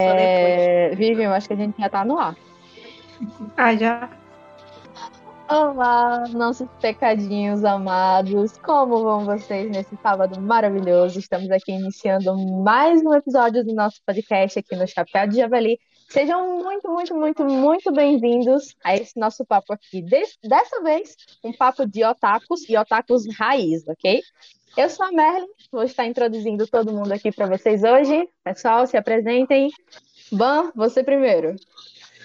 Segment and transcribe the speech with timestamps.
[0.00, 0.94] É...
[0.94, 2.36] Vivian, eu acho que a gente já tá no ar.
[3.56, 4.08] Ah, já.
[5.50, 8.56] Olá, nossos pecadinhos amados.
[8.58, 11.18] Como vão vocês nesse sábado maravilhoso?
[11.18, 12.32] Estamos aqui iniciando
[12.62, 15.80] mais um episódio do nosso podcast aqui no Chapéu de Javali.
[16.10, 20.02] Sejam muito, muito, muito, muito bem-vindos a esse nosso papo aqui.
[20.42, 21.14] Dessa vez,
[21.44, 24.22] um papo de otakus e otakus raiz, ok?
[24.74, 28.26] Eu sou a Merlin, vou estar introduzindo todo mundo aqui para vocês hoje.
[28.42, 29.70] Pessoal, se apresentem.
[30.32, 31.56] Ban, você primeiro.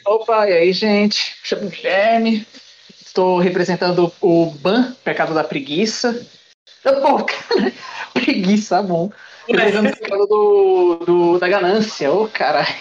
[0.06, 1.38] Opa, e aí, gente?
[1.44, 2.48] Chamo Guilherme.
[2.90, 6.26] Estou representando o Ban, Pecado da Preguiça.
[6.84, 7.74] Pô, cara,
[8.14, 9.12] preguiça, bom.
[9.46, 12.10] Representando o pecado do, do, da ganância.
[12.14, 12.74] Ô, oh, caralho.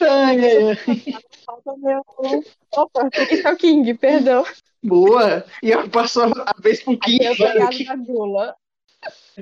[0.00, 0.76] Ai, ai, ai.
[1.44, 2.02] Falta meu.
[2.72, 4.44] Opa, preguiça é o King, perdão.
[4.82, 5.44] Boa!
[5.62, 7.24] E eu passo a vez pro King.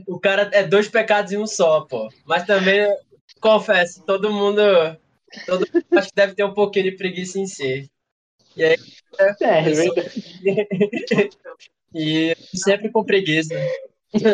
[0.06, 2.08] O cara é dois pecados em um só, pô.
[2.24, 2.86] Mas também,
[3.40, 4.62] confesso, todo mundo.
[5.46, 7.90] Todo mundo acho que deve ter um pouquinho de preguiça em si.
[8.56, 8.76] E aí.
[9.18, 10.40] É, é verdade.
[11.94, 13.54] e sempre com preguiça.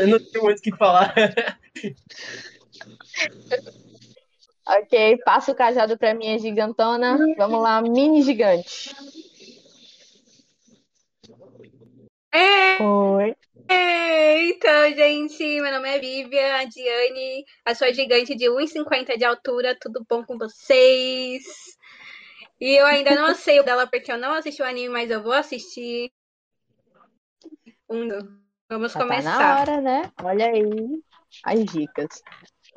[0.08, 1.14] Não tenho muito o que falar.
[4.66, 7.18] ok, passa o cajado pra minha gigantona.
[7.36, 8.94] Vamos lá, mini gigante.
[12.32, 12.82] É.
[12.82, 13.36] Oi.
[13.68, 19.24] É, então, gente, meu nome é Vivian, a Diane, a sua gigante de 1,50 de
[19.24, 21.44] altura, tudo bom com vocês?
[22.60, 25.22] E eu ainda não sei o dela porque eu não assisti o anime, mas eu
[25.22, 26.12] vou assistir.
[27.88, 28.08] Um,
[28.68, 29.38] vamos Já começar.
[29.38, 30.12] Tá na hora, né?
[30.22, 31.02] Olha aí
[31.44, 32.22] as dicas.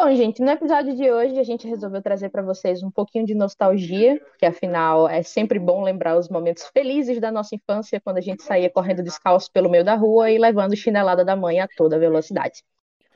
[0.02, 3.36] Bom, gente, no episódio de hoje a gente resolveu trazer para vocês um pouquinho de
[3.36, 8.22] nostalgia, que afinal é sempre bom lembrar os momentos felizes da nossa infância, quando a
[8.22, 12.00] gente saía correndo descalço pelo meio da rua e levando chinelada da mãe a toda
[12.00, 12.64] velocidade.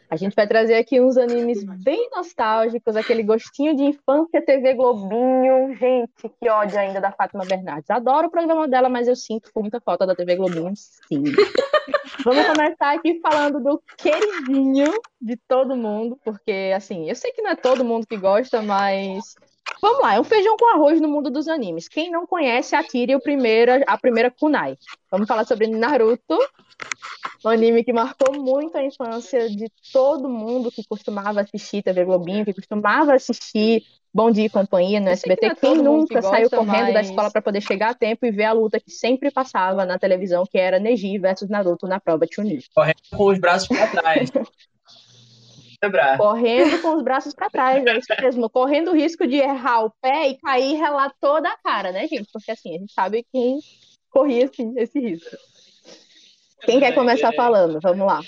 [0.10, 5.74] A gente vai trazer aqui uns animes bem nostálgicos, aquele gostinho de infância TV Globinho.
[5.78, 7.90] Gente, que ódio ainda da Fátima Bernardes.
[7.90, 11.24] Adoro o programa dela, mas eu sinto muita falta da TV Globinho, sim.
[12.24, 14.92] Vamos começar aqui falando do queridinho
[15.22, 19.36] de todo mundo, porque, assim, eu sei que não é todo mundo que gosta, mas
[19.82, 21.88] Vamos lá, é um feijão com arroz no mundo dos animes.
[21.88, 24.78] Quem não conhece, atire o primeiro, a primeira kunai.
[25.12, 26.38] Vamos falar sobre Naruto,
[27.44, 32.46] um anime que marcou muito a infância de todo mundo que costumava assistir TV Globinho,
[32.46, 35.46] que costumava assistir Bom Dia e Companhia no SBT.
[35.46, 36.94] É Quem nunca que saiu correndo mas...
[36.94, 39.98] da escola para poder chegar a tempo e ver a luta que sempre passava na
[39.98, 42.60] televisão, que era Neji versus Naruto na prova de Chunin.
[42.76, 44.32] Correndo com os braços para trás.
[45.84, 46.18] lembrar.
[46.18, 48.50] Correndo com os braços para trás, é isso mesmo.
[48.50, 52.08] Correndo o risco de errar o pé e cair e relar toda a cara, né,
[52.08, 52.30] gente?
[52.32, 53.60] Porque assim, a gente sabe quem
[54.12, 55.36] corria assim, esse risco.
[56.62, 57.80] Quem quer começar falando?
[57.82, 58.22] Vamos lá.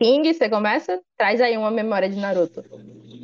[0.00, 1.00] King, você começa?
[1.16, 2.64] Traz aí uma memória de Naruto.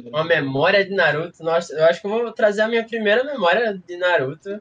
[0.08, 1.42] Uma memória de Naruto?
[1.42, 4.60] Nossa, eu acho que eu vou trazer a minha primeira memória de Naruto.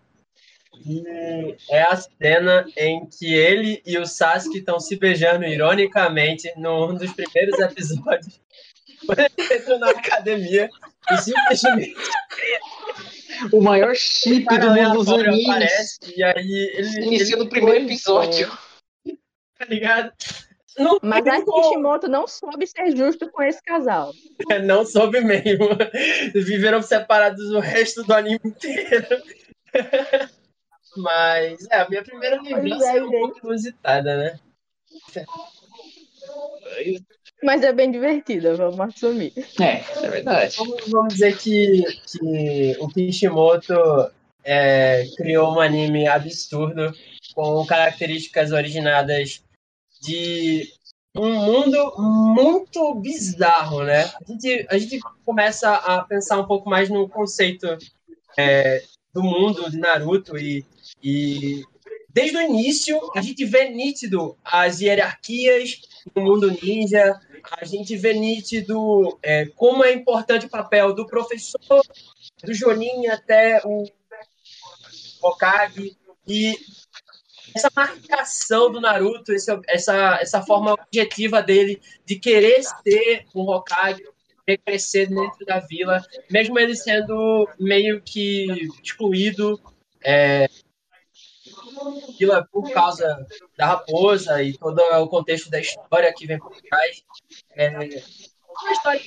[0.86, 6.94] E é a cena em que ele e o Sasuke estão se beijando ironicamente num
[6.94, 8.40] dos primeiros episódios.
[9.06, 10.70] Quando ele entra na academia
[11.12, 11.96] e simplesmente.
[13.52, 15.48] O maior chip do mundo dos animes.
[15.48, 17.06] Aparece, e aí ele.
[17.06, 18.50] Inicia no primeiro episódio.
[19.58, 20.12] Tá ligado?
[20.78, 24.14] Não Mas a Kishimoto não soube ser justo com esse casal.
[24.50, 25.70] É, não soube mesmo.
[26.34, 29.08] Viveram separados o resto do anime inteiro.
[30.96, 34.40] Mas, é, a minha primeira lembrança é, é um pouco inusitada, né?
[37.44, 39.34] Mas é bem divertida, vamos assumir.
[39.60, 40.56] É, é verdade.
[40.58, 43.76] Vamos, vamos dizer que, que o Kishimoto
[44.44, 46.94] é, criou um anime absurdo
[47.36, 49.44] com características originadas
[50.02, 50.68] de
[51.16, 54.04] um mundo muito bizarro, né?
[54.04, 57.68] A gente, a gente começa a pensar um pouco mais no conceito
[58.38, 60.66] é, do mundo de Naruto e
[61.04, 61.64] e
[62.10, 65.80] desde o início a gente vê nítido as hierarquias
[66.16, 67.20] no mundo ninja,
[67.60, 71.82] a gente vê nítido é, como é importante o papel do professor,
[72.44, 73.86] do Jonin até o
[75.22, 75.98] Hokage,
[76.28, 76.58] e
[77.56, 84.04] essa marcação do Naruto, esse, essa, essa forma objetiva dele de querer ser um Hokage,
[84.66, 89.60] crescer dentro da vila, mesmo ele sendo meio que excluído
[90.04, 90.48] é,
[92.18, 93.26] vila por causa
[93.58, 97.04] da raposa e todo o contexto da história que vem por trás.
[97.56, 99.02] É uma história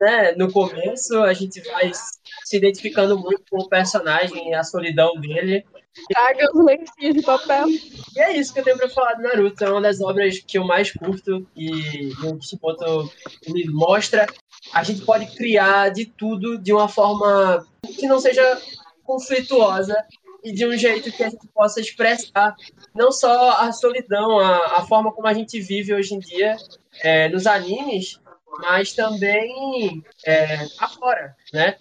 [0.00, 5.64] né, no começo a gente vai se identificando muito com o personagem, a solidão dele,
[6.08, 7.68] Traga os lencinhos de papel.
[7.68, 9.64] E é isso que eu tenho pra falar do Naruto.
[9.64, 13.10] É uma das obras que eu mais curto e o Kishimoto
[13.48, 14.26] me mostra.
[14.72, 18.60] A gente pode criar de tudo de uma forma que não seja
[19.04, 19.96] conflituosa
[20.42, 22.54] e de um jeito que a gente possa expressar
[22.94, 26.56] não só a solidão, a, a forma como a gente vive hoje em dia
[27.00, 28.20] é, nos animes,
[28.60, 31.76] mas também é, afora, né?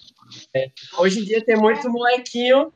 [0.53, 2.71] É, hoje em dia tem muito molequinho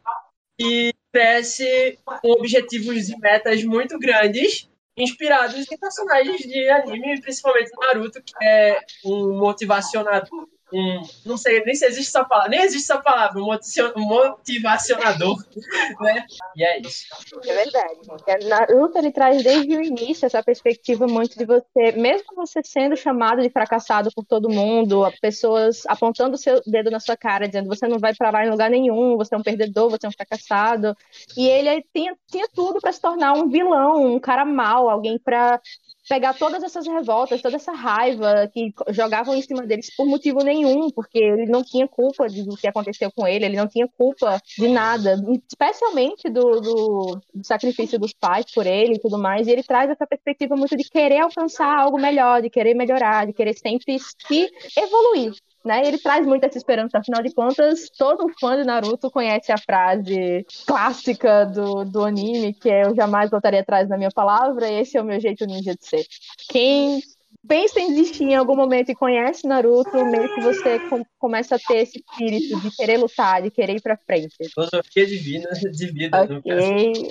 [1.15, 8.33] cresce com objetivos e metas muito grandes, inspirados em personagens de anime, principalmente Naruto, que
[8.43, 13.39] é um motivacionador um, não sei nem se existe essa palavra, nem existe essa palavra,
[13.39, 15.43] um motivacionador,
[16.01, 16.25] né?
[16.55, 17.05] E é isso.
[17.43, 17.99] É verdade.
[18.27, 22.97] É, Naruto ele traz desde o início essa perspectiva muito de você, mesmo você sendo
[22.97, 27.67] chamado de fracassado por todo mundo, pessoas apontando o seu dedo na sua cara, dizendo
[27.67, 30.95] você não vai parar em lugar nenhum, você é um perdedor, você é um fracassado.
[31.37, 35.61] E ele tinha, tinha tudo para se tornar um vilão, um cara mau, alguém para
[36.07, 40.89] pegar todas essas revoltas, toda essa raiva que jogavam em cima deles por motivo nenhum,
[40.91, 44.67] porque ele não tinha culpa do que aconteceu com ele, ele não tinha culpa de
[44.67, 45.15] nada,
[45.49, 49.89] especialmente do, do, do sacrifício dos pais por ele e tudo mais, e ele traz
[49.89, 54.49] essa perspectiva muito de querer alcançar algo melhor, de querer melhorar, de querer sempre se
[54.77, 55.33] evoluir,
[55.65, 55.85] né?
[55.85, 60.45] Ele traz muito essa esperança, afinal de contas, todo fã de Naruto conhece a frase
[60.65, 64.95] clássica do, do anime, que é eu jamais voltaria atrás da minha palavra, e esse
[64.97, 66.05] é o meu jeito ninja de ser.
[66.49, 67.01] Quem
[67.47, 71.59] pensa em desistir em algum momento e conhece Naruto, meio que você com, começa a
[71.59, 74.35] ter esse espírito de querer lutar, de querer ir pra frente.
[74.53, 76.23] Filosofia divina de vida.
[76.23, 77.09] Ok.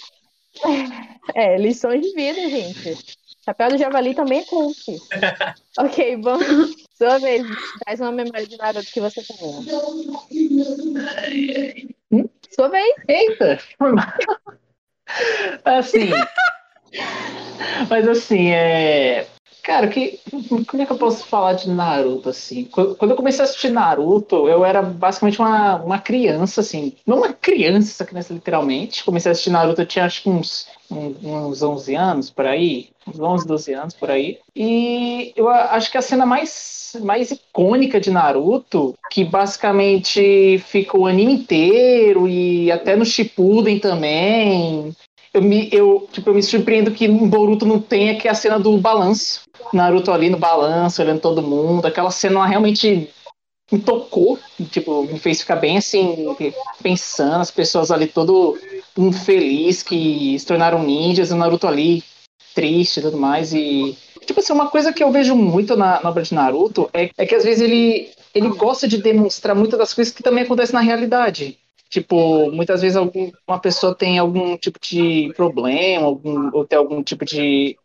[1.35, 2.97] É, lições de vida, gente.
[3.45, 4.79] Chapéu do Javali também é cult.
[5.77, 6.84] ok, vamos.
[6.95, 7.45] Sua vez,
[7.85, 9.37] traz uma memória de Naruto que você tem.
[12.13, 12.29] Hum?
[12.51, 12.95] Sua vez.
[13.09, 13.59] Eita!
[15.65, 16.11] assim.
[17.91, 19.27] mas assim, é.
[19.65, 20.21] Cara, que,
[20.69, 22.65] como é que eu posso falar de Naruto, assim?
[22.65, 26.93] Quando eu comecei a assistir Naruto, eu era basicamente uma, uma criança, assim.
[27.07, 29.03] Não uma criança, criança literalmente.
[29.03, 32.91] Comecei a assistir Naruto, eu tinha acho que uns, uns 11 anos, por aí.
[33.09, 34.39] Uns 11, 12 anos, por aí.
[34.55, 41.07] E eu acho que a cena mais, mais icônica de Naruto, que basicamente fica o
[41.07, 44.95] anime inteiro e até no Shippuden também,
[45.35, 48.35] eu me, eu, tipo, eu me surpreendo que no Boruto não tenha que é a
[48.35, 49.43] cena do balanço.
[49.73, 51.87] Naruto ali no balanço, olhando todo mundo.
[51.87, 53.11] Aquela cena realmente
[53.73, 54.39] me tocou,
[54.71, 56.37] tipo, me fez ficar bem assim,
[56.83, 58.59] pensando, as pessoas ali todo
[58.97, 62.05] infeliz que se tornaram ninjas, o Naruto ali
[62.55, 63.53] triste e tudo mais.
[63.53, 67.11] E, tipo assim, uma coisa que eu vejo muito na, na obra de Naruto é,
[67.17, 70.75] é que às vezes ele, ele gosta de demonstrar muitas das coisas que também acontecem
[70.75, 71.59] na realidade.
[71.89, 77.03] Tipo, muitas vezes algum, uma pessoa tem algum tipo de problema, algum, ou tem algum
[77.03, 77.77] tipo de.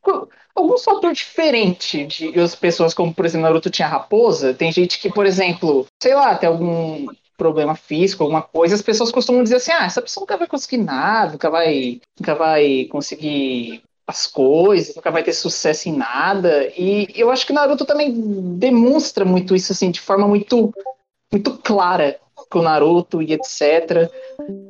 [0.59, 4.53] Algum fator diferente de as pessoas, como por exemplo, Naruto tinha raposa.
[4.53, 7.07] Tem gente que, por exemplo, sei lá, tem algum
[7.37, 10.77] problema físico, alguma coisa, as pessoas costumam dizer assim: ah, essa pessoa nunca vai conseguir
[10.77, 16.71] nada, nunca vai, nunca vai conseguir as coisas, nunca vai ter sucesso em nada.
[16.77, 18.11] E eu acho que Naruto também
[18.57, 20.73] demonstra muito isso, assim, de forma muito,
[21.31, 24.09] muito clara com Naruto e etc.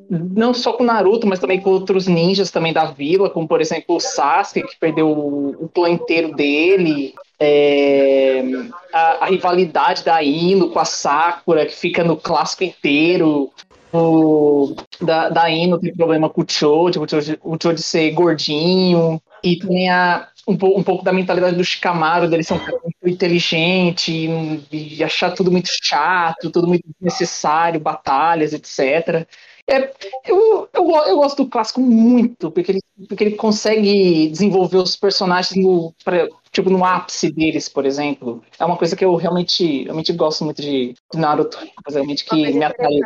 [0.10, 3.96] Não só com Naruto, mas também com outros ninjas também da vila, como por exemplo
[3.96, 7.14] o Sasuke, que perdeu o, o clã inteiro dele.
[7.40, 8.44] É,
[8.92, 13.50] a, a, rivalidade da Ino com a Sakura, que fica no clássico inteiro.
[13.92, 19.22] O, da, da Ino tem problema com o o Choji, o Choji ser gordinho.
[19.42, 23.08] E também a, um, um pouco da mentalidade do Shikamaru, dele ser um cara muito
[23.08, 29.28] inteligente e, e, achar tudo muito chato, tudo muito necessário, batalhas, etc.
[29.68, 29.92] É,
[30.26, 35.64] eu, eu, eu gosto do clássico muito, porque ele, porque ele consegue desenvolver os personagens
[35.64, 38.44] no, pra, tipo, no ápice deles, por exemplo.
[38.58, 42.64] É uma coisa que eu realmente, realmente gosto muito de, de Naruto, realmente que me
[42.66, 42.98] atrai.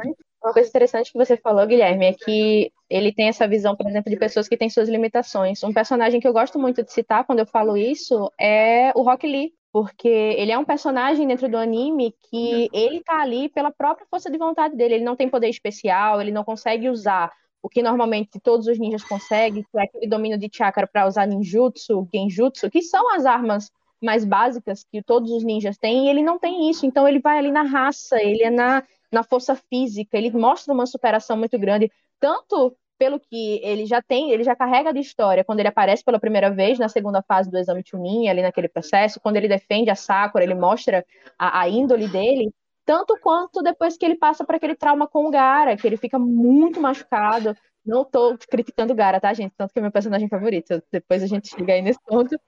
[0.44, 4.12] Uma coisa interessante que você falou, Guilherme, é que ele tem essa visão, por exemplo,
[4.12, 5.64] de pessoas que têm suas limitações.
[5.64, 9.26] Um personagem que eu gosto muito de citar quando eu falo isso é o Rock
[9.26, 14.06] Lee, porque ele é um personagem dentro do anime que ele tá ali pela própria
[14.10, 14.96] força de vontade dele.
[14.96, 17.32] Ele não tem poder especial, ele não consegue usar
[17.62, 21.26] o que normalmente todos os ninjas conseguem, que é aquele domínio de chakra para usar
[21.26, 23.72] ninjutsu, genjutsu, que são as armas
[24.04, 26.86] mais básicas que todos os ninjas têm, e ele não tem isso.
[26.86, 30.88] Então ele vai ali na raça, ele é na na força física, ele mostra uma
[30.88, 35.60] superação muito grande, tanto pelo que ele já tem, ele já carrega de história quando
[35.60, 39.36] ele aparece pela primeira vez na segunda fase do exame Chunin, ali naquele processo, quando
[39.38, 41.06] ele defende a Sakura, ele mostra
[41.38, 42.52] a, a índole dele,
[42.86, 46.18] tanto quanto depois que ele passa por aquele trauma com o Gara, que ele fica
[46.20, 47.56] muito machucado,
[47.86, 49.54] Não tô criticando o Gara, tá, gente?
[49.58, 50.82] Tanto que é meu personagem favorito.
[50.92, 52.40] Depois a gente chega aí nesse ponto.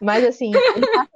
[0.00, 1.10] Mas, assim, ele passa,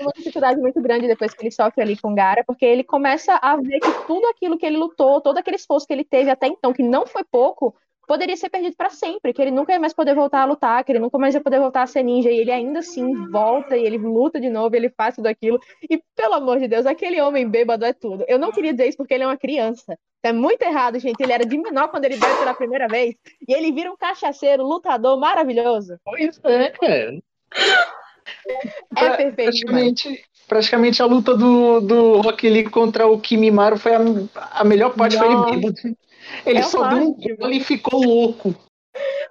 [0.00, 3.56] uma dificuldade muito grande depois que ele sofre ali com Gara, porque ele começa a
[3.56, 6.72] ver que tudo aquilo que ele lutou, todo aquele esforço que ele teve até então,
[6.72, 7.74] que não foi pouco,
[8.10, 10.90] poderia ser perdido para sempre, que ele nunca ia mais poder voltar a lutar, que
[10.90, 13.84] ele nunca mais ia poder voltar a ser ninja, e ele ainda assim volta e
[13.84, 15.60] ele luta de novo, ele faz tudo aquilo.
[15.88, 18.24] E pelo amor de Deus, aquele homem bêbado é tudo.
[18.26, 19.96] Eu não queria dizer isso porque ele é uma criança.
[20.24, 21.22] É muito errado, gente.
[21.22, 23.14] Ele era de menor quando ele bebe pela primeira vez,
[23.46, 25.96] e ele vira um cachaceiro, lutador maravilhoso.
[26.04, 27.20] Pois é, cara.
[28.96, 29.34] É perfeito.
[29.36, 34.00] Praticamente, praticamente a luta do, do Rock Lee contra o Kimimaro foi a,
[34.52, 35.96] a melhor parte, foi ele bêbado.
[36.46, 38.54] Ele É só deu um e ficou louco.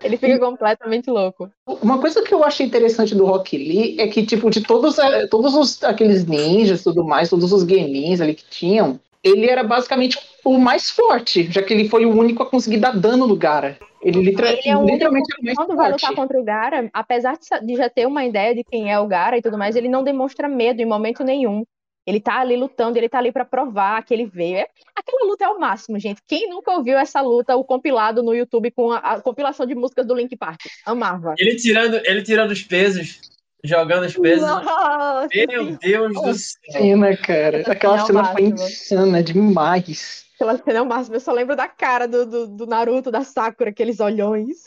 [0.02, 1.52] Ele fica completamente louco.
[1.68, 5.28] Uma coisa que eu achei interessante do Rock Lee é que, tipo, de todos, eh,
[5.28, 9.64] todos os, aqueles ninjas e tudo mais, todos os gamins ali que tinham, ele era
[9.64, 13.36] basicamente o mais forte, já que ele foi o único a conseguir dar dano no
[13.36, 13.78] Gara.
[14.02, 17.76] Ele, literal- Ele é único literalmente mais Quando vai lutar contra o Gara, apesar de,
[17.76, 20.48] já ter uma ideia de quem é o Gara e tudo mais, ele não demonstra
[20.48, 21.64] medo em momento nenhum.
[22.08, 24.56] Ele tá ali lutando, ele tá ali pra provar que ele veio.
[24.58, 26.22] É- aquela luta é o máximo, gente.
[26.28, 30.08] Quem nunca ouviu essa luta, o compilado no YouTube com a, a compilação de músicas
[30.08, 30.60] do Link Park?
[30.86, 31.36] Amava.
[31.38, 33.20] Ele tirando, ele tirando os pesos,
[33.64, 34.48] jogando os pesos.
[34.48, 36.62] Nossa, Meu Deus do céu.
[36.72, 37.64] cena, cara.
[37.70, 40.24] Aquela cena é foi insana demais.
[40.40, 41.16] Aquela cena é o máximo.
[41.18, 44.64] Eu só lembro da cara do, do, do Naruto, da Sakura, aqueles olhões.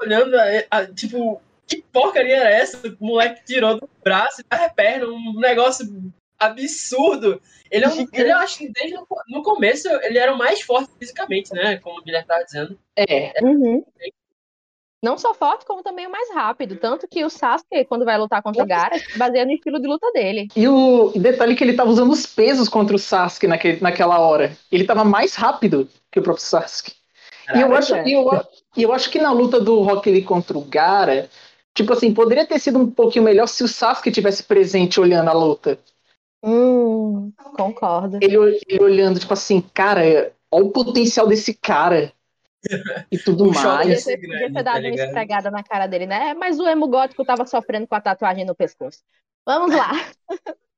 [0.00, 2.78] Olhando, a- a- tipo, que porcaria era essa?
[3.00, 5.86] O moleque tirou do braço e da perna, um negócio
[6.38, 7.40] absurdo.
[7.70, 10.38] Ele é um, ele eu acho que desde o co- no começo ele era o
[10.38, 11.76] mais forte fisicamente, né?
[11.78, 12.78] Como o Guilherme tava dizendo.
[12.96, 13.84] É, Uhum.
[15.02, 16.76] Não só forte, como também o mais rápido.
[16.76, 19.86] Tanto que o Sasuke, quando vai lutar contra o Gara, se baseia no estilo de
[19.86, 20.48] luta dele.
[20.56, 24.56] E o detalhe que ele tava usando os pesos contra o Sasuke naquele, naquela hora.
[24.72, 26.94] Ele tava mais rápido que o próprio Sasuke.
[27.54, 28.06] E eu, acho, é.
[28.06, 28.28] e eu,
[28.76, 31.30] e eu acho que na luta do Rock Lee contra o Gara,
[31.74, 35.32] tipo assim, poderia ter sido um pouquinho melhor se o Sasuke tivesse presente olhando a
[35.32, 35.78] luta.
[36.42, 38.18] Hum, concordo.
[38.20, 38.36] Ele,
[38.68, 42.12] ele olhando, tipo assim, cara, olha o potencial desse cara.
[43.10, 44.04] E tudo O Podia mais.
[44.04, 45.06] ter, podia ter tá dado uma ligado?
[45.06, 46.34] esfregada na cara dele, né?
[46.34, 48.98] Mas o emo gótico tava sofrendo com a tatuagem no pescoço.
[49.46, 49.92] Vamos lá.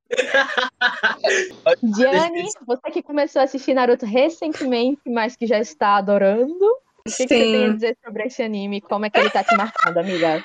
[1.83, 7.27] Diane, você que começou a assistir Naruto recentemente, mas que já está adorando, o que,
[7.27, 8.81] que você tem a dizer sobre esse anime?
[8.81, 10.45] Como é que ele tá te marcando, amiga?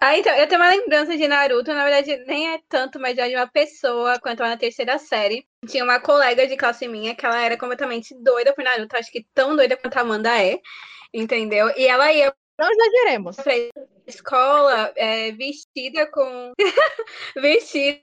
[0.00, 3.28] Ah, então, eu tenho uma lembrança de Naruto, na verdade nem é tanto, mas é
[3.28, 5.46] de uma pessoa, quando eu na terceira série.
[5.66, 9.26] Tinha uma colega de classe minha que ela era completamente doida por Naruto, acho que
[9.34, 10.60] tão doida quanto a Amanda é,
[11.12, 11.72] entendeu?
[11.76, 13.36] E ela ia Não exageremos.
[13.36, 13.52] pra
[14.06, 16.52] escola é, vestida com.
[17.36, 18.00] vestida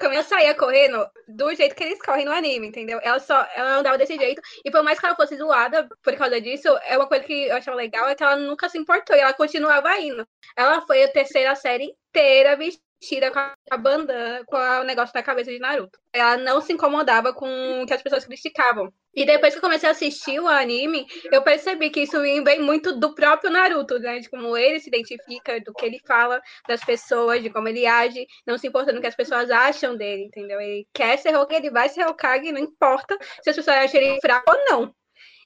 [0.00, 3.00] Como ela saía correndo do jeito que eles correm no anime, entendeu?
[3.02, 4.40] Ela só ela andava desse jeito.
[4.64, 7.56] E por mais que ela fosse zoada por causa disso, é uma coisa que eu
[7.56, 10.26] achava legal é que ela nunca se importou e ela continuava indo.
[10.56, 12.85] Ela foi a terceira série inteira vestida
[13.32, 13.38] com
[13.70, 15.98] a bandana, com o negócio na cabeça de Naruto.
[16.12, 18.92] Ela não se incomodava com o que as pessoas criticavam.
[19.14, 22.98] E depois que eu comecei a assistir o anime, eu percebi que isso vem muito
[22.98, 24.18] do próprio Naruto, né?
[24.18, 28.26] De como ele se identifica, do que ele fala das pessoas, de como ele age,
[28.46, 30.60] não se importando o que as pessoas acham dele, entendeu?
[30.60, 34.20] Ele quer ser Hokage, ele vai ser Hokage, não importa se as pessoas acham ele
[34.20, 34.94] fraco ou não.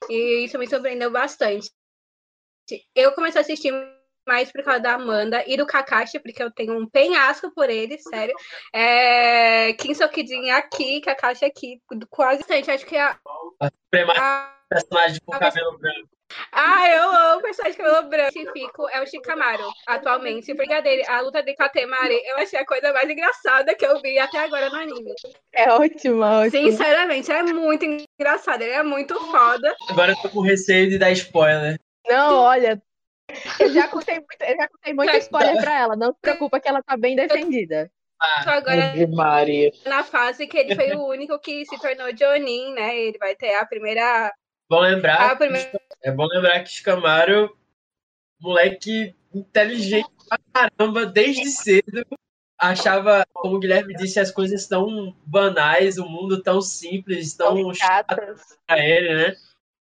[0.09, 1.71] E isso me surpreendeu bastante.
[2.95, 3.73] Eu comecei a assistir
[4.31, 7.99] mais por causa da Amanda e do Kakashi, porque eu tenho um penhasco por ele,
[7.99, 8.33] sério.
[8.73, 9.73] É...
[9.73, 12.45] Kinsokidin aqui, Kakashi aqui, quase.
[12.49, 13.19] Gente, acho que a,
[13.61, 16.09] a personagem com cabelo branco.
[16.53, 18.33] ah, eu amo o personagem de cabelo branco.
[18.33, 20.55] que fico é o Shikamaru, atualmente.
[20.55, 24.01] Porque a, dele, a luta de Katemari, eu achei a coisa mais engraçada que eu
[24.01, 25.13] vi até agora no anime.
[25.53, 26.71] É ótimo, ótimo.
[26.71, 28.63] Sinceramente, é muito engraçado.
[28.63, 29.75] Ele é muito foda.
[29.89, 31.81] Agora eu tô com receio de dar spoiler.
[32.09, 32.81] Não, olha,
[33.59, 35.97] eu já contei muito, eu já contei muito spoiler pra ela.
[35.97, 37.91] Não se preocupa que ela tá bem defendida.
[38.45, 39.73] Tô agora Maria.
[39.87, 42.99] na fase que ele foi o único que se tornou Jonin, né?
[42.99, 44.31] Ele vai ter a primeira.
[44.69, 47.51] Bom lembrar, A primeira é bom lembrar que Shikamaru,
[48.41, 52.07] moleque inteligente pra caramba, desde cedo,
[52.59, 58.15] achava, como o Guilherme disse, as coisas tão banais, o mundo tão simples, tão chato
[58.15, 58.59] Chatas.
[58.67, 59.37] pra ele, né?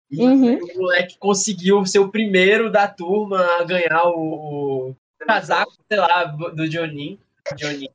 [0.10, 0.58] E Uhum.
[0.58, 4.96] o moleque conseguiu ser o primeiro da turma a ganhar o, o
[5.26, 7.20] casaco, sei lá, do Jonin.
[7.58, 7.90] Jonin.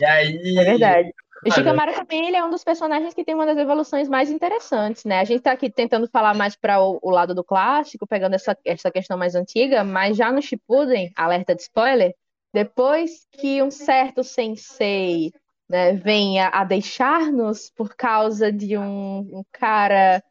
[0.00, 0.58] E aí.
[0.58, 1.08] É verdade.
[1.46, 1.52] O.
[1.52, 5.20] Shikamaru também ele é um dos personagens que tem uma das evoluções mais interessantes, né?
[5.20, 8.56] A gente tá aqui tentando falar mais para o, o lado do clássico, pegando essa,
[8.64, 12.14] essa questão mais antiga, mas já no Shippuden, alerta de spoiler,
[12.52, 15.32] depois que um certo sensei,
[15.68, 20.22] né, venha a deixar-nos por causa de um, um cara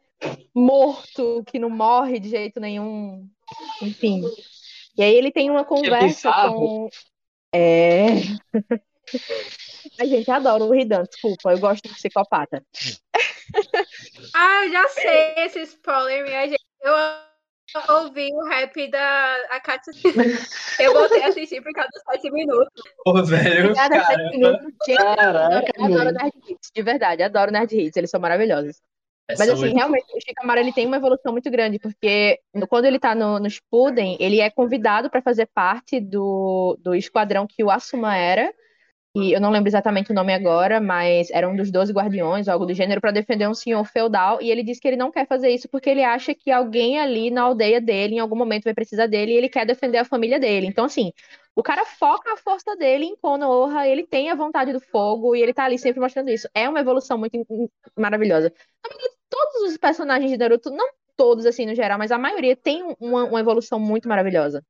[0.53, 3.27] morto, que não morre de jeito nenhum.
[3.81, 4.21] Enfim.
[4.97, 6.89] E aí ele tem uma conversa com.
[7.53, 8.07] É.
[9.99, 12.63] A gente adora o Ridan, desculpa, eu gosto de psicopata.
[14.33, 16.63] ah, eu já sei esse spoiler, minha gente.
[16.85, 16.93] Eu
[17.95, 19.91] ouvi o rap da Akatsu.
[20.79, 22.83] Eu voltei a assistir por causa dos 7 minutos.
[23.03, 23.65] Pô, velho.
[23.65, 24.23] Obrigada, caramba.
[24.23, 24.77] 7 minutos.
[24.85, 28.81] Gente, Caraca, eu adoro Nerd Hits, de verdade, adoro Nerd Hits, eles são maravilhosos.
[29.27, 29.75] Essa Mas assim, muito...
[29.75, 32.39] realmente, o Shikamaru ele tem uma evolução muito grande, porque
[32.69, 37.47] quando ele tá no, no Spuden, ele é convidado para fazer parte do, do esquadrão
[37.47, 38.53] que o Asuma era,
[39.15, 42.65] e eu não lembro exatamente o nome agora, mas era um dos 12 guardiões, algo
[42.65, 45.49] do gênero, para defender um senhor feudal, e ele diz que ele não quer fazer
[45.49, 49.05] isso porque ele acha que alguém ali na aldeia dele, em algum momento, vai precisar
[49.05, 50.65] dele, e ele quer defender a família dele.
[50.65, 51.13] Então, assim,
[51.55, 55.43] o cara foca a força dele em Konoha, ele tem a vontade do fogo, e
[55.43, 56.49] ele tá ali sempre mostrando isso.
[56.51, 57.37] É uma evolução muito
[57.95, 58.51] maravilhosa.
[59.29, 63.25] Todos os personagens de Naruto, não todos, assim, no geral, mas a maioria tem uma,
[63.25, 64.65] uma evolução muito maravilhosa.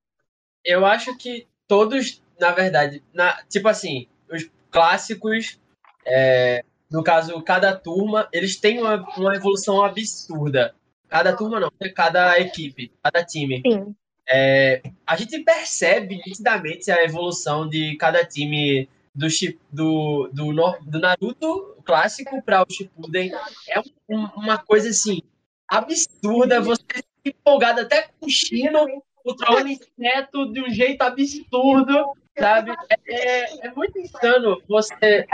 [0.65, 5.59] Eu acho que todos, na verdade, na, tipo assim, os clássicos,
[6.05, 10.75] é, no caso, cada turma, eles têm uma, uma evolução absurda.
[11.09, 11.89] Cada turma não, né?
[11.89, 13.61] cada equipe, cada time.
[13.65, 13.95] Sim.
[14.27, 19.27] É, a gente percebe nitidamente a evolução de cada time do,
[19.71, 23.31] do, do, do Naruto clássico para o Shippuden.
[23.69, 25.21] É um, uma coisa assim
[25.67, 26.61] absurda.
[26.61, 26.83] Você
[27.23, 32.13] fica empolgado até com o Shino controlando inseto de um jeito absurdo.
[32.37, 32.71] Sabe?
[33.07, 35.25] É, é, muito insano você.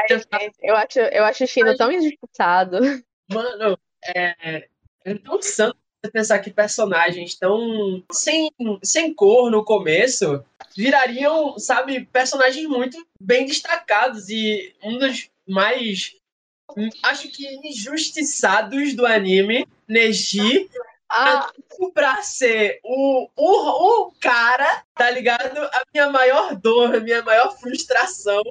[0.62, 2.78] eu, acho, eu acho o Chino tão injustiçado.
[3.32, 3.80] Mano,
[4.16, 4.68] é,
[5.06, 8.50] é tão insano você pensar que personagens tão sem,
[8.82, 10.44] sem cor no começo
[10.76, 16.16] virariam, sabe, personagens muito bem destacados e um dos mais
[17.04, 20.70] acho que injustiçados do anime, Neji,
[21.10, 21.52] ah.
[21.94, 25.60] pra ser o, o, o cara, tá ligado?
[25.60, 28.44] A minha maior dor, a minha maior frustração,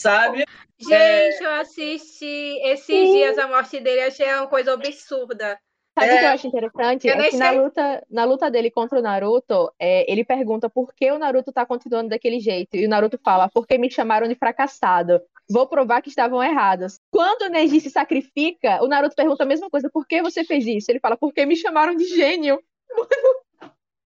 [0.00, 0.44] sabe?
[0.78, 1.44] Gente, é...
[1.44, 5.58] eu assisti esses dias a morte dele, achei uma coisa absurda.
[5.98, 6.18] Sabe o é...
[6.18, 7.06] que eu acho interessante?
[7.06, 10.92] Eu é que na luta, na luta dele contra o Naruto, é, ele pergunta por
[10.94, 12.76] que o Naruto tá continuando daquele jeito.
[12.76, 15.20] E o Naruto fala, porque me chamaram de fracassado.
[15.52, 16.98] Vou provar que estavam errados.
[17.10, 20.66] Quando o Neji se sacrifica, o Naruto pergunta a mesma coisa, por que você fez
[20.66, 20.90] isso?
[20.90, 22.58] Ele fala, porque me chamaram de gênio.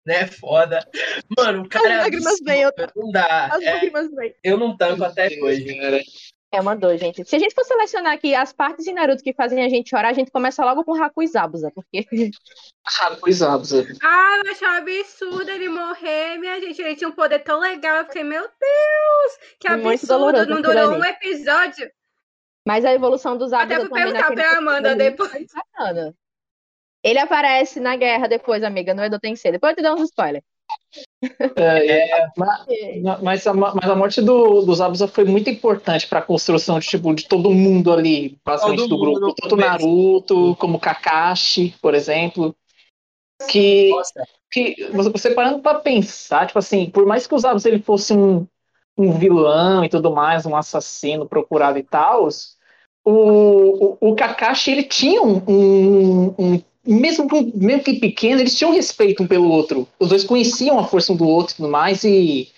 [0.03, 0.81] Né, foda.
[1.37, 1.99] Mano, o cara.
[1.99, 2.73] As lágrimas vêm, eu...
[2.97, 3.49] Não dá.
[3.49, 3.75] As é...
[3.75, 4.35] lágrimas vêm.
[4.43, 6.01] Eu não tanco até hoje, cara.
[6.53, 7.25] É uma dor, gente.
[7.25, 10.09] Se a gente for selecionar aqui as partes de Naruto que fazem a gente chorar,
[10.09, 12.05] a gente começa logo com Haku e Zabuza, porque...
[13.01, 13.87] Haku e Zabuza.
[14.03, 16.83] Ah, eu achava absurdo ele morrer, minha gente.
[16.83, 17.99] Ele tinha um poder tão legal.
[17.99, 20.45] Eu fiquei, meu Deus, que absurdo.
[20.47, 21.89] Não durou um episódio.
[22.67, 25.47] Mas a evolução dos Zabuza Até vou perguntar pra Amanda depois.
[27.03, 29.53] Ele aparece na guerra depois, amiga, no Edo Tensei.
[29.53, 30.45] Depois eu te dou uns spoilers.
[31.57, 32.67] É, é, mas,
[33.23, 36.89] mas, a, mas, a, morte do, dos Abusa foi muito importante para a construção de,
[36.89, 39.35] tipo, de todo mundo ali, basicamente todo do grupo.
[39.35, 42.57] Tanto Naruto, como Kakashi, por exemplo.
[43.49, 43.91] Que,
[44.51, 48.47] que você parando para pensar, tipo assim, por mais que os Abusa ele fosse um,
[48.97, 52.29] um vilão e tudo mais, um assassino procurado e tal,
[53.05, 58.73] o, o, o Kakashi ele tinha um, um, um mesmo, mesmo que pequeno, eles tinham
[58.73, 59.87] respeito um pelo outro.
[59.99, 62.51] Os dois conheciam a força um do outro e tudo mais, e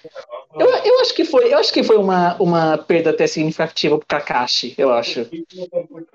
[0.59, 4.07] eu, eu acho que foi, eu acho que foi uma, uma perda até significativa pro
[4.07, 5.27] Kakashi, eu acho.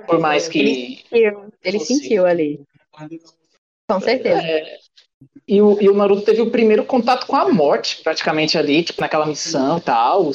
[0.06, 0.60] Por mais que.
[0.60, 2.62] Ele sentiu, ele sentiu ali.
[3.90, 4.42] Com certeza.
[4.42, 4.78] É,
[5.48, 9.02] e, o, e o Naruto teve o primeiro contato com a morte, praticamente ali, tipo,
[9.02, 10.32] naquela missão e tal.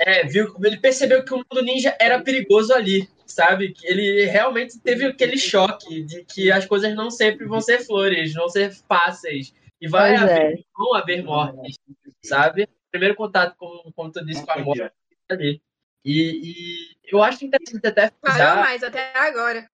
[0.00, 0.54] É, viu?
[0.64, 3.74] Ele percebeu que o mundo ninja era perigoso ali sabe?
[3.82, 8.48] Ele realmente teve aquele choque de que as coisas não sempre vão ser flores, vão
[8.48, 9.54] ser fáceis.
[9.80, 10.62] E vai haver, é.
[10.76, 11.76] vão haver mortes,
[12.24, 12.68] sabe?
[12.90, 14.92] Primeiro contato, com, como tu disse, com a morte
[15.28, 15.60] ali.
[16.04, 18.48] E, e eu acho interessante até frisar...
[18.48, 19.68] Parou mais até agora.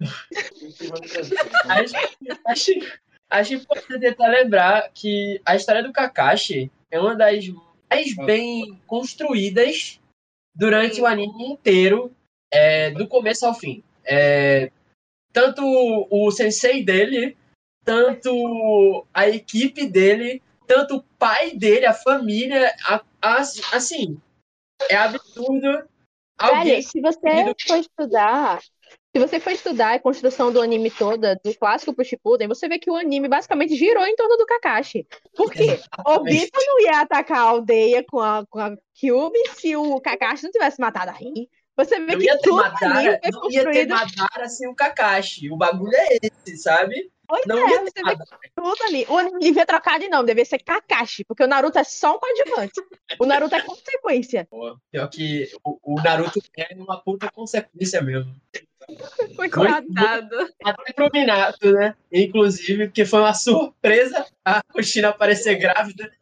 [1.68, 1.94] acho,
[2.46, 2.72] acho,
[3.30, 7.44] acho importante até lembrar que a história do Kakashi é uma das
[7.90, 10.00] mais bem construídas
[10.54, 12.14] durante o anime inteiro
[12.52, 13.82] é, do começo ao fim.
[14.04, 14.70] É,
[15.32, 15.62] tanto
[16.10, 17.36] o sensei dele,
[17.84, 24.20] tanto a equipe dele, tanto o pai dele, a família, a, a, assim,
[24.90, 25.88] é absurdo.
[26.38, 26.82] Alguém...
[26.82, 28.60] se você for estudar,
[29.14, 32.78] se você for estudar a construção do anime toda, do clássico pro Shippuden, você vê
[32.78, 35.06] que o anime basicamente girou em torno do Kakashi.
[35.36, 35.78] Por quê?
[36.06, 40.44] O Bito não ia atacar a aldeia com a, com a Kyubi se o Kakashi
[40.44, 41.48] não tivesse matado a Rin.
[41.76, 43.88] Você vê Não que ia ter tudo Madara, ali foi não ia ter.
[43.88, 45.50] Madara sem o Kakashi.
[45.50, 47.10] O bagulho é esse, sabe?
[47.26, 48.38] Pois Não é, ia você ter vê Madara.
[48.54, 49.06] tudo ali.
[49.08, 52.18] O anime devia trocar de nome, devia ser Kakashi, porque o Naruto é só um
[52.18, 52.80] coadjuvante.
[53.18, 54.46] O Naruto é consequência.
[54.92, 58.34] Pior que o, o Naruto é uma puta consequência mesmo.
[59.52, 60.52] Coitado.
[60.64, 61.94] Até pro Minato, né?
[62.12, 66.12] Inclusive, porque foi uma surpresa a Kushina aparecer grávida.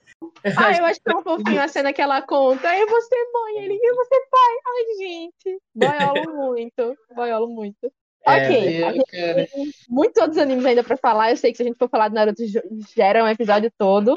[0.56, 2.76] Ah, eu acho tão fofinho a cena que ela conta.
[2.76, 4.56] Eu vou ser mãe, ele, eu vou ser pai.
[4.66, 5.62] Ai, gente.
[5.74, 6.98] Boiolo muito.
[7.14, 7.92] Boiolo muito.
[8.26, 9.46] É, ok, a cara.
[9.46, 11.30] tem muitos outros animes ainda pra falar.
[11.30, 12.62] Eu sei que se a gente for falar de Naruto, ge-
[12.94, 14.14] gera um episódio todo.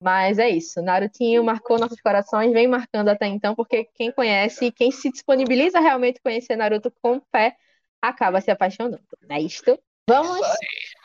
[0.00, 0.80] Mas é isso.
[0.82, 6.20] Narutinho marcou nossos corações, vem marcando até então, porque quem conhece, quem se disponibiliza realmente
[6.22, 7.56] conhecer Naruto com fé,
[8.00, 9.00] acaba se apaixonando.
[9.26, 9.78] Não é isto?
[10.08, 10.38] Vamos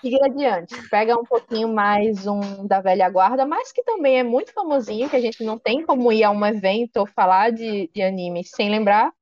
[0.02, 0.76] seguir adiante.
[0.90, 5.16] Pega um pouquinho mais um da velha guarda, mas que também é muito famosinho, que
[5.16, 8.70] a gente não tem como ir a um evento ou falar de, de anime sem
[8.70, 9.14] lembrar.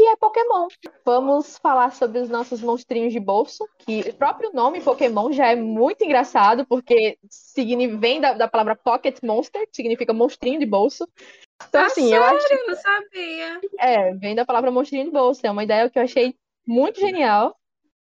[0.00, 0.66] E é Pokémon.
[1.04, 5.56] Vamos falar sobre os nossos monstrinhos de bolso, que o próprio nome Pokémon já é
[5.56, 7.18] muito engraçado, porque
[7.98, 11.06] vem da, da palavra Pocket Monster, que significa monstrinho de bolso.
[11.68, 13.60] Então, Ah, assim, eu acho Eu não sabia.
[13.78, 15.46] é, vem da palavra monstrinho de bolsa.
[15.46, 16.34] É uma ideia que eu achei
[16.66, 17.54] muito genial,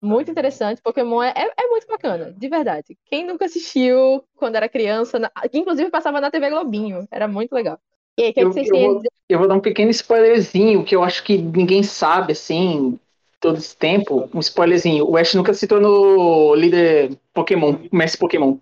[0.00, 0.80] muito interessante.
[0.82, 2.96] Pokémon é, é, é muito bacana, de verdade.
[3.06, 7.52] Quem nunca assistiu quando era criança, na- que inclusive passava na TV Globinho, era muito
[7.52, 7.78] legal.
[8.18, 9.02] E aí, é que Eu- vocês eu vou-?
[9.28, 12.98] Eu vou dar um pequeno spoilerzinho, que eu acho que ninguém sabe, assim,
[13.40, 14.28] todo esse tempo.
[14.34, 15.08] Um spoilerzinho.
[15.08, 18.56] O Ash nunca se tornou líder Pokémon, mestre Pokémon.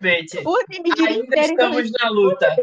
[0.00, 2.56] Gente, O anime de ainda inteiro, estamos na luta.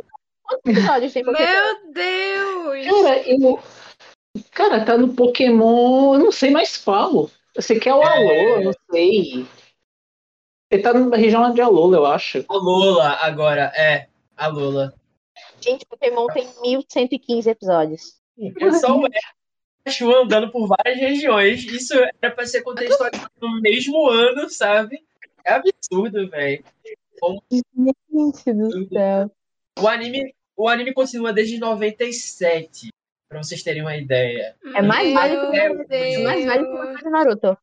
[0.43, 1.47] quantos episódios tem Pokémon?
[1.49, 3.01] Meu Deus!
[3.03, 3.59] Cara, eu.
[4.55, 6.15] Cara, tá no Pokémon.
[6.15, 7.29] Eu não sei mais falo.
[7.53, 8.07] Eu sei que é o É.
[8.07, 9.45] Alô, eu não sei.
[10.71, 12.43] Ele tá na região de Alola, eu acho.
[12.47, 14.07] A Lola agora, é.
[14.35, 14.93] A Lola.
[15.59, 18.15] Gente, Pokémon tem 1115 episódios.
[18.37, 19.05] Eu só o
[19.85, 21.65] Ash andando por várias regiões.
[21.65, 25.03] Isso era pra ser contextualizado no mesmo ano, sabe?
[25.43, 26.63] É absurdo, velho.
[27.51, 29.31] Gente do céu.
[29.79, 32.89] O anime, o anime continua desde 97,
[33.35, 34.55] pra vocês terem uma ideia.
[34.73, 35.53] É mais velho que o
[35.93, 37.57] é mais que o Naruto.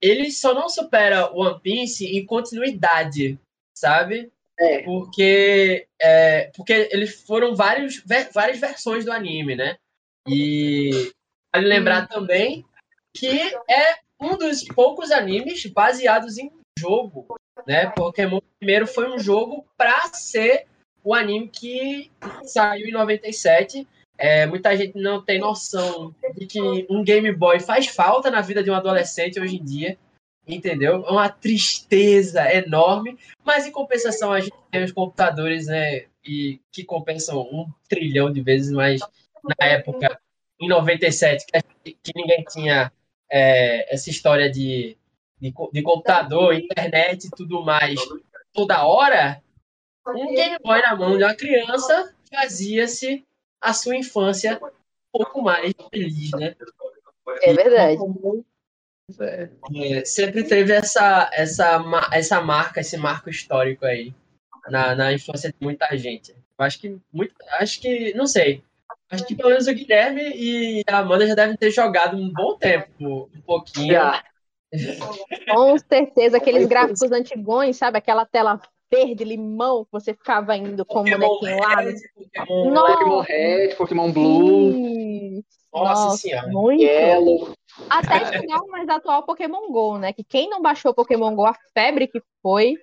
[0.00, 3.38] Ele só não supera One Piece em continuidade,
[3.76, 4.30] sabe?
[4.58, 4.82] É.
[4.82, 9.76] Porque, é, porque eles foram vários, ve- várias versões do anime, né?
[10.28, 11.10] E
[11.54, 12.64] vale lembrar também
[13.14, 17.26] que é um dos poucos animes baseados em jogo,
[17.66, 17.86] né?
[17.90, 20.66] Pokémon primeiro foi um jogo para ser
[21.02, 22.10] o anime que
[22.44, 23.86] saiu em 97.
[24.18, 28.64] É, muita gente não tem noção de que um Game Boy faz falta na vida
[28.64, 29.96] de um adolescente hoje em dia,
[30.46, 31.06] entendeu?
[31.06, 36.06] É uma tristeza enorme, mas em compensação a gente tem os computadores, né?
[36.24, 39.00] E que compensam um trilhão de vezes, mas
[39.44, 40.20] na época,
[40.60, 42.92] em 97, que, que ninguém tinha
[43.30, 44.96] é, essa história de,
[45.40, 48.00] de, de computador, internet e tudo mais
[48.52, 49.40] toda hora,
[50.08, 53.24] um Game Boy na mão de uma criança fazia-se
[53.60, 54.70] a sua infância um
[55.12, 56.54] pouco mais feliz, né?
[57.42, 58.00] É verdade.
[59.20, 59.48] É.
[59.74, 64.14] É, sempre teve essa, essa, essa marca, esse marco histórico aí
[64.68, 66.34] na, na infância de muita gente.
[66.58, 68.62] Acho que muito, acho que, não sei.
[69.10, 72.58] Acho que pelo menos o Guilherme e a Amanda já devem ter jogado um bom
[72.58, 73.92] tempo, um pouquinho.
[73.94, 74.22] Já.
[75.48, 77.96] Com certeza, aqueles gráficos antigões, sabe?
[77.96, 81.80] Aquela tela verde, limão, que você ficava indo com o Pokémon bonequinho lá.
[81.80, 81.94] Red,
[82.34, 85.44] Pokémon Nossa, Pokémon Red, Pokémon Blue, Sim.
[85.72, 86.48] Nossa Nossa, Senhora.
[86.48, 86.82] muito.
[86.82, 87.52] Yellow.
[87.88, 90.12] Até chegar o mais atual Pokémon GO, né?
[90.12, 92.74] Que quem não baixou Pokémon GO, a febre que foi.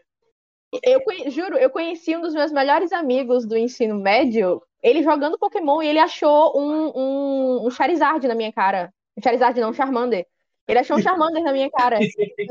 [0.84, 5.82] Eu juro, eu conheci um dos meus melhores amigos do ensino médio, ele jogando Pokémon
[5.82, 8.94] e ele achou um, um, um Charizard na minha cara.
[9.18, 10.28] Um Charizard não, um Charmander.
[10.68, 12.00] Ele achou um Charmander na minha cara.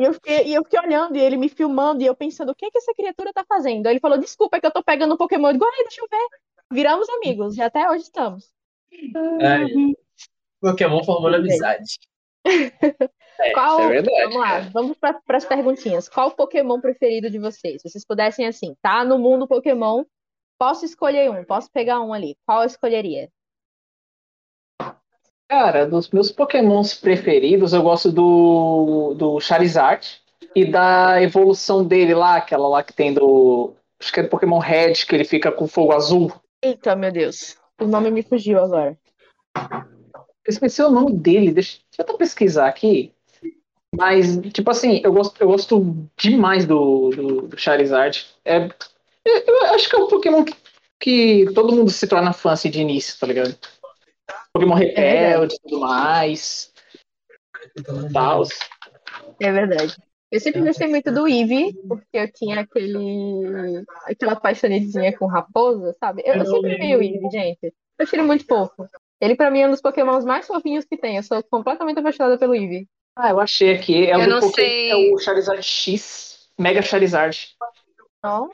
[0.01, 2.55] E eu, fiquei, e eu fiquei olhando e ele me filmando e eu pensando, o
[2.55, 3.87] que, que essa criatura tá fazendo?
[3.87, 5.49] Aí ele falou, desculpa, é que eu tô pegando um Pokémon.
[5.49, 6.27] Eu digo, ai, deixa eu ver.
[6.73, 8.53] Viramos amigos e até hoje estamos.
[8.93, 9.65] É,
[10.61, 11.99] Pokémon formando amizade.
[13.37, 14.23] É, Qual- é verdade.
[14.23, 16.09] Vamos lá, vamos para as perguntinhas.
[16.09, 17.83] Qual o Pokémon preferido de vocês?
[17.83, 20.05] Se vocês pudessem, assim, tá no mundo Pokémon,
[20.57, 22.37] posso escolher um, posso pegar um ali.
[22.47, 23.29] Qual eu escolheria?
[25.49, 30.21] Cara, dos meus Pokémons preferidos, eu gosto do, do Charizard
[30.55, 33.75] e da evolução dele lá, aquela lá que tem do.
[34.01, 36.33] Acho que é do Pokémon Red, que ele fica com fogo azul.
[36.63, 37.57] Eita, meu Deus.
[37.81, 38.99] O nome me fugiu agora.
[39.57, 43.13] Eu esqueci o nome dele, deixa, deixa eu até pesquisar aqui.
[43.97, 48.27] Mas, tipo assim, eu gosto, eu gosto demais do, do, do Charizard.
[48.45, 48.69] É,
[49.25, 50.55] eu, eu acho que é um Pokémon que,
[51.01, 53.57] que todo mundo se torna fã assim, de início, tá ligado?
[54.55, 56.73] Pokémon Rebelde e tudo mais.
[58.13, 58.43] Tal.
[59.43, 59.97] É verdade.
[60.31, 63.85] Eu sempre gostei muito do Eevee, porque eu tinha aquele.
[64.07, 66.23] aquela paixonezinha com raposa, sabe?
[66.25, 67.65] Eu, eu sempre vi o Eevee, gente.
[67.67, 67.73] Eu
[68.05, 68.89] achei ele muito fofo.
[69.21, 71.17] Ele, pra mim, é um dos pokémons mais fofinhos que tem.
[71.17, 72.89] Eu sou completamente apaixonada pelo Eevee.
[73.17, 74.07] Ah, eu achei aqui.
[74.07, 74.91] É o Eu do não Poké- sei.
[74.91, 76.49] é o Charizard X.
[76.59, 77.49] Mega Charizard.
[78.25, 78.49] Oh,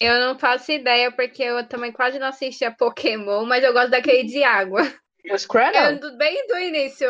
[0.00, 3.90] Eu não faço ideia, porque eu também quase não assisti a Pokémon, mas eu gosto
[3.90, 4.82] daquele de água.
[5.30, 5.78] o Scrabble?
[5.78, 7.08] É bem do início.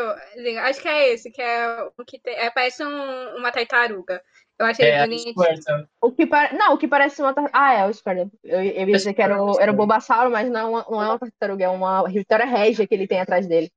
[0.61, 2.33] Acho que é esse, que é o que tem.
[2.35, 4.21] É, parece um- uma tartaruga.
[4.57, 5.05] Eu achei É.
[5.05, 5.87] Squirtle.
[6.01, 6.57] O que pare...
[6.57, 7.49] Não, o que parece uma tar...
[7.53, 8.29] Ah, é o Squirtle.
[8.43, 11.03] Eu, eu ia dizer que era o, era o Bulbasauro, mas não, é uma- não
[11.03, 13.71] é uma tartaruga, é uma Vitória Régia que ele tem atrás dele.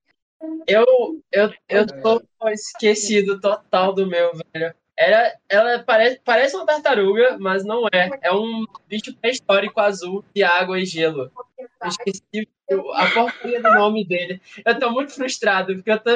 [0.67, 0.85] Eu,
[1.31, 4.75] eu, eu tô esquecido total do meu, velho.
[5.03, 8.09] Era, ela parece, parece uma tartaruga, mas não é.
[8.23, 11.29] É um bicho pré-histórico azul de água e gelo.
[11.59, 12.49] Eu esqueci
[12.95, 14.41] a porcaria do nome dele.
[14.65, 16.11] Eu tô muito frustrado, porque eu tô,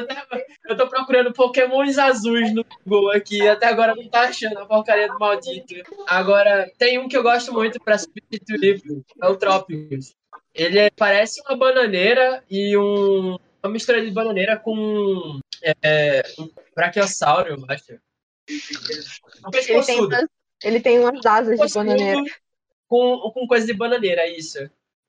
[0.68, 5.08] eu tô procurando pokémons azuis no Google aqui até agora não tá achando a porcaria
[5.08, 5.74] do maldito.
[6.06, 8.80] Agora, tem um que eu gosto muito pra substituir,
[9.20, 10.14] é o Trópicos.
[10.54, 15.40] Ele é- parece uma bananeira e um, uma mistura de bananeira com
[15.82, 18.05] é, um braquiossauro, eu acho.
[18.48, 20.26] Um Ele tem, umas,
[20.62, 22.22] ele tem umas asas de bananeira.
[22.86, 24.58] Com, com coisa de bananeira, isso.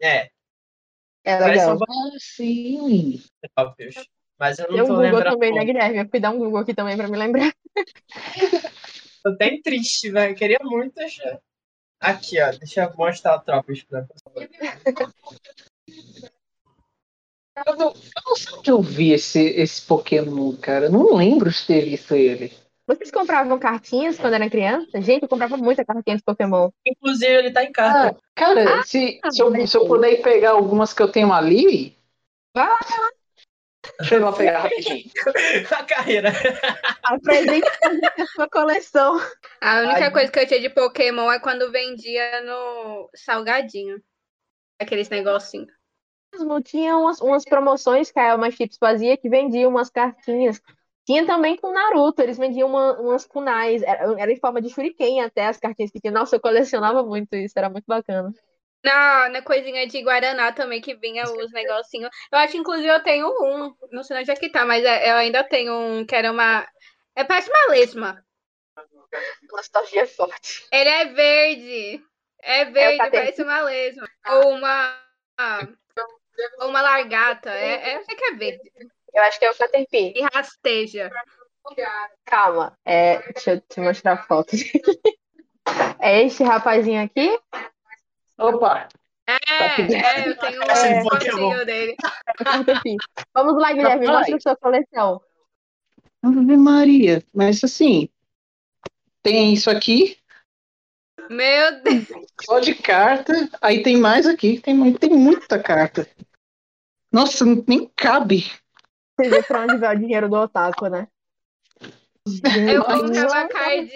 [0.02, 0.30] É,
[1.23, 1.80] É parece legal.
[1.88, 3.21] Ah, sim.
[4.39, 5.97] Mas eu não Tem um tô Google também, né, Guilherme?
[5.97, 7.54] Eu fui dar um Google aqui também pra me lembrar.
[9.23, 10.36] Tô bem triste, velho.
[10.36, 11.39] Queria muito achar.
[12.00, 12.52] Aqui, ó.
[12.52, 14.08] Deixa eu mostrar o Trópicos pra.
[17.65, 20.86] Eu não, eu não sei onde eu vi esse, esse Pokémon, cara.
[20.86, 22.54] Eu não lembro de ter visto ele.
[22.88, 25.02] Vocês compravam cartinhas quando eram criança?
[25.02, 26.69] Gente, eu comprava muita cartinha de Pokémon.
[26.86, 28.17] Inclusive, ele tá em carta.
[28.17, 31.97] Ah, cara, se, se, eu, se eu puder pegar algumas que eu tenho ali.
[32.56, 32.80] Vai lá.
[34.00, 35.12] Deixa eu pegar rapidinho.
[35.78, 36.32] a carreira.
[37.04, 37.67] Apresente
[38.17, 39.19] a sua coleção.
[39.62, 40.12] A única Ai.
[40.12, 44.02] coisa que eu tinha de Pokémon é quando vendia no Salgadinho.
[44.80, 45.71] Aqueles negocinhos.
[46.63, 50.62] tinha umas, umas promoções que a Elma Chips fazia que vendiam umas cartinhas.
[51.07, 55.21] Tinha também com Naruto, eles vendiam uma- umas kunais, era, era em forma de shuriken
[55.21, 56.11] até as cartinhas que tinha.
[56.11, 58.29] Nossa, eu colecionava muito isso, era muito bacana.
[58.83, 62.09] Na, na coisinha de Guaraná também, que vinha os negocinhos.
[62.29, 63.73] Eu acho, inclusive, eu tenho um.
[63.89, 66.67] Não sei onde é que tá, mas é- eu ainda tenho um que era uma.
[67.15, 68.21] É parece uma lesma.
[69.51, 70.67] Nostalgia é forte.
[70.71, 72.03] Ele é verde.
[72.39, 73.17] É verde, Caterpie.
[73.17, 74.07] parece uma lesma.
[74.27, 75.01] Ou uma.
[76.59, 77.49] Ou uma largata.
[77.49, 78.71] É, é, sei que é verde.
[79.17, 80.13] Eu acho que é o Caterpie.
[80.15, 81.10] E rasteja.
[82.23, 84.51] Calma, é, deixa eu te mostrar a foto.
[85.99, 87.38] É este rapazinho aqui?
[88.38, 88.88] Opa!
[89.27, 89.34] É,
[89.82, 91.95] é, eu tenho Esse um fotinho dele.
[92.39, 93.23] É.
[93.34, 94.30] Vamos lá, Guilherme, Rapaz.
[94.30, 95.21] mostra a sua coleção.
[96.23, 98.08] Ave Maria, mas assim.
[99.21, 100.17] Tem isso aqui,
[101.30, 102.08] Meu Deus.
[102.43, 103.34] só de carta.
[103.60, 106.08] Aí tem mais aqui, tem, tem muita carta.
[107.12, 108.45] Nossa, nem cabe.
[109.17, 111.08] Você vê pra onde vai o dinheiro do otaku, né?
[112.71, 113.91] Eu comprava card,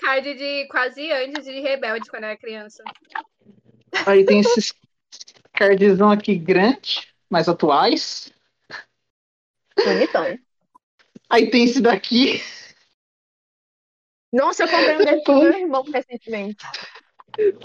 [0.00, 2.82] card de quase antes de Rebelde quando era criança.
[4.06, 4.74] Aí tem esses
[5.52, 8.32] cardzão aqui grande, mais atuais.
[9.76, 10.38] Bonitão.
[11.28, 12.42] Aí tem esse daqui.
[14.32, 16.64] Nossa, eu comprei um desse meu irmão recentemente.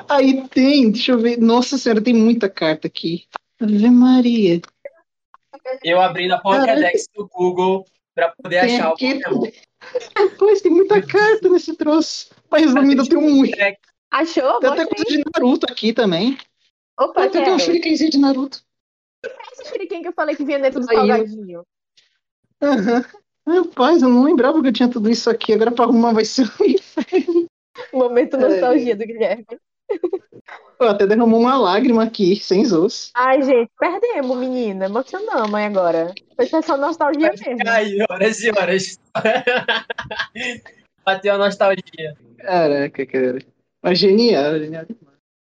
[0.10, 1.38] Aí tem, deixa eu ver.
[1.38, 3.28] Nossa senhora, tem muita carta aqui.
[3.60, 4.62] Ave Maria.
[5.84, 9.14] Eu abrindo a Pokédex do Google pra poder Tem achar aqui.
[9.14, 9.52] o Pokémon.
[10.38, 12.30] Pois tem muita carta nesse troço.
[12.50, 13.58] Mas resumindo, eu tenho muito.
[14.12, 14.60] Achou?
[14.60, 16.38] Tem até coisa de Naruto aqui também.
[17.00, 18.62] Opa, Tem até um shurikenzinho de Naruto.
[19.54, 21.64] Esse shuriken que eu falei que vinha dentro do salgadinho.
[22.62, 23.06] Aham.
[23.48, 25.54] Rapaz, eu não lembrava que eu tinha tudo isso aqui.
[25.54, 27.46] Agora pra arrumar vai ser um inferno.
[27.94, 29.46] Momento nostalgia do Guilherme.
[30.78, 33.12] Pô, até derramou uma lágrima aqui, sem zoos.
[33.16, 34.86] Ai, gente, perdemos, menina.
[34.86, 36.14] Emocionamos aí agora.
[36.36, 37.64] Foi só nostalgia mesmo.
[37.68, 39.00] Ai, horas e horas.
[41.04, 42.16] Bateu a nostalgia.
[42.38, 43.40] Caraca, cara.
[43.82, 44.86] Mas genial, genial.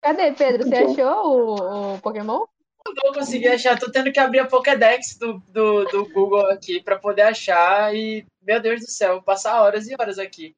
[0.02, 0.68] Cadê, Pedro?
[0.68, 2.46] Você achou o, o Pokémon?
[2.88, 3.78] Não vou conseguir achar.
[3.78, 7.94] Tô tendo que abrir a Pokédex do, do, do Google aqui pra poder achar.
[7.94, 10.56] E, meu Deus do céu, vou passar horas e horas aqui.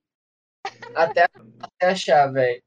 [0.96, 1.28] Até,
[1.60, 2.62] até achar, velho.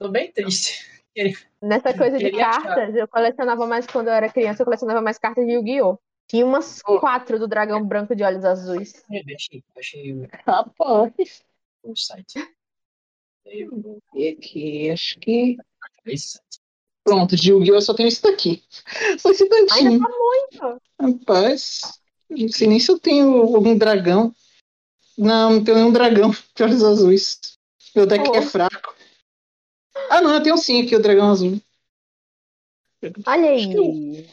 [0.00, 0.88] Tô bem triste.
[1.62, 2.62] Nessa coisa de Queria achar.
[2.62, 5.98] cartas, eu colecionava mais quando eu era criança, eu colecionava mais cartas de Yu-Gi-Oh!
[6.26, 6.98] Tinha umas Oh.
[7.00, 9.02] quatro do dragão branco de olhos azuis.
[9.26, 11.44] Deixei, achei o- Rapaz.
[11.82, 12.38] o site.
[14.14, 15.56] E aqui, acho que.
[17.04, 17.74] Pronto, de Yu-Gi-Oh!
[17.74, 18.62] eu só tenho isso daqui.
[19.18, 20.00] Só esse Ainda tantinho.
[20.00, 20.82] tá muito.
[21.00, 21.80] Rapaz,
[22.30, 24.32] não sei nem se eu tenho algum dragão.
[25.18, 27.38] Não, não tenho nenhum dragão de olhos azuis.
[27.94, 28.34] Meu deck Oh.
[28.36, 28.94] é fraco.
[30.10, 31.60] Ah, não, eu tenho sim aqui o dragão azul.
[33.24, 34.28] Olha aí.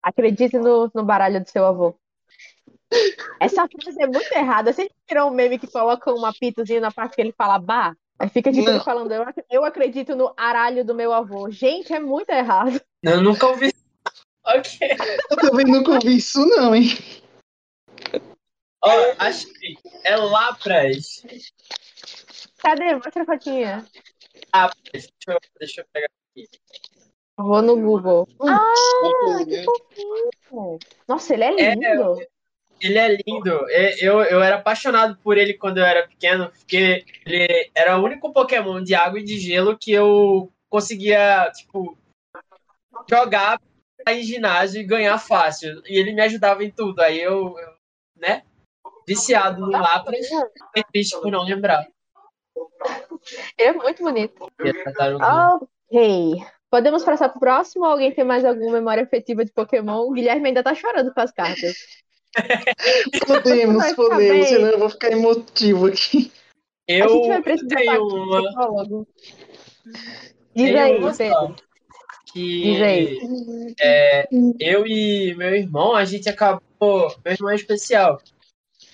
[0.00, 1.96] Acredite no, no baralho do seu avô.
[3.40, 4.72] Essa frase é muito errada.
[4.72, 7.96] Você tirou um meme que coloca um apitozinho na parte que ele fala bah?
[8.16, 8.84] Aí fica tipo ele Não.
[8.84, 11.50] falando, eu, ac- eu acredito no aralho do meu avô.
[11.50, 12.80] Gente, é muito errado.
[13.02, 13.72] Eu nunca ouvi.
[14.46, 14.78] Ok.
[15.30, 16.88] Eu também nunca ouvi isso, não, hein?
[18.82, 19.78] Ó, achei.
[20.04, 21.22] É Lapras.
[22.58, 22.94] Cadê?
[22.94, 23.86] Mostra a fotinha.
[24.54, 24.82] Lapras.
[24.92, 26.48] Deixa eu, deixa eu pegar aqui.
[27.36, 28.28] Vou no Google.
[28.42, 29.64] Ah, Desculpa, que né?
[29.64, 30.78] fofinho.
[31.08, 32.26] Nossa, ele é É, lindo.
[32.80, 33.70] Ele é lindo.
[33.70, 38.04] E- Eu, eu era apaixonado por ele quando eu era pequeno, porque ele era o
[38.04, 41.96] único Pokémon de água e de gelo que eu conseguia, tipo,
[43.08, 43.60] jogar
[44.08, 45.82] em ginásio e ganhar fácil.
[45.86, 47.00] E ele me ajudava em tudo.
[47.00, 47.74] Aí eu, eu,
[48.16, 48.44] né,
[49.06, 50.26] viciado no Lapras,
[50.92, 51.86] triste por não lembrar.
[53.58, 54.50] Ele é muito bonito.
[54.84, 55.58] Tartaruguinha.
[55.90, 56.44] Ok.
[56.70, 57.84] Podemos passar pro próximo?
[57.84, 60.06] Alguém tem mais alguma memória afetiva de Pokémon?
[60.08, 61.74] O Guilherme ainda tá chorando com as cartas.
[63.28, 66.32] Podemos, podemos, senão eu vou ficar emotivo aqui.
[66.88, 69.08] A gente Eu vai precisar tenho uma, um psicólogo.
[69.84, 71.32] Diz tenho aí, uma Pedro.
[71.32, 71.54] só,
[72.32, 73.18] que Diz aí.
[73.80, 77.14] é, eu e meu irmão, a gente acabou.
[77.24, 78.20] Meu irmão é especial.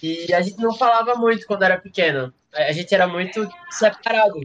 [0.02, 2.32] E a gente não falava muito quando era pequeno.
[2.52, 4.40] A gente era muito separado.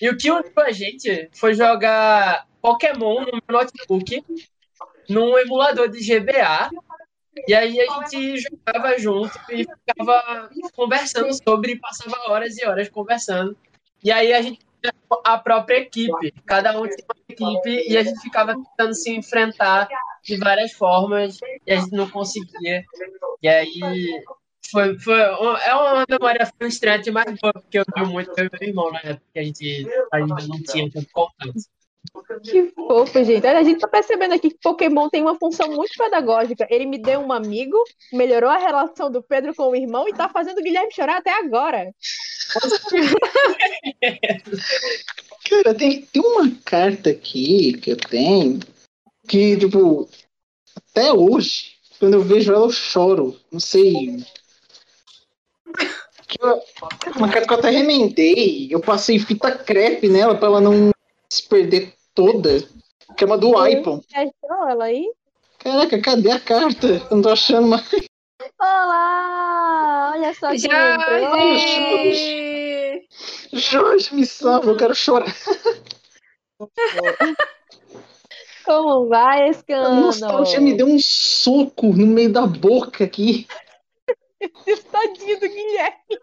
[0.00, 4.24] E o que uniu a gente foi jogar Pokémon no notebook,
[5.08, 6.70] num emulador de GBA.
[7.46, 13.56] E aí a gente jogava junto e ficava conversando sobre, passava horas e horas conversando.
[14.02, 14.92] E aí a gente tinha
[15.24, 19.88] a própria equipe, cada um tinha uma equipe e a gente ficava tentando se enfrentar
[20.22, 22.84] de várias formas e a gente não conseguia.
[23.42, 23.80] E aí
[24.70, 28.50] foi, foi uma- é uma memória frustrante, mas boa, porque eu vi muito eu e
[28.60, 31.54] meu irmão na época que a gente ainda não tinha tanto contato.
[32.42, 33.46] Que fofo, gente.
[33.46, 36.66] Olha, a gente tá percebendo aqui que Pokémon tem uma função muito pedagógica.
[36.70, 37.76] Ele me deu um amigo,
[38.12, 41.32] melhorou a relação do Pedro com o irmão e tá fazendo o Guilherme chorar até
[41.32, 41.92] agora.
[45.50, 48.60] Cara, tem, tem uma carta aqui que eu tenho
[49.26, 50.08] que, tipo,
[50.76, 53.38] até hoje, quando eu vejo ela, eu choro.
[53.50, 54.24] Não sei.
[56.28, 56.60] Que eu-
[57.16, 58.68] uma carta que eu até remendei.
[58.70, 60.90] Eu passei fita crepe nela pra ela não
[61.30, 62.62] se perder toda.
[63.16, 64.00] Que é uma do Ipon.
[64.14, 65.10] Achou ela aí?
[65.58, 66.86] Caraca, cadê a carta?
[66.86, 67.88] Eu não tô achando mais.
[68.60, 70.12] Olá!
[70.14, 71.58] Olha só quem entrou.
[71.58, 73.08] Jorge!
[73.52, 75.34] Jorge, me salva, eu quero chorar.
[78.64, 80.00] Como vai, A Escano?
[80.02, 83.46] nostalgia me deu um soco no meio da boca aqui.
[84.92, 86.18] Tadinho do Guilherme.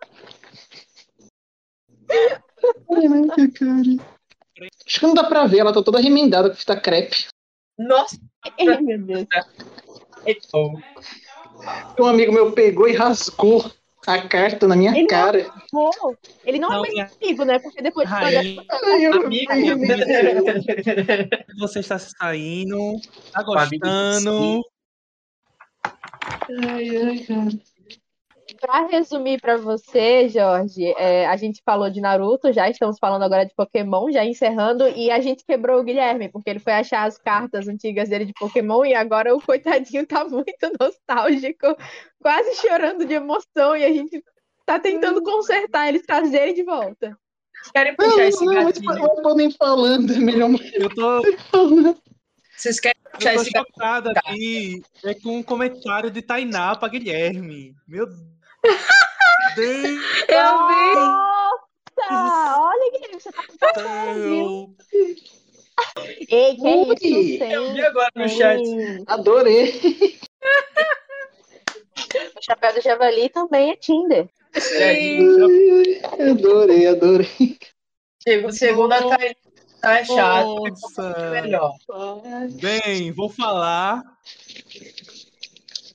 [2.88, 3.91] Caraca, cara.
[4.88, 7.25] Acho que não dá pra ver, ela tá toda remendada com fita crepe.
[7.78, 8.17] Nossa,
[8.58, 9.28] Ai, meu Deus.
[10.25, 10.73] então,
[11.99, 13.69] Um amigo meu pegou e rasgou
[14.08, 15.51] a carta na minha Ele não- cara.
[15.71, 17.60] Pô, ele não, Não, é minha amigo, né?
[17.60, 18.63] Porque depois de rainha, Amigo,
[21.60, 22.93] você está saindo,
[23.34, 24.63] tá gostando.
[26.69, 27.49] Ai, ai, cara.
[28.59, 33.45] Pra resumir pra você, Jorge, é, a gente falou de Naruto, já estamos falando agora
[33.45, 37.17] de Pokémon, já encerrando, e a gente quebrou o Guilherme, porque ele foi achar as
[37.17, 41.75] cartas antigas dele de Pokémon e agora o coitadinho tá muito nostálgico,
[42.21, 44.23] quase chorando de emoção, e a gente
[44.65, 47.17] tá tentando consertar eles, trazerem de volta.
[47.73, 48.95] querem Não, puxar esse não, gatilho?
[48.95, 51.97] não podem falando, é melhor não Eu tô, falando.
[52.55, 54.11] Vocês querem eu puxar tô esse gatilho?
[54.17, 57.75] aqui é com um comentário de Tainá pra Guilherme.
[57.87, 58.34] Meu Deus.
[60.28, 60.95] Eu vi!
[60.95, 62.60] Nossa!
[62.60, 63.56] Olha, Guilherme, você tá com
[64.13, 64.69] Deus.
[66.30, 67.39] Ei, que é Ui, isso?
[67.39, 68.62] Não Eu vi agora no chat.
[69.08, 70.19] Adorei.
[72.38, 74.30] O chapéu do javali também é Tinder.
[74.53, 75.99] Sim.
[76.30, 77.57] Adorei, adorei.
[78.22, 79.36] Segundo, segundo a Thaís,
[79.82, 80.63] tá chato.
[80.63, 81.32] Nossa.
[81.32, 81.74] Melhor.
[82.61, 84.01] Bem, vou falar.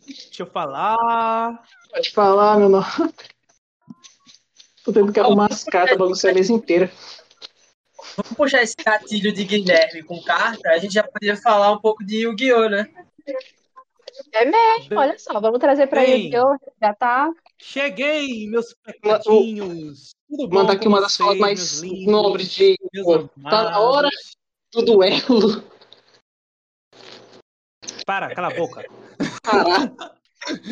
[0.07, 1.63] Deixa eu falar.
[1.91, 2.87] Pode falar, meu nome.
[4.85, 6.91] Tô tendo que arrumar as cartas, bagunçar a mesa inteira.
[8.17, 10.71] Vamos puxar esse gatilho de Guilherme com carta.
[10.71, 12.89] A gente já podia falar um pouco de Yu-Gi-Oh, né?
[14.33, 16.31] É mesmo, olha só, vamos trazer pra hoje.
[16.81, 17.31] Já tá.
[17.59, 20.11] Cheguei, meus pequetinhos.
[20.29, 22.77] Tudo bom Mandar aqui uma das fotos mais lindos, nobres de.
[23.03, 24.09] Pô, tá na hora.
[24.73, 25.65] do duelo.
[28.07, 28.85] Para, cala a boca.
[29.43, 30.15] Caraca.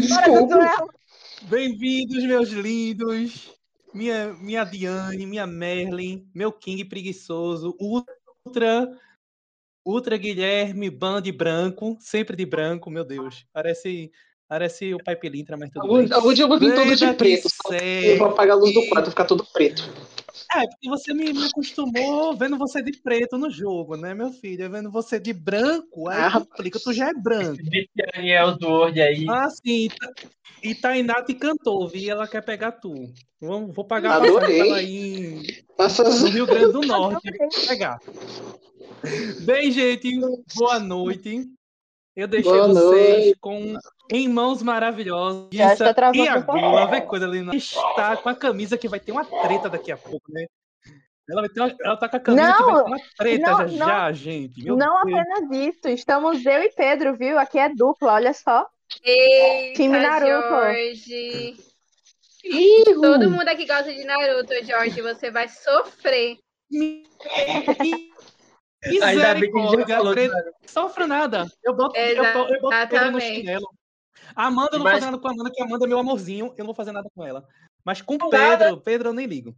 [0.08, 0.97] Bora do duelo.
[1.42, 3.50] Bem-vindos, meus lindos.
[3.94, 8.88] Minha, minha Diane, minha Merlin, meu King preguiçoso, Ultra,
[9.86, 13.46] Ultra Guilherme, Band branco, sempre de branco, meu Deus.
[13.52, 14.10] Parece,
[14.48, 16.12] parece o Pai Pilintra, mas tudo Algum, bem.
[16.12, 17.48] algum dia eu vou vir todo de preto.
[17.72, 19.82] Eu vou apagar a luz do quarto, ficar todo preto.
[20.54, 24.70] É, porque você me, me acostumou vendo você de preto no jogo, né, meu filho?
[24.70, 27.62] Vendo você de branco, aí Ah, complica, tu já é branco.
[27.94, 29.26] Daniel do Word aí.
[29.28, 29.88] Ah, sim.
[30.62, 33.12] E Tainá te cantou, vi, ela quer pegar tu.
[33.40, 37.30] Vamos, vou pagar a passagem ela ir Passa no Rio Grande do Norte
[37.66, 37.98] pegar.
[39.44, 40.10] Bem, gente,
[40.56, 41.48] boa noite.
[42.18, 43.38] Eu deixei Boa vocês noite.
[43.40, 43.78] com
[44.10, 45.46] em mãos maravilhosas.
[45.52, 46.60] Já está travando e a pouco.
[46.60, 47.54] Gula, vê coisa linda.
[47.54, 50.46] Está com a camisa que vai ter uma treta daqui a pouco, né?
[51.30, 53.50] Ela, vai ter uma- ela tá com a camisa que vai Não, ter uma treta
[53.50, 53.86] não, já, não.
[53.86, 54.64] já, gente.
[54.64, 55.20] Meu Não Deus.
[55.20, 57.38] apenas isso, estamos eu e Pedro, viu?
[57.38, 58.66] Aqui é dupla, olha só.
[59.04, 60.48] Eita, Time Naruto.
[60.48, 61.56] Jorge.
[62.44, 65.00] Ih, Todo mundo aqui gosta de Naruto, Jorge.
[65.02, 66.36] Você vai sofrer.
[68.84, 71.46] Ainda bem que a gente já falou de Pedro, sofro nada.
[71.64, 73.36] Eu boto, eu, boto- eu boto Pedro no Exatamente.
[73.36, 73.68] chinelo.
[74.36, 75.88] A Amanda, eu não vou Mas- fazer nada com a Amanda, que a Amanda é
[75.88, 76.46] meu amorzinho.
[76.56, 77.46] Eu não vou fazer nada com ela.
[77.84, 79.56] Mas com Não Pedro, Pedro eu nem ligo.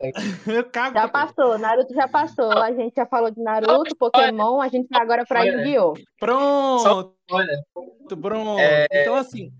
[0.46, 2.50] Eu cago Já passou, Naruto já passou.
[2.50, 5.42] A gente já falou de Naruto, Pokémon, a gente vai agora pra.
[5.44, 5.94] Yu-Gi-Oh!
[6.18, 7.62] Pronto, Olha,
[8.08, 8.58] pronto.
[8.58, 8.86] É.
[8.90, 9.52] Então, assim,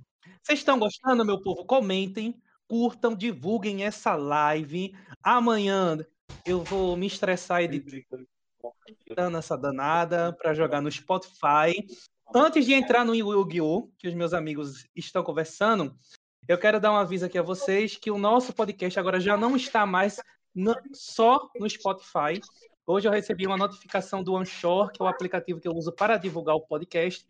[0.42, 1.64] vocês estão gostando, meu povo?
[1.66, 2.34] Comentem,
[2.68, 4.94] curtam, divulguem essa live.
[5.22, 5.98] Amanhã
[6.46, 8.26] eu vou me estressar editando
[9.38, 11.86] essa danada para jogar no Spotify.
[12.34, 15.96] Antes de entrar no Yu-Gi-Oh!, que os meus amigos estão conversando,
[16.46, 19.56] eu quero dar um aviso aqui a vocês que o nosso podcast agora já não
[19.56, 20.20] está mais
[20.54, 22.40] no- só no Spotify.
[22.86, 26.16] Hoje eu recebi uma notificação do Anchor, que é o aplicativo que eu uso para
[26.16, 27.24] divulgar o podcast.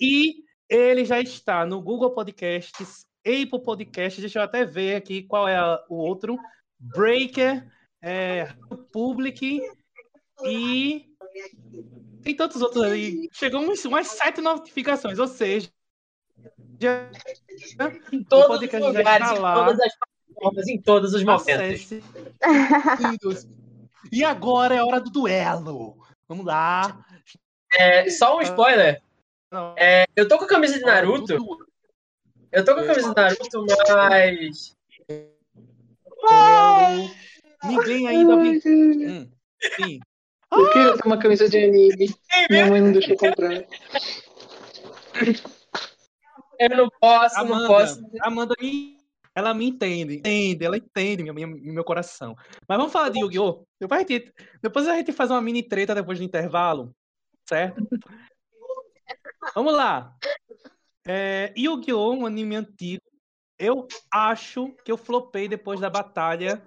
[0.00, 5.46] E ele já está no Google Podcasts, Apple Podcasts, deixa eu até ver aqui qual
[5.48, 6.36] é a- o outro.
[6.78, 7.68] Breaker,
[8.02, 8.52] é,
[8.92, 9.60] Public
[10.44, 11.06] e
[12.22, 13.28] tem tantos outros aí.
[13.32, 15.70] Chegou uns, umas sete notificações, ou seja,
[16.80, 17.10] já,
[18.12, 19.54] em todos os lugares, em lá.
[19.54, 21.90] todas as plataformas, em todos os momentos.
[24.10, 25.96] E agora é hora do duelo.
[26.28, 27.04] Vamos lá.
[27.72, 29.02] É, só um spoiler.
[29.50, 31.36] Não, É, eu tô com a camisa de Naruto.
[32.50, 34.76] Eu tô com a camisa de Naruto, mas.
[37.64, 38.60] Ninguém ainda viu.
[38.66, 39.30] Hum,
[39.76, 40.00] sim.
[40.52, 42.14] Eu queria ter uma camisa de anime.
[42.50, 43.64] Minha mãe não deixou comprar.
[46.58, 48.00] Eu não posso, não Amanda, posso.
[48.20, 48.98] Amanda me,
[49.34, 52.36] ela me entende, entende, ela entende meu, meu, meu coração.
[52.68, 53.64] Mas vamos falar de Yu-Gi-Oh!
[53.80, 54.32] Depois a, gente,
[54.62, 56.94] depois a gente faz uma mini treta depois do intervalo,
[57.48, 57.82] certo?
[59.54, 60.14] vamos lá.
[61.06, 62.12] É, Yu-Gi-Oh!
[62.12, 63.02] um anime antigo.
[63.58, 66.62] Eu acho que eu flopei depois da batalha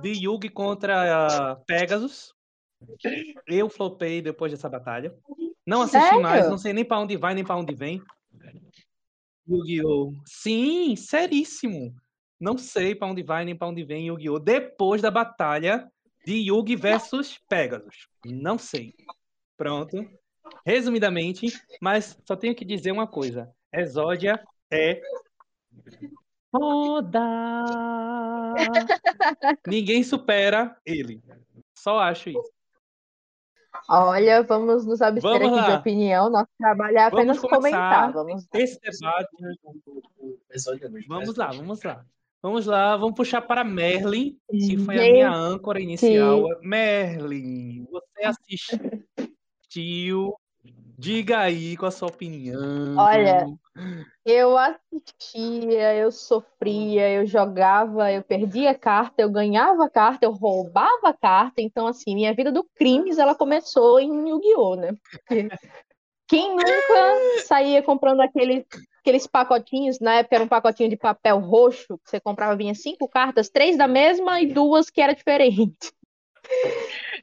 [0.00, 2.35] de Yugi contra ah, Pegasus.
[3.46, 5.16] Eu flopei depois dessa batalha.
[5.66, 6.22] Não assisti Sério?
[6.22, 8.02] mais, não sei nem pra onde vai, nem pra onde vem.
[9.48, 10.12] Yu-Gi-Oh!
[10.26, 11.94] Sim, seríssimo.
[12.38, 14.38] Não sei pra onde vai nem pra onde vem Yu-Gi-Oh!
[14.38, 15.90] Depois da batalha
[16.26, 18.08] de Yugi versus Pegasus.
[18.24, 18.92] Não sei.
[19.56, 19.96] Pronto.
[20.66, 21.46] Resumidamente,
[21.80, 23.48] mas só tenho que dizer uma coisa.
[23.72, 25.00] Exódia é
[26.50, 27.20] foda.
[29.66, 31.22] Ninguém supera ele.
[31.74, 32.55] Só acho isso.
[33.88, 36.30] Olha, vamos nos abster Vamos aqui de opinião.
[36.30, 37.56] Nosso trabalho é Vamos apenas começar.
[37.56, 38.12] comentar.
[38.12, 38.46] Vamos...
[38.54, 39.28] Esse debate
[41.08, 42.04] Vamos lá, vamos lá.
[42.42, 46.44] Vamos lá, vamos puxar para Merlin, que foi a minha âncora inicial.
[46.62, 50.34] Merlin, você assistiu?
[50.98, 52.96] Diga aí com a sua opinião.
[52.96, 53.46] Olha,
[54.24, 61.60] Eu assistia, eu sofria, eu jogava, eu perdia carta, eu ganhava carta, eu roubava carta.
[61.60, 64.94] Então, assim, minha vida do crimes, ela começou em Yu-Gi-Oh, né?
[65.10, 65.48] Porque
[66.28, 68.64] quem nunca saía comprando aqueles,
[69.00, 73.08] aqueles pacotinhos, na época era um pacotinho de papel roxo, que você comprava, vinha cinco
[73.08, 75.92] cartas, três da mesma e duas que era diferente.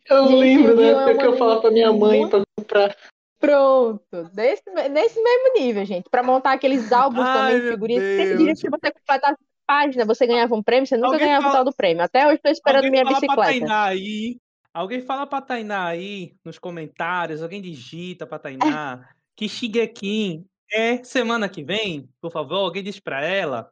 [0.09, 1.09] Eu Gente, lembro Yu-Gi-Oh!
[1.09, 2.95] é que eu falava pra minha mãe pra comprar.
[3.43, 6.09] Pronto, desse, nesse mesmo nível, gente.
[6.09, 8.03] Para montar aqueles álbuns Ai, também de figurinhas.
[8.03, 9.37] Sempre diria que se você completasse
[9.67, 12.03] página, você ganhava um prêmio, você nunca Alguém ganhava o fala- tal do prêmio.
[12.03, 13.83] Até hoje estou esperando Alguém minha bicicleta.
[13.83, 14.37] Aí.
[14.73, 18.57] Alguém fala pra Tainá aí nos comentários, alguém digita pra Tainá
[19.35, 23.69] que Shigekin é semana que vem, por favor, alguém diz pra ela.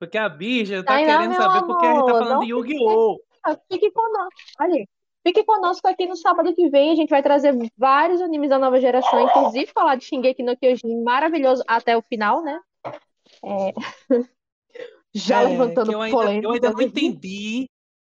[0.00, 3.20] Porque a Bija tá Tainá, querendo saber porque a gente tá amor, falando de Yu-Gi-Oh!
[3.44, 4.28] Ah, Fique nós.
[4.60, 4.86] Olha,
[5.28, 6.90] Fique conosco aqui no sábado que vem.
[6.90, 11.02] A gente vai trazer vários animes da nova geração, inclusive falar de Shingeki no Kyojin,
[11.02, 12.58] maravilhoso até o final, né?
[13.44, 13.74] É...
[15.14, 16.46] Já É, levantando eu ainda, polêmica.
[16.48, 17.68] eu ainda não entendi.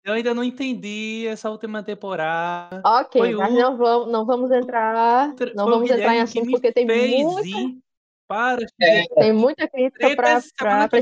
[0.05, 2.81] Eu ainda não entendi essa última temporada.
[2.85, 6.71] Ok, Foi mas o- não vamos, não vamos entrar, não vamos entrar em assunto porque
[6.71, 7.77] tem muita, ir
[8.25, 10.09] para É, tem muita crítica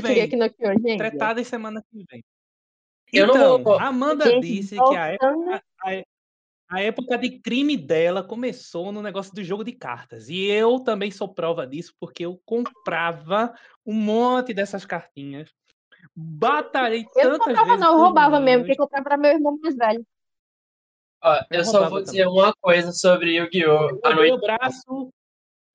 [0.00, 0.96] Shingeki no Kyojin.
[0.98, 2.24] tretada semana que vem.
[3.12, 6.02] Eu não Então, vou- a Amanda Gente, disse que a época, a,
[6.76, 10.28] a época de crime dela começou no negócio do jogo de cartas.
[10.28, 13.52] E eu também sou prova disso, porque eu comprava
[13.84, 15.50] um monte dessas cartinhas.
[16.16, 19.32] Batalhei Eu não tantas comprava, vezes não, eu roubava mesmo, porque eu comprava pra meu
[19.32, 20.06] irmão mais velho.
[21.22, 22.04] ó, Eu eu só vou também.
[22.04, 23.68] dizer uma coisa sobre Yu-Gi-Oh!
[23.70, 24.32] Eu roubei noite.
[24.32, 25.12] o braço,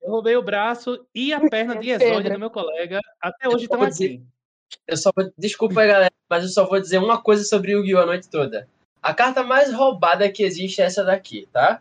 [0.02, 2.06] eu roubei o braço e a perna de Pedro.
[2.08, 3.00] exódio do meu colega.
[3.20, 4.22] Até hoje estão dizer- aqui.
[4.86, 5.30] Eu só vou...
[5.38, 8.00] Desculpa aí, galera, mas eu só vou dizer uma coisa sobre Yu-Gi-Oh!
[8.00, 8.68] a noite toda.
[9.02, 11.80] A carta mais roubada que existe é essa daqui, tá?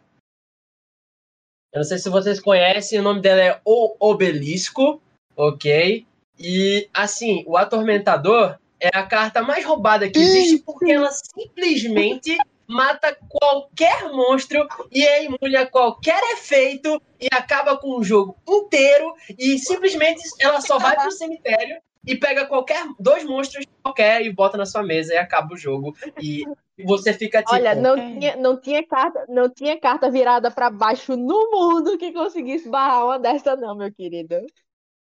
[1.74, 5.02] Eu não sei se vocês conhecem, o nome dela é O Obelisco,
[5.36, 6.06] ok?
[6.40, 12.38] E, assim, o Atormentador é a carta mais roubada que existe porque ela simplesmente
[12.68, 19.14] mata qualquer monstro e é imune a qualquer efeito e acaba com o jogo inteiro
[19.38, 24.58] e simplesmente ela só vai pro cemitério e pega qualquer dois monstros qualquer e bota
[24.58, 26.44] na sua mesa e acaba o jogo e
[26.84, 31.16] você fica tipo Olha, não, tinha, não, tinha carta, não tinha carta virada pra baixo
[31.16, 34.36] no mundo que conseguisse barrar uma dessa, não, meu querido.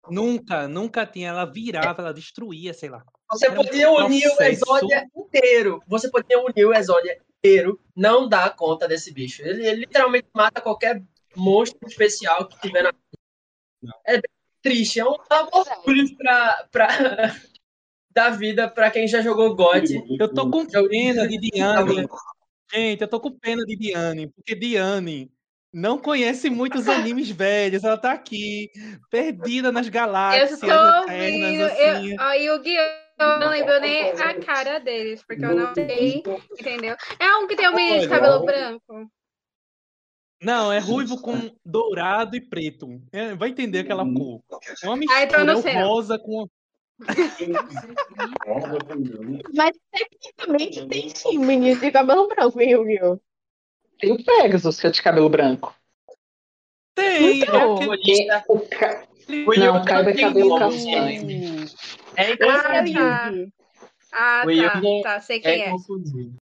[0.09, 1.29] Nunca, nunca tinha.
[1.29, 3.03] Ela virava, ela destruía, sei lá.
[3.29, 4.63] você era um podia unir o processo.
[4.63, 9.81] Exódia inteiro você podia unir o Exódia inteiro não dá conta desse bicho ele, ele
[9.81, 11.03] literalmente mata qualquer
[11.35, 12.91] monstro especial que tiver na
[14.05, 14.36] é bem
[14.67, 15.15] triste é um
[15.51, 16.87] orgulho pra, pra
[18.11, 19.85] da vida pra quem já jogou God
[20.19, 22.07] Eu tô com Eu- pena de Diane.
[22.73, 25.31] Gente, eu tô com pena de Diane, porque Diane
[25.73, 27.83] não conhece muitos animes velhos.
[27.83, 28.69] Ela tá aqui,
[29.09, 31.63] perdida nas Eu galáxias estou eternas, ouvindo.
[31.63, 32.11] assim.
[32.13, 33.07] Eu, ó, Yu-Gi-Oh!
[33.19, 36.21] Eu não lembro nem a cara deles, porque eu não sei,
[36.59, 36.95] entendeu?
[37.19, 39.09] É um que tem um menino de cabelo branco.
[40.41, 43.01] Não, é ruivo com dourado e preto.
[43.11, 44.41] É, vai entender aquela cor.
[44.83, 45.87] É uma Ah, então mistura, eu não é o sei, não.
[45.87, 46.47] rosa com...
[49.53, 53.19] Mas tecnicamente tem sim menino de cabelo branco em Yu-Gi-Oh!
[53.99, 55.75] Tem o Pegasus, que é de cabelo branco.
[56.95, 58.91] Tem, Então, é Colista, O ca...
[58.91, 59.43] aquele...
[59.45, 61.65] O Não, Yugi Kaiba é cabelo castanho.
[62.15, 62.63] é é o Ah,
[62.93, 63.33] tá.
[64.13, 65.73] Ah, O tá, tá, sei quem é é.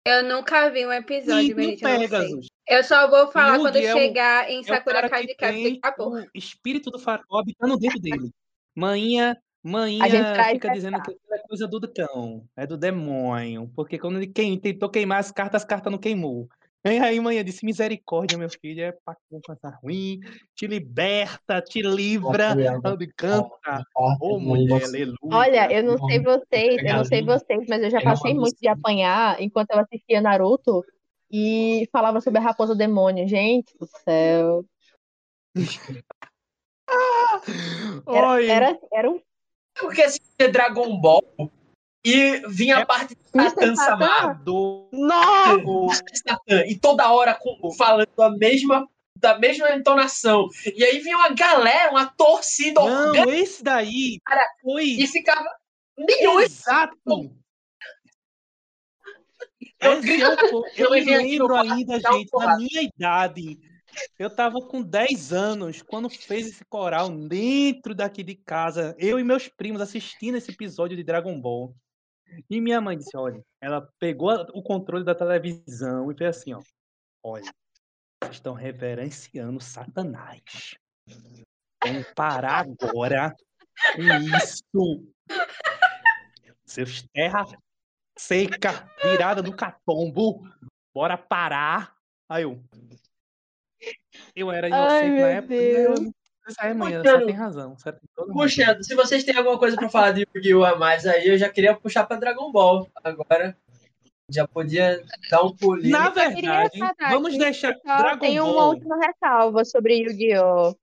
[0.06, 1.98] Eu nunca vi um episódio, E o não sei.
[2.00, 2.48] Pegasus.
[2.70, 5.80] Eu só vou falar Yugi quando é o- chegar em É o Sakura cara Card
[5.98, 6.18] pouco.
[6.18, 8.30] o espírito do farol habitando dentro dele.
[8.76, 13.72] Manhinha, manhinha A gente traz fica dizendo que é coisa do cão, é do demônio.
[13.76, 16.48] Porque quando ele queim, tentou queimar as cartas, as cartas não queimou.
[16.86, 20.20] E aí, manhã disse: Misericórdia, meu filho, é pra coisa ruim,
[20.56, 22.56] te liberta, te livra
[22.98, 23.84] de canta.
[24.22, 25.18] Ô, mulher, aleluia.
[25.24, 28.68] Olha, eu não sei vocês, eu não sei vocês, mas eu já passei muito de
[28.68, 30.86] apanhar enquanto eu assistia Naruto
[31.32, 33.28] e falava sobre a raposa demônio.
[33.28, 34.66] Gente do céu.
[38.08, 39.22] Era, Oi, era, era um
[39.80, 41.24] porque assistia Dragon Ball
[42.04, 43.22] e vinha a É parte de
[44.44, 46.04] do Nossa!
[46.14, 50.48] Satan, e toda hora com- falando a mesma da mesma entonação.
[50.76, 55.50] E aí vinha uma galera, uma torcida orgânica Não, esse daí Cara, foi e ficava
[55.98, 56.46] milhões.
[56.60, 56.98] exato.
[59.80, 63.60] Eu eu Eu me no lembro ainda, gente, na minha idade.
[64.18, 68.96] Eu tava com 10 anos quando fez esse coral dentro daqui de casa.
[69.00, 71.74] Eu e meus primos assistindo esse episódio de Dragon Ball.
[72.50, 76.62] E minha mãe disse: olha, ela pegou o controle da televisão e fez assim: ó.
[77.24, 77.52] Olha,
[78.30, 80.76] estão reverenciando Satanás.
[81.84, 83.36] Vamos parar agora
[83.96, 84.02] com
[84.38, 85.04] isso.
[86.66, 87.46] Seus terra
[88.20, 90.42] seca, virada do catombo.
[90.94, 91.96] Bora parar.
[92.30, 92.60] Aí eu.
[94.36, 95.54] Eu era inocente na época.
[95.56, 95.60] né?
[95.62, 96.00] Deus.
[96.02, 96.14] Eu-
[96.48, 97.04] Essa é Puxando.
[97.04, 97.78] você tem razão.
[97.78, 98.44] Você tem toda razão.
[98.44, 100.66] Puxa, se vocês têm alguma coisa pra falar de Yu-Gi-Oh!
[100.66, 102.88] a mais aí, eu já queria puxar pra Dragon Ball.
[103.04, 103.56] Agora
[104.32, 105.92] já podia dar um pulinho.
[105.92, 108.70] Na verdade, vamos deixar Dragon tem uma Ball.
[108.70, 110.76] última ressalva sobre Yu-Gi-Oh!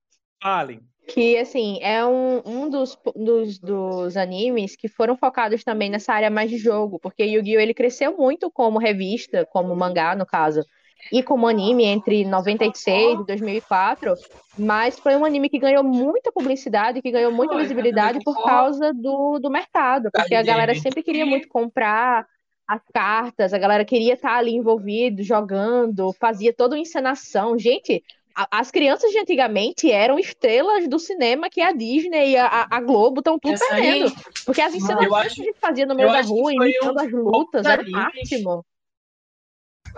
[0.42, 0.80] Fale.
[1.08, 6.30] Que, assim, é um, um dos, dos, dos animes que foram focados também nessa área
[6.30, 7.60] mais de jogo, porque Yu-Gi-Oh!
[7.60, 10.64] ele cresceu muito como revista, como mangá, no caso,
[11.12, 14.14] e como anime entre 96 e 2004,
[14.58, 19.38] mas foi um anime que ganhou muita publicidade, que ganhou muita visibilidade por causa do,
[19.38, 22.26] do mercado, porque a galera sempre queria muito comprar,
[22.66, 27.56] as cartas, a galera queria estar ali envolvido, jogando, fazia toda uma encenação.
[27.56, 28.02] Gente,
[28.50, 33.20] as crianças de antigamente eram estrelas do cinema que a Disney e a, a Globo
[33.20, 34.12] estão tudo Essa aí- perdendo.
[34.44, 37.12] Porque as encenações acho- que a gente fazia no meio da rua, imitando um as
[37.12, 38.64] lutas, era máximo.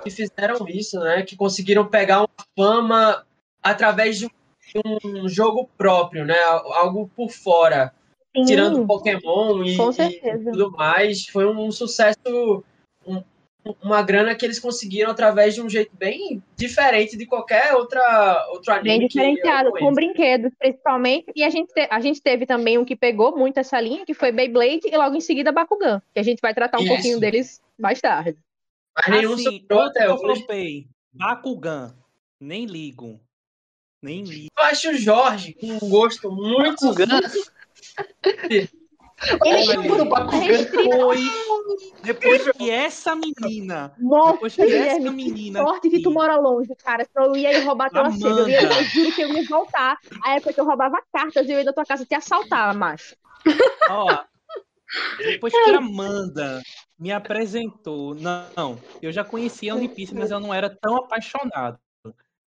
[0.02, 1.22] que fizeram isso, né?
[1.22, 3.26] Que conseguiram pegar uma fama
[3.62, 4.26] através de
[4.84, 6.38] um- jogo próprio, né?
[6.42, 7.92] Algo por fora.
[8.36, 11.26] Sim, Tirando Pokémon e, e tudo mais.
[11.26, 12.62] Foi um sucesso,
[13.06, 13.22] um-
[13.82, 18.72] uma grana que eles conseguiram através de um jeito bem diferente de qualquer outra, outro
[18.72, 18.98] anime.
[18.98, 21.26] Bem diferenciado, com brinquedos, principalmente.
[21.34, 24.14] E a gente, te- a gente teve também um que pegou muito essa linha, que
[24.14, 26.92] foi Beyblade, e logo em seguida Bakugan, que a gente vai tratar um Isso.
[26.92, 28.38] pouquinho deles mais tarde.
[28.96, 31.94] Mas nenhum Assim, sobrou outro até eu flopei, Bakugan.
[32.40, 33.20] Nem ligo.
[34.02, 34.48] Nem ligo.
[34.56, 36.86] Eu acho o Jorge com um gosto muito.
[36.86, 37.20] Bakugan.
[39.44, 40.38] Ele Lembra do Bakugan?
[40.38, 41.20] Depois,
[42.02, 43.92] depois que essa menina.
[43.98, 45.62] Nossa, Depois que essa Guilherme, menina.
[45.62, 47.04] sorte que tu mora longe, cara.
[47.04, 48.38] Senão eu ia roubar teu acervo.
[48.40, 49.98] Eu, ia, eu juro que eu ia voltar.
[50.22, 53.16] A época que eu roubava cartas e eu ia da tua casa te assaltar, macho.
[53.90, 54.24] Ó,
[55.18, 56.62] depois que a Amanda
[56.98, 58.14] me apresentou.
[58.14, 61.78] Não, eu já conhecia a Unipice, mas eu não era tão apaixonado.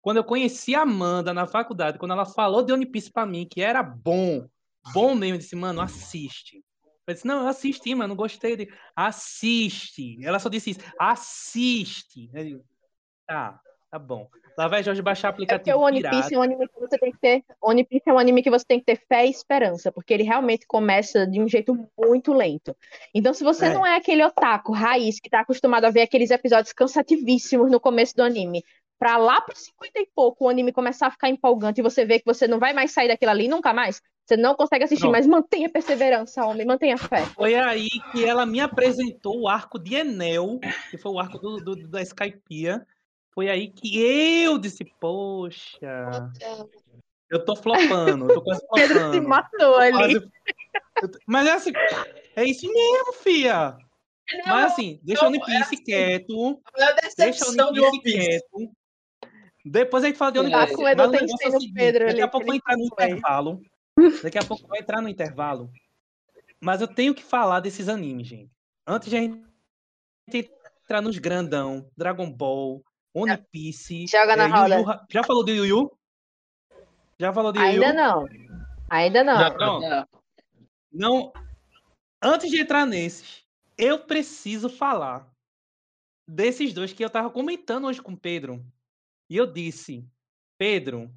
[0.01, 3.61] Quando eu conheci a Amanda na faculdade, quando ela falou de Unipice pra mim, que
[3.61, 4.47] era bom,
[4.93, 6.63] bom mesmo, eu disse, mano, assiste.
[7.07, 8.69] Eu disse, não, eu assisti, mano, não gostei de.
[8.95, 10.19] Assiste.
[10.25, 12.31] Ela só disse isso, assiste.
[12.33, 12.65] Eu digo,
[13.27, 13.61] tá,
[13.91, 14.29] tá bom.
[14.57, 16.03] Lá vai Jorge baixar É aplicativo o One.
[16.03, 17.45] Piece é um anime que você tem que ter.
[17.63, 20.23] One Piece é um anime que você tem que ter fé e esperança, porque ele
[20.23, 22.77] realmente começa de um jeito muito lento.
[23.15, 23.73] Então, se você É.
[23.73, 28.15] não é aquele otaku raiz que tá acostumado a ver aqueles episódios cansativíssimos no começo
[28.15, 28.63] do anime,
[29.01, 32.19] pra lá pro 50 e pouco o anime começar a ficar empolgante e você vê
[32.19, 35.13] que você não vai mais sair daquilo ali nunca mais, você não consegue assistir, Pronto.
[35.13, 37.25] mas mantenha perseverança, homem, mantenha fé.
[37.35, 41.57] Foi aí que ela me apresentou o arco de Enel, que foi o arco do,
[41.57, 42.87] do- da Skypiea.
[43.33, 43.99] Foi aí que
[44.45, 46.31] eu disse, poxa,
[47.31, 49.29] eu tô flopando, eu tô quase Pedro se flopando.
[49.29, 50.21] matou ali.
[50.99, 51.73] Quase- Mas é assim,
[52.37, 53.77] é isso mesmo, fia.
[54.47, 58.41] Mas assim, deixa o One Piece quieto, É deixa o One Piece.
[58.43, 58.71] quieto.
[59.71, 60.45] Depois a gente fala de com
[60.83, 62.85] o Edu Mas o tem negócio é o Pedro daqui a pouco vai entrar no
[62.85, 63.63] intervalo.
[64.23, 65.71] Daqui a pouco vai entrar no intervalo.
[66.61, 68.51] Mas eu tenho que falar desses animes, gente.
[68.85, 69.45] Antes de a gente
[70.83, 72.83] entrar nos grandão, Dragon Ball,
[73.15, 74.07] One Piece.
[74.09, 74.75] Joga na Yu roda.
[74.81, 75.99] Yu Ha- Já falou de Yu Yu?
[77.21, 77.73] Já falou de Yu Yu?
[77.85, 78.27] Ainda não.
[78.91, 79.39] Ainda não.
[79.39, 79.55] Não.
[79.55, 79.83] Pronto.
[79.89, 80.07] Não.
[80.93, 81.33] Não.
[82.21, 83.45] Antes de entrar nesses,
[83.79, 85.31] eu preciso falar
[86.27, 88.61] desses dois que eu tava comentando hoje com o Pedro.
[89.31, 90.05] E eu disse,
[90.59, 91.09] Pedro,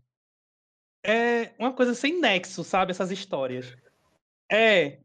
[1.04, 2.92] é uma coisa sem nexo, sabe?
[2.92, 3.76] Essas histórias.
[4.52, 5.00] É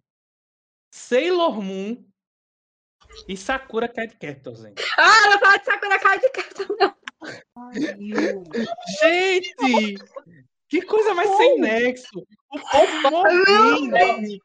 [0.93, 2.05] Sailor Moon
[3.27, 4.83] e Sakura Card Captor, gente.
[4.99, 6.99] Ah, não fala de Sakura Card Captor, não.
[9.01, 9.99] Gente!
[10.69, 12.27] Que coisa mais sem nexo!
[12.51, 13.97] O povo morrendo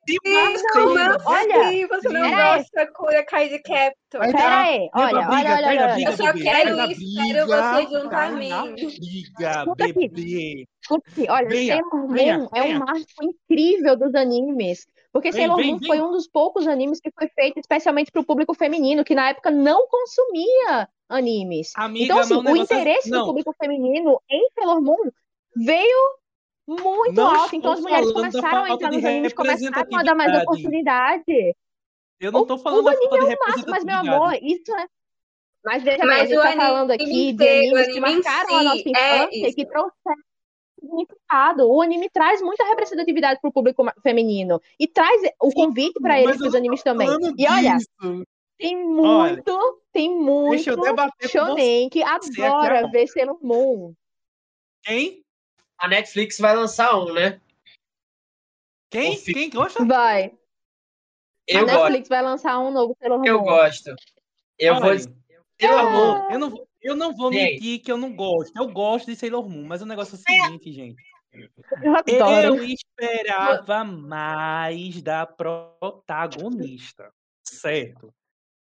[0.05, 1.21] de Não, não, Marcelo.
[1.25, 2.63] Olha, sim, você não gosta aí.
[2.63, 4.19] de Sakura Card Captor.
[4.19, 5.93] Vai Pera aí, olha, briga, olha, olha, olha.
[5.93, 8.49] briga, Eu só bebê, quero e espero você junto a mim.
[8.73, 9.93] briga, Escuta aqui.
[9.93, 10.67] bebê.
[11.29, 12.75] Olha, Venha, Sailor Moon venha, é venha.
[12.75, 14.85] um marco incrível dos animes.
[15.11, 18.25] Porque Vem, Sailor Moon foi um dos poucos animes que foi feito especialmente para o
[18.25, 21.71] público feminino, que na época não consumia animes.
[21.75, 25.09] Amiga, Então, assim, mas o negócio é- interesse do não, público feminino em Sailor Moon
[25.55, 26.17] veio
[26.67, 27.55] muito Não alto.
[27.55, 30.43] Então, as estou mulheres começaram a entrar nos animes, começaram a dar mais representatividade.
[30.43, 31.55] oportunidade.
[32.19, 34.07] eu não tô falando o da falta de Mas, mas, meu representatividade.
[34.07, 34.87] amor, isso é.
[35.65, 37.99] Mas veja bem, a Mas gente o tá falando aqui de inteiro, o animes que
[38.01, 39.55] marcaram a nossa si, é infância e isso.
[39.55, 40.21] que trouxeram
[40.79, 41.69] significado.
[41.71, 46.15] O anime traz muita representatividade pro público ma- feminino e traz o Sim, convite para
[46.15, 47.07] mas eles pros não animes também.
[47.37, 48.25] E olha, disso.
[48.57, 50.09] tem muito, tem
[50.49, 53.93] Deixa eu muito debater com você shonen que adora ver Sailor Moon.
[54.83, 55.23] Quem?
[55.83, 57.41] A Netflix vai lançar um, né?
[58.89, 59.15] Quem?
[59.15, 59.83] O fi- Quem gosta?
[59.83, 60.33] Vai.
[61.45, 61.77] Eu a gosto.
[61.81, 63.43] Netflix vai lançar um novo Sailor Eu Moon.
[63.43, 63.93] gosto.
[64.57, 65.13] Eu vou Olha, dizer.
[65.59, 66.31] Sailor Moon.
[66.31, 68.55] eu não, vou- eu não vou mentir que eu não gosto.
[68.57, 71.03] Eu gosto de Sailor Moon, mas o negócio é o seguinte, gente.
[71.33, 72.55] Eu.
[72.55, 77.11] Eu esperava mais da protagonista,
[77.43, 78.13] certo?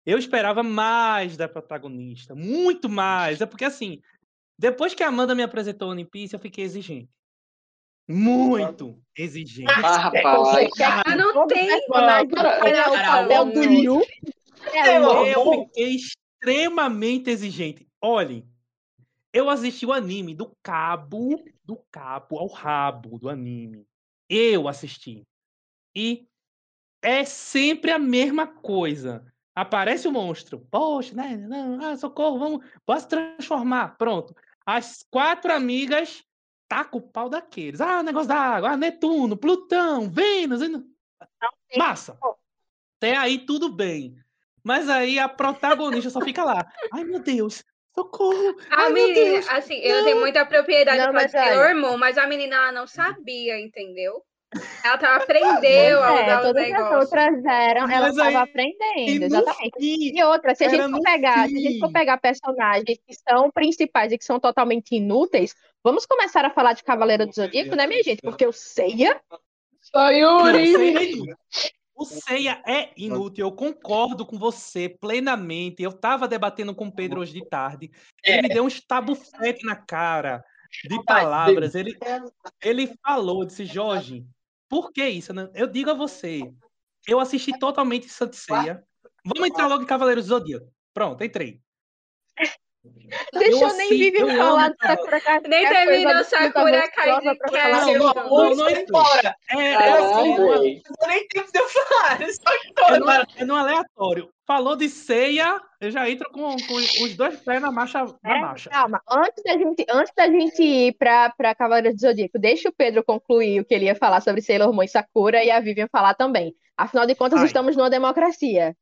[0.04, 3.40] Eu esperava mais da protagonista, muito mais.
[3.40, 4.02] É porque assim,
[4.62, 7.10] depois que a Amanda me apresentou One Piece, eu fiquei exigente.
[8.08, 9.72] Muito exigente.
[9.72, 10.70] Ah, rapaz.
[11.04, 11.68] Ah, não tem.
[11.88, 13.52] Cara, o cara, papel não.
[13.52, 14.02] do Yu.
[14.72, 14.98] É
[15.34, 17.88] Eu- fiquei extremamente exigente.
[18.00, 18.48] Olhem,
[19.32, 23.84] eu assisti o anime do cabo, do cabo ao rabo do anime.
[24.28, 25.26] Eu assisti.
[25.92, 26.28] E
[27.02, 29.26] é sempre a mesma coisa.
[29.56, 30.60] Aparece o monstro.
[30.70, 31.36] Poxa, né?
[31.36, 32.64] Não, ah, socorro, vamos.
[32.86, 33.96] Posso transformar.
[33.98, 34.32] Pronto.
[34.64, 36.24] As quatro amigas
[36.68, 37.80] tacam o pau daqueles.
[37.80, 38.70] Ah, negócio da água.
[38.70, 40.60] Ah, Netuno, Plutão, Vênus.
[41.76, 42.18] Massa.
[42.98, 44.16] Até aí tudo bem.
[44.62, 46.64] Mas aí a protagonista só fica lá.
[46.92, 47.64] Ai, meu Deus.
[47.94, 48.56] Socorro!
[48.70, 52.16] A Ai, menina, Deus, assim, eu tenho muita propriedade Não, pra mas dizer hormônio, mas
[52.16, 54.24] a menina ela não sabia, entendeu?
[54.84, 57.00] Ela tava aprendeu a É, usar os todas as negócios.
[57.04, 59.78] outras eram, ela estava aprendendo, exatamente.
[59.78, 63.14] fim, E outra, se a gente for pegar, se a gente for pegar personagens que
[63.28, 67.74] são principais e que são totalmente inúteis, vamos começar a falar de Cavaleiro do Zodíaco,
[67.74, 68.20] né, minha gente?
[68.20, 69.20] Porque o Seiya,
[69.80, 70.74] Sayuri!
[70.74, 71.36] O Seiya é inútil.
[71.94, 75.82] O Seiya é inútil, eu concordo com você plenamente.
[75.82, 77.90] Eu tava debatendo com o Pedro hoje de tarde.
[78.24, 78.42] Ele É.
[78.42, 80.42] me deu um estabufete na cara
[80.88, 81.74] de palavras.
[81.74, 81.96] Ele,
[82.62, 84.24] ele falou, disse, Jorge,
[84.72, 85.34] por que isso?
[85.34, 85.50] né?
[85.52, 86.40] Eu digo a você,
[87.06, 88.82] eu assisti totalmente Santo Ceia.
[89.22, 90.72] Vamos entrar logo em Cavaleiros do Zodíaco.
[90.94, 91.60] Pronto, entrei.
[93.32, 97.24] Deixou Eu nem assi- Vivi eu falar amo do Sakura Card Nem terminou Sakura Card
[97.26, 98.84] Não, não, não entrei.
[98.88, 99.36] embora.
[99.50, 100.82] É, é Caralho, assim.
[101.00, 102.18] Eu nem tempo de eu falar.
[102.32, 104.30] Só que é, no, é no aleatório.
[104.46, 108.04] Falou de ceia, eu já entro com, com os dois pés na marcha.
[108.22, 108.68] Na É, marcha.
[108.70, 112.72] Calma, antes da gente, antes da gente ir pra, pra Cavaleiro do Zodíaco, deixa o
[112.76, 115.88] Pedro concluir o que ele ia falar sobre Sailor Moon e Sakura e a Vivian
[115.90, 116.54] falar também.
[116.76, 117.46] Afinal de contas, Vai.
[117.46, 118.74] estamos numa democracia.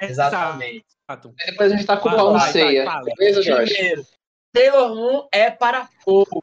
[0.00, 0.86] Exatamente.
[1.08, 1.34] Exato.
[1.46, 3.02] Depois a gente tá com o Vai, pau no vai, ceia.
[3.16, 3.74] Beleza, Jorge?
[3.74, 4.06] Primeiro,
[4.54, 6.42] Sailor Moon é para poucos,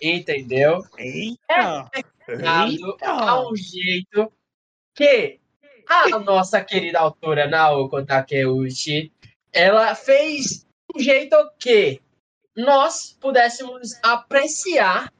[0.00, 0.82] entendeu?
[0.98, 1.90] Eita!
[2.40, 3.10] Dado Eita!
[3.10, 4.32] a um jeito
[4.94, 5.40] que
[5.88, 9.12] a nossa querida autora Naoko Takeuchi,
[9.52, 12.00] ela fez um jeito que
[12.56, 15.12] nós pudéssemos apreciar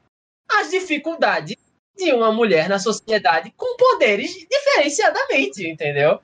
[0.49, 1.55] as dificuldades
[1.95, 6.19] de uma mulher na sociedade com poderes diferenciadamente, entendeu?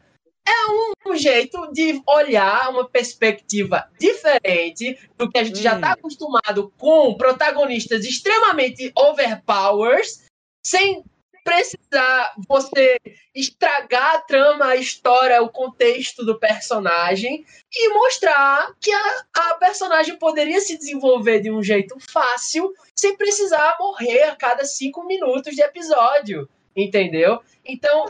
[0.50, 5.76] É um, um jeito de olhar uma perspectiva diferente do que a gente já Hum.
[5.76, 10.26] está acostumado com protagonistas extremamente overpowers,
[10.66, 11.04] sem
[11.43, 12.97] precisar você
[13.34, 20.18] estragar a trama, a história, o contexto do personagem e mostrar que a, a personagem
[20.18, 25.62] poderia se desenvolver de um jeito fácil sem precisar morrer a cada cinco minutos de
[25.62, 27.39] episódio, entendeu?
[27.66, 28.06] Então,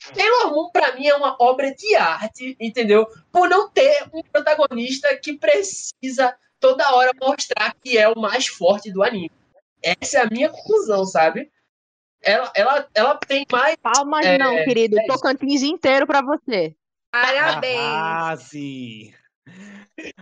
[0.00, 3.06] Sailor Moon pra mim é uma obra de arte, entendeu?
[3.32, 8.92] Por não ter um protagonista que precisa toda hora mostrar que é o mais forte
[8.92, 9.30] do anime.
[9.82, 11.50] Essa é a minha conclusão, sabe?
[12.22, 14.98] Ela, ela, ela tem mais Palmas É, não, querido.
[14.98, 15.06] é.
[15.06, 16.74] Tocantins inteiro pra você.
[17.12, 17.80] Parabéns.
[17.80, 19.14] Quase.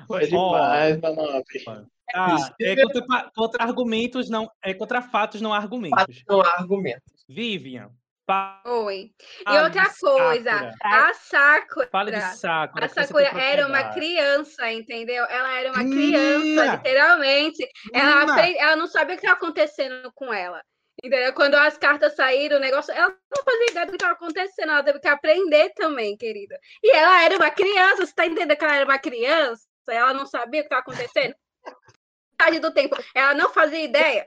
[0.06, 1.64] Foi demais, nobre.
[2.14, 4.50] Ah, é contra, contra argumentos, não.
[4.62, 6.22] É contra fatos, não argumentos.
[6.28, 7.02] não há argumento.
[7.28, 7.90] Vivian.
[8.64, 9.12] Oi.
[9.48, 10.74] E outra coisa, Sakura.
[10.82, 11.88] a Sakura.
[11.92, 12.84] Fale de Sakura.
[12.84, 15.24] A Sakura era uma criança, entendeu?
[15.26, 17.68] Ela era uma criança, literalmente.
[17.94, 18.32] Ela, Menina!
[18.32, 20.60] apre- ela não sabia o que estava acontecendo com ela.
[21.04, 21.32] Entendeu?
[21.34, 24.70] Quando as cartas saíram, o negócio, ela não fazia ideia do que estava acontecendo.
[24.72, 26.58] Ela teve que aprender também, querida.
[26.82, 29.62] E ela era uma criança, você tá entendendo que ela era uma criança?
[29.88, 31.34] Ela não sabia o que estava acontecendo?
[32.32, 34.26] Metade do tempo, ela não fazia ideia.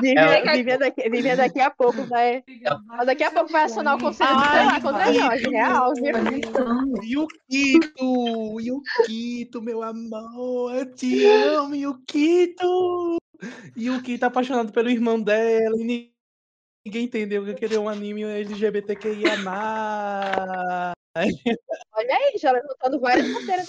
[0.00, 2.42] Vivian, Ela- Vivian daqui, Vivian daqui a pouco vai.
[3.06, 5.14] Daqui a pouco vai acionar o conselho tutelar contra vai.
[5.14, 6.12] Jorge, real, viu?
[7.02, 8.60] Yukito!
[8.60, 10.74] Yukito, meu amor!
[10.74, 13.16] Eu te amo, Yukito!
[13.76, 16.12] Yukito apaixonado pelo irmão dela e ni-
[16.86, 19.32] ninguém entendeu que queria um anime LGBTQIA.
[21.14, 23.66] Olha aí, já levantando várias bandeiras.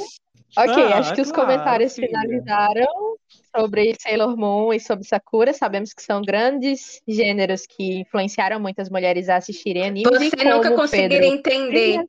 [0.56, 2.08] Ok, Ah, acho que os claro, comentários filha.
[2.08, 3.18] finalizaram
[3.56, 5.51] sobre Sailor Moon e sobre Sakura.
[5.54, 10.22] Sabemos que são grandes gêneros que influenciaram muitas mulheres a assistirem animes.
[10.22, 12.06] e Você nunca conseguiria entender.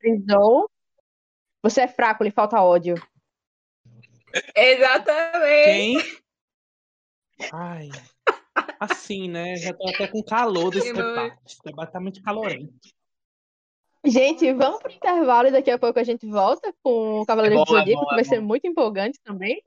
[0.00, 0.68] frisou,
[1.62, 2.94] você é fraco, lhe falta ódio.
[4.54, 5.64] Exatamente.
[5.64, 5.98] Quem?
[7.52, 7.88] Ai.
[8.80, 9.56] Assim, né?
[9.56, 11.36] Já tô até com calor desse debate.
[11.46, 12.72] Esse debate tá muito calorento.
[14.06, 17.58] Gente, vamos pro intervalo e daqui a pouco a gente volta com o Cavaleiro É
[17.58, 18.30] bom, do é Zodíaco, bom, que é vai bom.
[18.30, 19.62] ser muito empolgante também.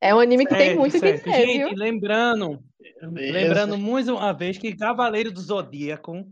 [0.00, 1.24] É um anime que tem Certo, muito o que certo.
[1.24, 1.78] dizer, Gente, viu?
[1.78, 2.62] lembrando,
[3.00, 3.32] Beleza.
[3.32, 6.26] lembrando mais uma vez que Cavaleiro do Zodíaco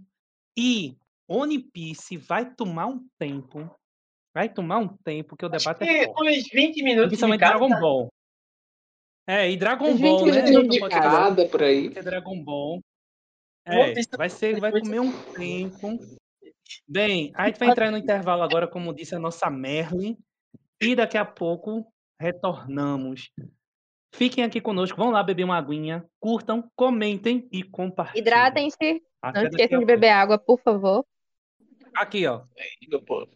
[0.59, 0.97] e
[1.29, 3.71] One Piece vai tomar um tempo.
[4.35, 6.39] Vai tomar um tempo que o debate é E forte.
[6.39, 7.41] uns 20 minutos de Principalmente.
[7.41, 8.09] Dragon Ball.
[9.27, 10.33] É, e Dragon Uns 20 Ball, né?
[10.33, 11.91] minutinhos Não de pode ser Cada por aí.
[11.91, 12.81] que é Dragon Ball.
[13.65, 15.99] É, Piece vai ser, vai comer um tempo.
[16.87, 20.17] Bem, a gente vai entrar no intervalo agora, como disse a nossa Merlin,
[20.81, 21.87] e daqui a pouco
[22.21, 23.31] retornamos.
[24.15, 28.21] Fiquem aqui conosco, vão lá beber uma aguinha, curtam, comentem e compartilhem.
[28.21, 29.03] Hidratem-se,
[29.35, 31.05] não esqueçam de beber água, por favor.
[31.95, 32.43] Aqui, ó.
[33.07, 33.29] Povo.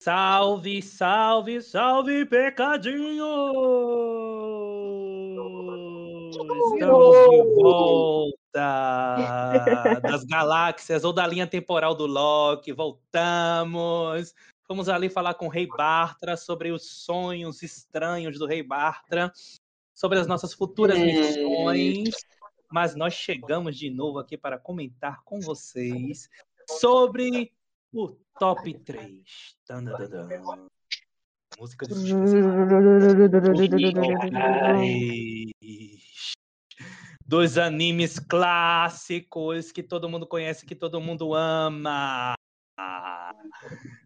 [0.00, 3.26] Salve, salve, salve, pecadinho!
[6.48, 6.86] Estamos de
[7.60, 8.40] volta
[10.00, 12.72] das galáxias ou da linha temporal do Loki.
[12.72, 14.34] Voltamos.
[14.66, 19.30] Vamos ali falar com o Rei Bartra sobre os sonhos estranhos do Rei Bartra,
[19.94, 22.14] sobre as nossas futuras missões.
[22.70, 26.28] Mas nós chegamos de novo aqui para comentar com vocês
[26.66, 27.52] sobre
[27.92, 29.56] o top 3.
[31.58, 31.94] Música de
[37.28, 42.34] Dois animes clássicos que todo mundo conhece, que todo mundo ama.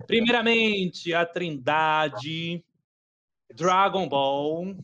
[0.09, 2.65] Primeiramente, a Trindade,
[3.55, 4.77] Dragon Ball,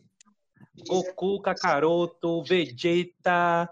[0.86, 3.68] Goku, Kakaroto, Vegeta,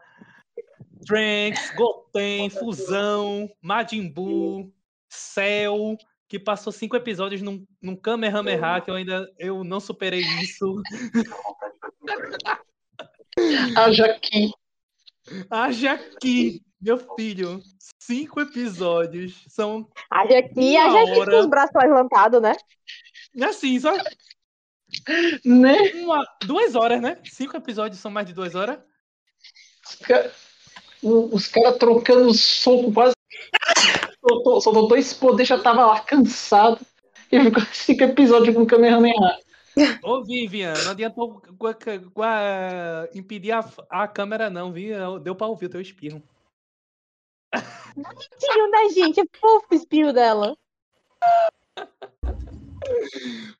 [1.06, 4.74] Trunks, Goten, Fusão, Majin Buu,
[5.08, 5.96] Cell,
[6.26, 10.82] que passou cinco episódios num, num Kamehameha, que eu ainda eu não superei isso.
[13.76, 14.50] Haja aqui.
[15.50, 17.62] Haja aqui, meu filho.
[17.98, 19.44] Cinco episódios.
[19.48, 22.54] São Haja aqui, Uma haja aqui com os braços levantados, né?
[23.42, 23.92] assim, só
[25.44, 25.76] Né?
[25.94, 27.18] uma, duas horas, né?
[27.24, 28.78] Cinco episódios são mais de duas horas.
[31.02, 33.14] Os caras trocando soco quase.
[34.28, 36.80] Soltou, soltou dois poderes, já tava lá cansado.
[37.30, 39.38] E ficou cinco episódios com o Kamehameha.
[40.02, 41.42] Ô, Vivian, não adiantou
[43.14, 43.60] impedir a,
[43.90, 45.18] a câmera, não, viu?
[45.18, 46.22] Deu pra ouvir o teu espirro.
[48.38, 50.56] Tio da gente, é fofo o espinho dela.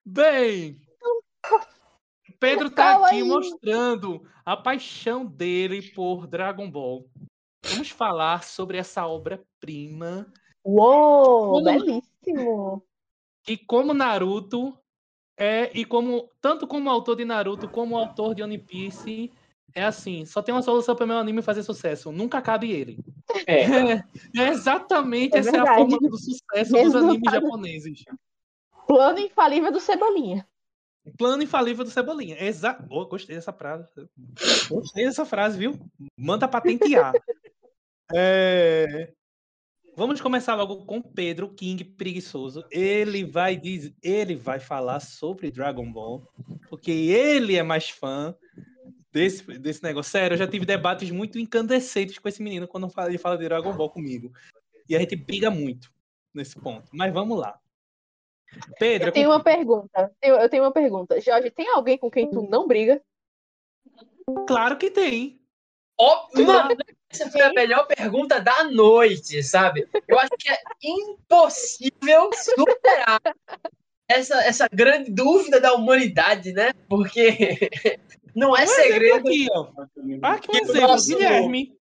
[0.04, 0.80] Bem,
[2.38, 3.22] Pedro tá aqui aí.
[3.22, 7.08] mostrando a paixão dele por Dragon Ball.
[7.64, 10.32] Vamos falar sobre essa obra-prima
[10.64, 12.82] Uou, Como- belíssimo.
[13.42, 14.76] que, como Naruto,
[15.36, 19.30] é e como tanto como autor de Naruto como autor de One Piece,
[19.74, 22.98] é assim, só tem uma solução para meu anime fazer sucesso, nunca acabe ele.
[23.46, 23.66] É.
[24.36, 27.10] É exatamente É essa é a fórmula do sucesso dos Resultado.
[27.10, 28.04] animes japoneses.
[28.86, 30.46] Plano infalível do Cebolinha.
[31.18, 32.36] Plano infalível do Cebolinha.
[32.42, 33.86] Exa oh, gostei dessa frase.
[34.68, 35.78] Gostei dessa frase, viu?
[36.16, 37.12] Manda patentear.
[38.14, 39.12] É,
[39.96, 42.62] Vamos começar logo com Pedro King preguiçoso.
[42.70, 43.94] Ele vai diz...
[44.02, 46.22] ele vai falar sobre Dragon Ball,
[46.68, 48.36] porque ele é mais fã
[49.10, 50.12] desse, desse negócio.
[50.12, 53.74] Sério, eu já tive debates muito incandescentes com esse menino quando ele fala de Dragon
[53.74, 54.30] Ball comigo.
[54.86, 55.90] E a gente briga muito
[56.34, 56.90] nesse ponto.
[56.92, 57.58] Mas vamos lá.
[58.78, 60.14] Pedro, Eu tenho uma pergunta.
[60.20, 61.18] Eu, eu tenho uma pergunta.
[61.22, 63.02] Jorge, tem alguém com quem tu não briga?
[64.46, 65.40] claro que tem.
[65.98, 66.76] Ó, mano,
[67.10, 69.88] essa foi a melhor pergunta da noite, sabe?
[70.06, 73.20] Eu acho que é impossível superar
[74.08, 76.72] essa, essa grande dúvida da humanidade, né?
[76.88, 77.70] Porque
[78.34, 79.28] não é Um exemplo segredo.
[79.28, 79.68] aqui, ó.
[80.22, 81.76] Ah, que um exemplo, nosso- Guilherme.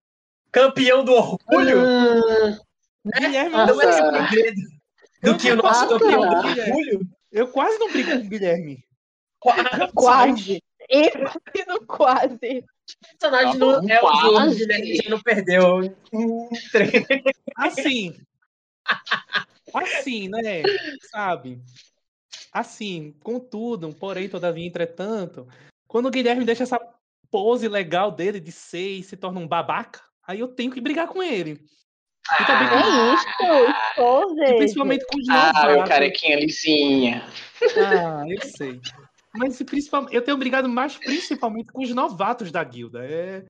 [0.52, 4.60] Campeão do orgulho Ah, Guilherme, Ah, não é segredo
[5.22, 7.00] eu do que o nosso campeão do orgulho.
[7.30, 8.84] Eu quase não brigo com o Guilherme.
[9.94, 10.62] Quase.
[10.88, 12.64] Eu quase.
[12.96, 15.96] Personagem Tá não bom, é o jogo, já não perdeu.
[17.56, 18.16] Assim.
[19.74, 20.62] Assim, né?
[21.10, 21.60] Sabe?
[22.52, 25.46] Assim, contudo, porém, todavia, entretanto,
[25.86, 26.80] quando o Guilherme deixa essa
[27.30, 31.06] pose legal dele de ser e se torna um babaca, aí eu tenho que brigar
[31.06, 31.60] com ele.
[32.40, 33.26] E também com- É isso,
[34.36, 34.56] e gente.
[34.56, 35.88] principalmente com os Ah, novatos.
[35.88, 37.26] carequinha lisinha.
[38.02, 38.80] Ah, eu sei.
[39.34, 43.04] Mas principalmente, eu tenho brigado mais principalmente com os novatos da guilda.
[43.04, 43.44] É,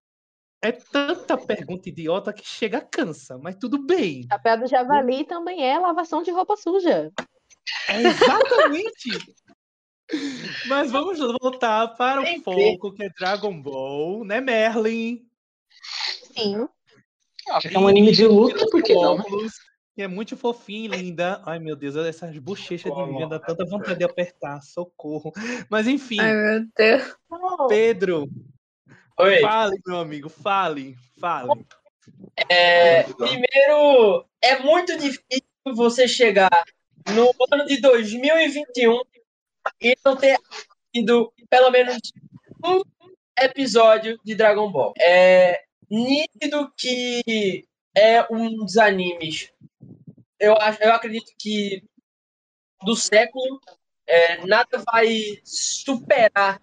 [0.63, 4.27] é tanta pergunta idiota que chega a cansa, mas tudo bem.
[4.29, 7.11] Chapéu do javali também é lavação de roupa suja.
[7.89, 9.11] É exatamente.
[10.69, 15.27] mas vamos voltar para o foco, que é Dragon Ball, né, Merlin?
[16.37, 16.69] Sim.
[17.73, 19.15] É um anime de luta, por que não?
[19.15, 19.55] Óculos,
[19.95, 21.43] que é muito fofinho e linda.
[21.45, 25.33] Ai, meu Deus, essas bochechas de Vivian dá tanta vontade de apertar, socorro.
[25.69, 27.17] Mas enfim, Ai, meu Deus.
[27.69, 28.29] Pedro,
[29.21, 29.41] Oi.
[29.41, 31.67] Fale, meu amigo, fale, fale.
[32.49, 36.65] É, primeiro, é muito difícil você chegar
[37.15, 38.99] no ano de 2021
[39.83, 40.39] e não ter
[40.91, 41.99] tido pelo menos
[42.65, 42.81] um
[43.39, 44.95] episódio de Dragon Ball.
[44.99, 49.53] É nítido que é um dos animes.
[50.41, 51.85] Eu, acho, eu acredito que
[52.83, 53.61] do século
[54.07, 55.09] é, nada vai
[55.45, 56.61] superar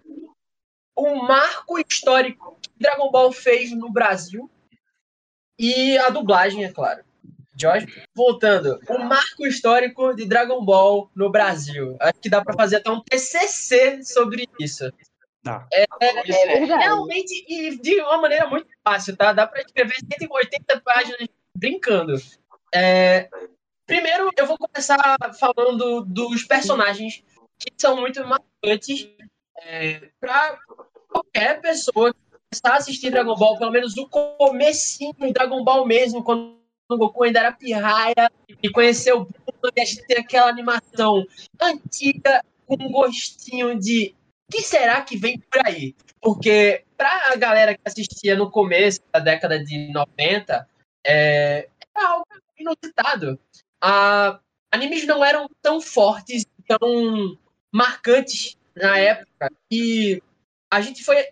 [0.96, 4.50] o marco histórico que Dragon Ball fez no Brasil
[5.56, 7.04] e a dublagem, é claro.
[7.60, 11.96] Jorge, voltando, o marco histórico de Dragon Ball no Brasil.
[12.00, 14.92] Acho que dá para fazer até um TCC sobre isso.
[15.42, 15.66] Tá.
[15.72, 19.32] É, é, é, realmente, e de uma maneira muito fácil, tá?
[19.32, 22.14] Dá para escrever 180 páginas brincando.
[22.72, 23.28] É,
[23.88, 27.24] primeiro, eu vou começar falando dos personagens
[27.58, 29.08] que são muito marcantes
[29.62, 30.58] é, para
[31.08, 35.86] qualquer pessoa que começar a assistir Dragon Ball, pelo menos o comecinho de Dragon Ball
[35.86, 36.58] mesmo, quando
[36.90, 38.30] o Goku ainda era pirraia
[38.62, 41.24] e conheceu o Bulma, e a gente tem aquela animação
[41.60, 44.14] antiga com um gostinho de
[44.50, 45.94] que será que vem por aí?
[46.20, 50.68] Porque para a galera que assistia no começo da década de 90,
[51.06, 52.26] é, era algo
[52.58, 53.38] inusitado.
[53.80, 54.40] A,
[54.72, 57.38] animes não eram tão fortes, tão
[57.72, 60.22] marcantes na época, e
[60.70, 61.26] a gente foi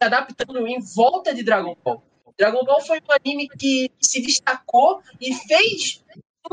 [0.00, 2.02] adaptando em volta de Dragon Ball.
[2.36, 6.02] Dragon Ball foi um anime que se destacou e fez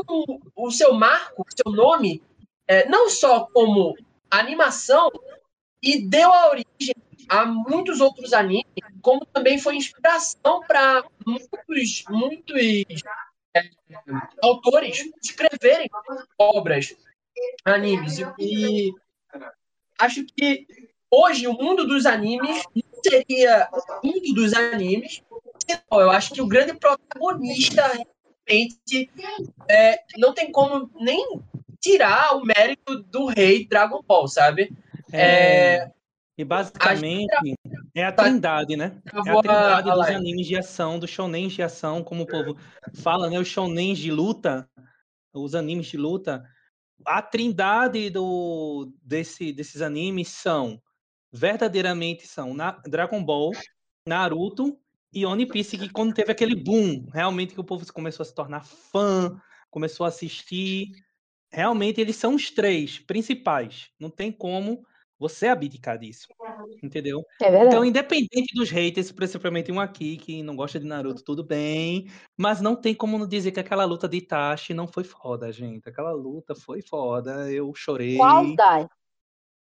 [0.08, 2.22] o, o seu marco, o seu nome,
[2.68, 3.96] é, não só como
[4.30, 5.10] animação,
[5.82, 6.94] e deu a origem
[7.28, 8.66] a muitos outros animes,
[9.00, 12.84] como também foi inspiração para muitos, muitos
[14.42, 15.88] autores escreverem
[16.38, 16.94] obras,
[17.64, 18.18] animes.
[18.38, 18.92] E
[19.98, 20.66] acho que
[21.10, 23.68] hoje o mundo dos animes não seria
[24.02, 25.22] o mundo dos animes.
[25.90, 27.82] Eu acho que o grande protagonista
[28.46, 29.10] realmente
[29.68, 31.40] é, não tem como nem
[31.80, 34.72] tirar o mérito do rei Dragon Ball, sabe?
[35.12, 35.90] É, é,
[36.40, 38.98] e basicamente a é a trindade, né?
[39.04, 42.56] É a trindade dos animes de ação, dos shonens de ação, como o povo
[42.94, 43.38] fala, né?
[43.38, 44.66] Os shonens de luta,
[45.34, 46.42] os animes de luta.
[47.04, 50.80] A trindade do, desse, desses animes são,
[51.30, 53.50] verdadeiramente são na, Dragon Ball,
[54.06, 54.78] Naruto
[55.12, 58.34] e One Piece, que quando teve aquele boom, realmente que o povo começou a se
[58.34, 59.38] tornar fã,
[59.70, 60.88] começou a assistir.
[61.52, 63.90] Realmente eles são os três principais.
[63.98, 64.86] Não tem como
[65.20, 66.28] você abdicar disso.
[66.82, 67.22] Entendeu?
[67.42, 72.10] É então, independente dos haters, principalmente um aqui que não gosta de Naruto, tudo bem.
[72.38, 75.86] Mas não tem como não dizer que aquela luta de Itachi não foi foda, gente.
[75.86, 77.52] Aquela luta foi foda.
[77.52, 78.16] Eu chorei.
[78.16, 78.88] Qual das?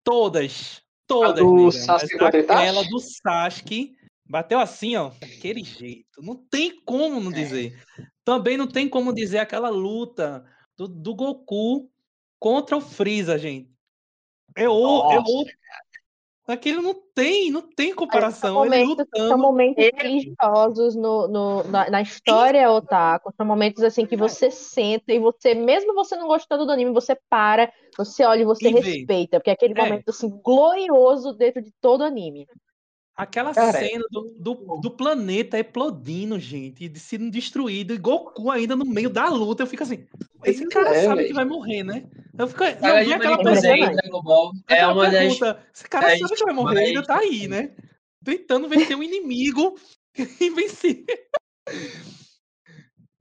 [0.05, 0.83] Todas.
[1.09, 1.41] Todas.
[1.41, 3.97] A do Sasuke Aquela do Sasuke.
[4.25, 6.23] Bateu assim, ó, daquele jeito.
[6.23, 7.77] Não tem como não dizer.
[8.25, 10.45] Também não tem como dizer aquela luta
[10.77, 11.91] do, do Goku
[12.39, 13.73] contra o Freeza, gente.
[14.57, 15.45] É o, é o.
[16.47, 18.55] Aquele não tem, não tem comparação.
[18.55, 23.33] São momentos, são momentos religiosos no, no, na, na história otaku.
[23.37, 27.17] São momentos assim que você senta e você, mesmo você não gostando do anime, você
[27.31, 29.39] para, você olha e você e respeita.
[29.39, 29.85] Porque é aquele é.
[29.85, 32.49] momento assim, glorioso dentro de todo anime.
[33.23, 38.75] Aquela Cara, cena do, do, do, planeta explodindo, gente, de sendo destruído, e Goku ainda
[38.75, 40.05] no meio da luta, eu fico assim,
[40.45, 41.29] esse cara é, sabe véio.
[41.29, 42.05] que vai morrer, né?
[42.37, 43.61] Eu fico, não, vi aquela pergunta,
[44.67, 45.63] é uma pergunta, das...
[45.73, 46.89] esse cara é sabe que vai morrer, mas...
[46.89, 47.77] ainda tá aí, né?
[48.25, 49.79] Tentando vencer um inimigo
[50.41, 51.07] invencível.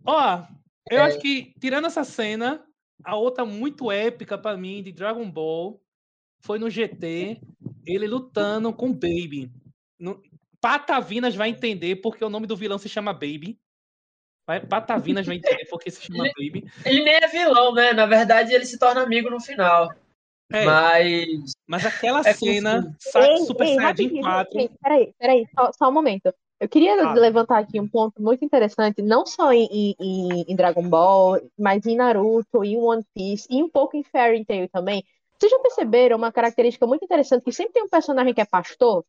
[0.04, 0.44] Ó,
[0.90, 1.02] eu é.
[1.02, 2.66] acho que, tirando essa cena,
[3.04, 5.80] a outra muito épica para mim de Dragon Ball
[6.40, 7.40] foi no GT,
[7.86, 9.52] ele lutando com Baby.
[10.02, 10.22] No...
[10.60, 13.60] Patavinas vai entender porque o nome do vilão se chama Baby.
[14.68, 16.72] Patavinas vai entender porque se chama ele, Baby.
[16.86, 17.94] Ele nem é vilão, né?
[17.94, 19.94] Na verdade, ele se torna amigo no final.
[20.52, 21.54] É, mas.
[21.66, 24.70] Mas aquela é cena, ei, Super ei, Saiyajin 4.
[24.82, 26.34] Peraí, peraí, só, só, um momento.
[26.60, 27.14] Eu queria ah.
[27.14, 31.96] levantar aqui um ponto muito interessante, não só em, em, em, Dragon Ball, mas em
[31.96, 35.04] Naruto, em One Piece, e um pouco em Fairy Tail também.
[35.40, 39.04] Vocês já perceberam uma característica muito interessante que sempre tem um personagem que é pastor,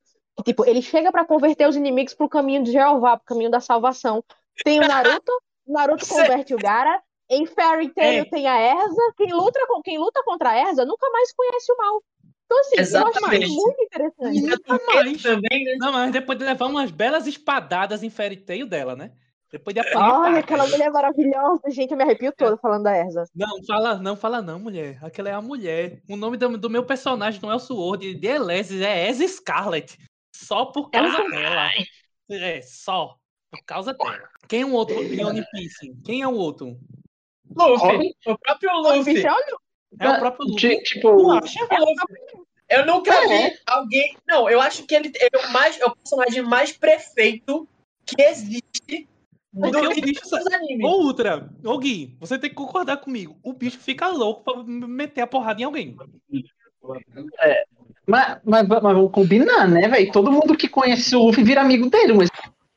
[0.45, 4.25] tipo, ele chega para converter os inimigos pro caminho de Jeová, pro caminho da salvação.
[4.65, 5.33] Tem o Naruto,
[5.67, 7.03] o Naruto converte o Gara.
[7.31, 8.25] Em Fairy Tail é.
[8.27, 9.15] tem a Erza.
[9.17, 12.03] Quem luta, quem luta contra a Erza nunca mais conhece o mal.
[12.45, 13.43] Então, assim, Exatamente.
[13.43, 14.41] eu acho muito interessante.
[14.43, 15.23] Nunca mais.
[15.23, 15.77] Também, né?
[15.79, 19.13] Não, mas depois de levar umas belas espadadas em Fairy Tail dela, né?
[19.51, 20.25] Depois de apanhar.
[20.25, 21.63] Ai, aquela mulher maravilhosa.
[21.69, 23.25] Gente, eu me arrepio todo falando da Erza.
[23.35, 24.99] Não, fala não, fala não, mulher.
[25.03, 26.03] Aquela é a mulher.
[26.09, 29.99] O nome do, do meu personagem não é o Sword, de Elesis, é Ezra Scarlet.
[30.35, 31.71] Só por causa dela.
[32.31, 33.17] É, só.
[33.51, 34.29] Por causa dela.
[34.49, 35.95] Quem é o outro em One Piece?
[36.05, 36.79] Quem é o outro?
[37.55, 38.15] Luffy.
[38.27, 39.23] O próprio Luffy.
[40.01, 40.83] É o próprio Luffy.
[40.83, 41.09] Tipo,
[42.69, 43.51] eu nunca é.
[43.51, 44.17] vi alguém.
[44.27, 47.69] Não, eu acho que ele, é, o mais, é o personagem mais prefeito
[48.07, 49.09] que existe
[49.53, 50.87] do que o bicho animes.
[50.87, 53.39] Ô, Ultra, ô Gui, você tem que concordar comigo.
[53.43, 55.97] O bicho fica louco pra meter a porrada em alguém.
[57.41, 57.65] É,
[58.07, 60.11] Mas, mas, mas vamos combinar, né, velho?
[60.13, 62.29] Todo mundo que conhece o Luffy vira amigo dele, mas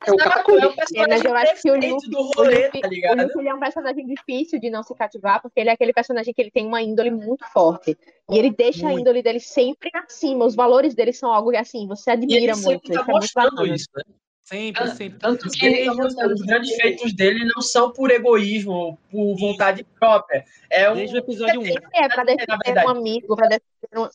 [0.05, 0.61] é o Katakuri.
[0.61, 0.85] é o É, mas
[1.21, 3.21] personagem eu acho que o Luffy, do o rolê, Luffy, tá o ligado?
[3.23, 6.31] Luffy ele é um personagem difícil de não se cativar, porque ele é aquele personagem
[6.33, 7.97] que ele tem uma índole muito forte.
[8.29, 9.01] E ele deixa a Muito.
[9.01, 10.45] índole dele sempre acima.
[10.45, 12.93] Os valores dele são algo que, assim, você E ele admira sempre muito.
[12.93, 14.03] tá Isso é mostrando isso, né?
[14.43, 15.17] Sempre, Ah, sempre.
[15.17, 19.35] Tanto que Ele tá mostrando os grandes feitos dele não são por egoísmo ou por
[19.39, 20.45] vontade própria.
[20.69, 20.93] É um.
[20.93, 21.65] Desde o episódio 1.
[21.95, 24.07] É, pra defender um amigo, pra defender um...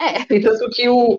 [0.00, 1.18] É, E tanto que o.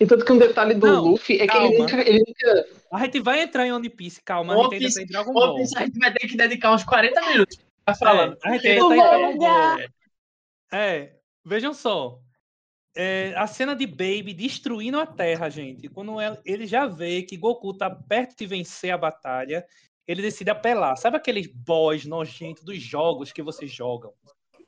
[0.00, 1.78] E tanto que um detalhe do Não, Luffy é que ele calma.
[1.78, 2.66] nunca, ele nunca.
[2.90, 4.54] A gente vai entrar em One Piece, calma.
[4.54, 5.56] A One gente ainda Piece- Dragon One Ball.
[5.56, 8.32] Piece a gente vai ter que dedicar uns 40 minutos pra falar.
[8.42, 9.72] É, a gente ainda tá em Dragon Ball.
[9.74, 9.92] Olha!
[10.72, 11.12] É,
[11.44, 12.18] vejam só.
[12.94, 15.88] É, a cena de Baby destruindo a Terra, gente.
[15.88, 19.64] Quando ele já vê que Goku tá perto de vencer a batalha,
[20.06, 20.96] ele decide apelar.
[20.96, 24.12] Sabe aqueles boss nojentos dos jogos que vocês jogam?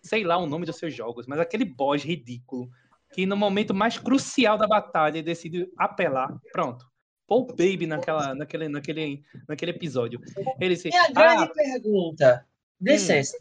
[0.02, 2.68] Sei lá o nome dos seus jogos, mas aquele boss ridículo
[3.14, 6.36] que no momento mais crucial da batalha decide apelar.
[6.52, 6.84] Pronto.
[7.26, 10.20] Pô, Baby naquela, naquele, naquele, naquele episódio.
[10.60, 12.46] Ele disse: Minha grande Ah, pergunta.
[12.80, 13.36] Licença.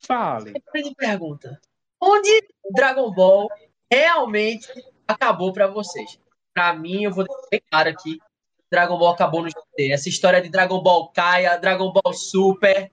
[0.00, 0.50] fale.
[0.52, 1.60] Minha grande pergunta.
[2.00, 2.28] Onde
[2.74, 3.48] Dragon Ball
[3.90, 4.68] realmente
[5.06, 6.20] acabou pra vocês?
[6.52, 8.18] Pra mim, eu vou deixar bem claro aqui.
[8.70, 9.92] Dragon Ball acabou no GT.
[9.92, 12.90] Essa história de Dragon Ball Kaia, Dragon Ball Super.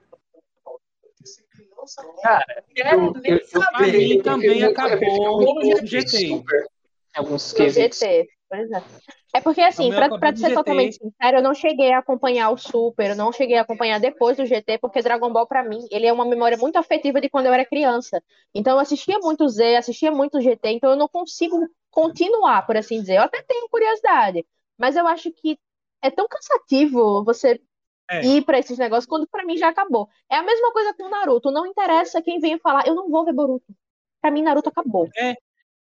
[2.22, 3.92] Cara, eu- eu- Pra saber.
[3.98, 6.42] mim também acabou no GT.
[7.16, 7.54] Alguns.
[7.56, 8.28] GT.
[8.48, 8.82] Pois é.
[9.34, 10.54] É porque, assim, O pra, pra ser GT.
[10.54, 14.36] totalmente sincero, eu não cheguei a acompanhar o Super, eu não cheguei a acompanhar depois
[14.36, 17.46] do GT, porque Dragon Ball, pra mim, ele é uma memória muito afetiva de quando
[17.46, 18.22] eu era criança.
[18.54, 21.58] Então, eu assistia muito o Z, assistia muito o GT, então eu não consigo
[21.90, 23.16] continuar, por assim dizer.
[23.16, 24.46] Eu até tenho curiosidade,
[24.78, 25.58] mas eu acho que
[26.00, 27.60] é tão cansativo você
[28.08, 28.24] É.
[28.24, 30.08] ir pra esses negócios quando pra mim já acabou.
[30.30, 31.50] É a mesma coisa com o Naruto.
[31.50, 33.74] Não interessa quem venha falar, eu não vou ver Boruto.
[34.20, 35.08] Pra mim, Naruto acabou.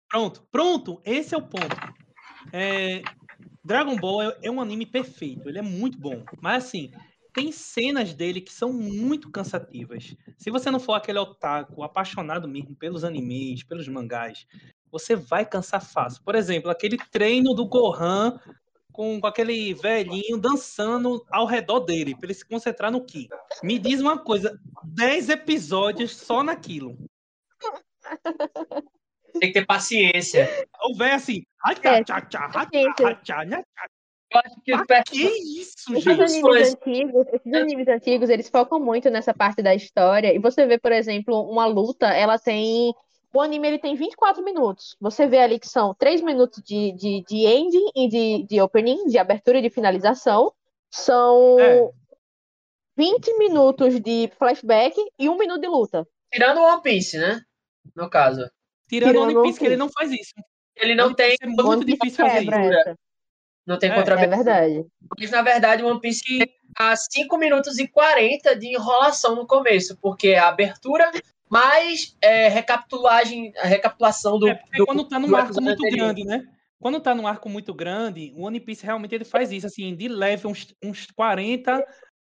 [0.09, 1.75] Pronto, pronto, esse é o ponto.
[2.53, 3.01] É,
[3.63, 6.23] Dragon Ball é, é um anime perfeito, ele é muito bom.
[6.41, 6.91] Mas assim,
[7.33, 10.15] tem cenas dele que são muito cansativas.
[10.37, 14.45] Se você não for aquele otaku apaixonado mesmo pelos animes, pelos mangás,
[14.91, 16.21] você vai cansar fácil.
[16.23, 18.39] Por exemplo, aquele treino do Gohan
[18.93, 23.27] com, com aquele velhinho dançando ao redor dele, para ele se concentrar no Ki.
[23.61, 26.95] Me diz uma coisa, 10 episódios só naquilo.
[29.39, 30.47] Tem que ter paciência.
[30.89, 33.63] O velho assim, "Ai, É, né?"
[34.31, 36.21] Eu acho que Ah, que isso, Esses gente?
[36.21, 40.33] animes Mas- antigos, esses animes antigos, eles focam muito nessa parte da história.
[40.33, 42.93] E você vê, por exemplo, uma luta, ela tem.
[43.33, 44.95] O anime ele tem 24 minutos.
[45.01, 49.07] Você vê ali que são 3 minutos de, de, de ending e de, de opening,
[49.07, 50.53] de abertura e de finalização.
[50.91, 51.89] São É.
[52.95, 56.07] 20 minutos de flashback e um minuto de luta.
[56.31, 57.41] tirando o One Piece, né?
[57.95, 58.47] No caso.
[58.87, 60.33] Tirando o One One Piece, que ele não faz isso.
[60.75, 62.53] Ele não One tem, é muito One Piece difícil fazer isso.
[62.53, 62.99] essa.
[63.65, 64.85] não tem É, contra É verdade.
[65.19, 69.47] Mas, na verdade, o One Piece tem a 5 minutos e 40 de enrolação no
[69.47, 71.11] começo, porque é a abertura
[71.53, 74.47] mais é, recapitulagem, a recapitulação do.
[74.49, 76.07] É do- quando tá num arco muito anterior.
[76.13, 76.43] grande, né?
[76.81, 80.07] Quando tá num arco muito grande, o One Piece realmente ele faz isso, assim, de
[80.09, 81.81] leve uns, uns 40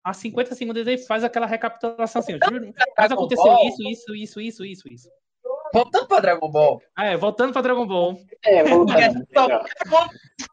[0.04, 3.66] a 50 segundos ele faz aquela recapitulação assim, juro, mas aconteceu Ball.
[3.68, 5.08] isso, isso, isso, isso, isso, isso.
[5.74, 6.80] Voltando pra Dragon Ball.
[6.94, 8.16] Ah, é, voltando pra Dragon Ball.
[8.44, 8.86] É, vou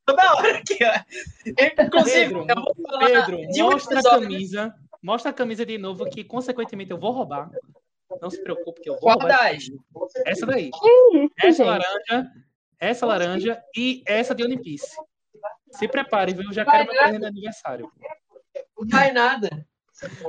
[0.06, 1.84] Toda hora aqui, ó.
[1.84, 5.66] Inclusive, Pedro, eu vou falar Pedro, de um mostra a episódio- camisa, mostra a camisa
[5.66, 7.50] de novo que consequentemente eu vou roubar.
[8.22, 9.64] Não se preocupe que eu vou Qual das?
[10.26, 10.70] Essa daí.
[10.70, 11.66] Isso, Essa gente.
[11.68, 12.32] laranja,
[12.80, 14.96] essa laranja e essa de One Piece.
[15.72, 16.44] Se prepare, viu?
[16.50, 17.92] Eu já quero meu presente de aniversário.
[18.78, 19.66] Não vai nada.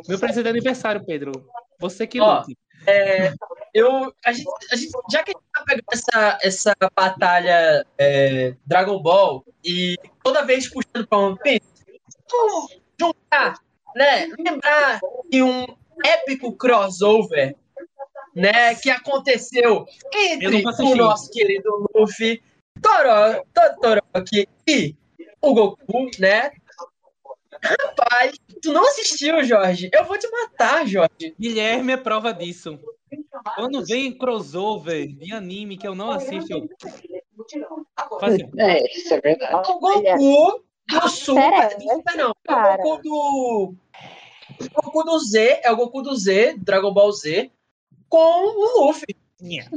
[0.09, 1.33] Meu presente de aniversário, Pedro.
[1.79, 2.57] Você que Ó, lute.
[2.87, 3.33] É,
[3.73, 8.55] eu, a gente, a gente- já que a gente tá pegando essa, essa batalha é,
[8.67, 11.63] Dragon Ball e toda vez puxando pra One Piece,
[13.01, 13.59] juntar,
[13.95, 14.27] né?
[14.39, 15.01] Lembrar
[15.31, 15.67] de um
[16.05, 17.57] épico crossover,
[18.35, 18.75] né?
[18.75, 19.87] Que aconteceu
[20.41, 22.43] Eu entre o nosso querido Luffy,
[22.83, 24.95] Toro, Todoroki e
[25.41, 26.51] o Goku, né?
[27.63, 29.89] Rapaz, tu não assistiu, Jorge?
[29.93, 31.35] Eu vou te matar, Jorge.
[31.39, 32.79] Guilherme é prova disso.
[33.55, 36.69] Quando vem crossover de anime que eu não assisto, eu.
[38.21, 39.71] Faz assim, É, isso é verdade.
[39.71, 41.71] O Goku do Super.
[41.71, 42.31] Super não.
[42.31, 42.81] É Cara.
[42.81, 43.75] o Goku do.
[44.61, 47.51] O Goku do Z, é o Goku do Z, Dragon Ball Z,
[48.15, 49.17] com o Luffy.
[49.41, 49.69] nhé.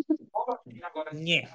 [1.13, 1.49] Nhé.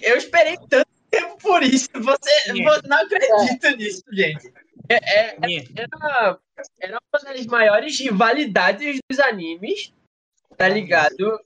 [0.00, 1.88] Eu esperei tanto tempo por isso.
[1.94, 2.52] Você,
[2.88, 4.50] não acredita nisso, gente.
[4.88, 5.64] É, é- nhé.
[5.76, 6.38] era,
[6.80, 9.92] era uma das maiores rivalidades dos animes,
[10.56, 11.38] tá ligado?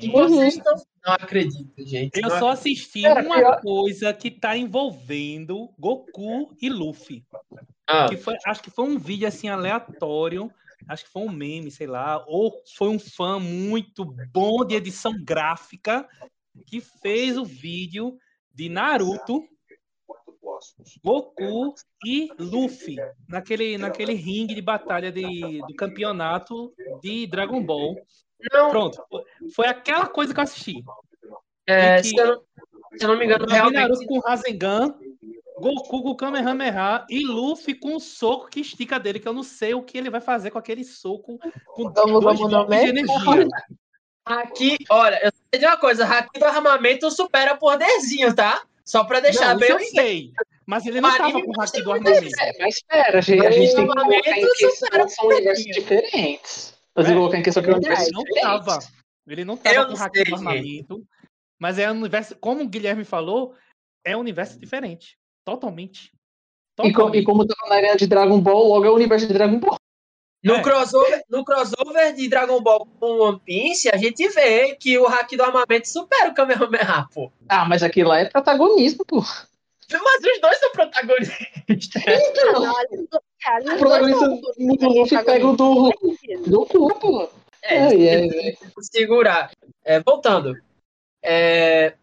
[0.00, 0.12] E Uhum.
[0.12, 0.74] vocês estão.
[1.04, 2.16] não acredito, gente.
[2.20, 7.24] Eu Não só assisti uma pior- coisa que tá envolvendo Goku e Luffy.
[7.86, 10.50] Ah, Que foi, acho que foi um vídeo assim aleatório.
[10.86, 12.24] Acho que foi um meme, sei lá.
[12.26, 16.08] Ou foi um fã muito bom de edição gráfica
[16.66, 18.18] que fez o vídeo
[18.54, 19.44] de Naruto,
[21.04, 21.74] Goku
[22.04, 22.96] e Luffy
[23.28, 26.72] naquele, naquele ringue de batalha de, do campeonato
[27.02, 27.96] de Dragon Ball.
[28.52, 29.04] não, Pronto.
[29.54, 30.84] Foi aquela coisa que eu assisti.
[31.66, 32.42] é, que- se, eu não,
[32.96, 33.76] se eu não me engano, Eu realmente.
[33.76, 34.98] Naruto com Rasengan,
[35.60, 39.74] Goku com Kamehameha e Luffy com o soco que estica dele, que eu não sei
[39.74, 43.48] o que ele vai fazer com aquele soco com Vamos- dois vamos de energia.
[44.24, 48.62] Aqui, olha, eu sei de uma coisa, Haki do armamento supera poderzinho, tá?
[48.84, 49.68] Só pra deixar Não, bem.
[49.68, 50.32] isso eu sei.
[50.66, 52.40] Mas ele não Mas tava ele com o haki do armamento.
[52.40, 55.64] É, mas espera, a gente, a gente tem que colocar em Armamento questão são universos
[55.64, 56.74] diferentes.
[56.94, 58.42] Nós É, colocar em questão que universo Ele não diferente.
[58.44, 58.78] tava.
[59.26, 61.06] Ele não tava Eu com o haki do armamento.
[61.58, 63.54] Mas é um universo, como o Guilherme falou,
[64.04, 65.17] é um universo diferente.
[65.52, 66.10] Totalmente.
[66.10, 67.24] E, co- e Totalmente.
[67.24, 69.76] como tava na arena de Dragon Ball, logo é o universo de Dragon Ball.
[70.44, 70.62] No, É.
[70.62, 75.36] crossover, no crossover de Dragon Ball com One Piece, a gente vê que o Haki
[75.36, 77.32] do armamento supera o Kamehameha, pô.
[77.48, 79.16] Ah, mas aquilo lá é protagonismo, pô.
[79.90, 81.38] Mas os dois são protagonistas.
[83.46, 85.90] É, ali O protagonista do Luffy pega o do,
[86.46, 87.28] do cu, pô.
[87.62, 88.56] É, Ai, ai, ai.
[88.80, 89.50] segurar.
[89.84, 90.54] É, voltando.
[91.22, 91.94] É,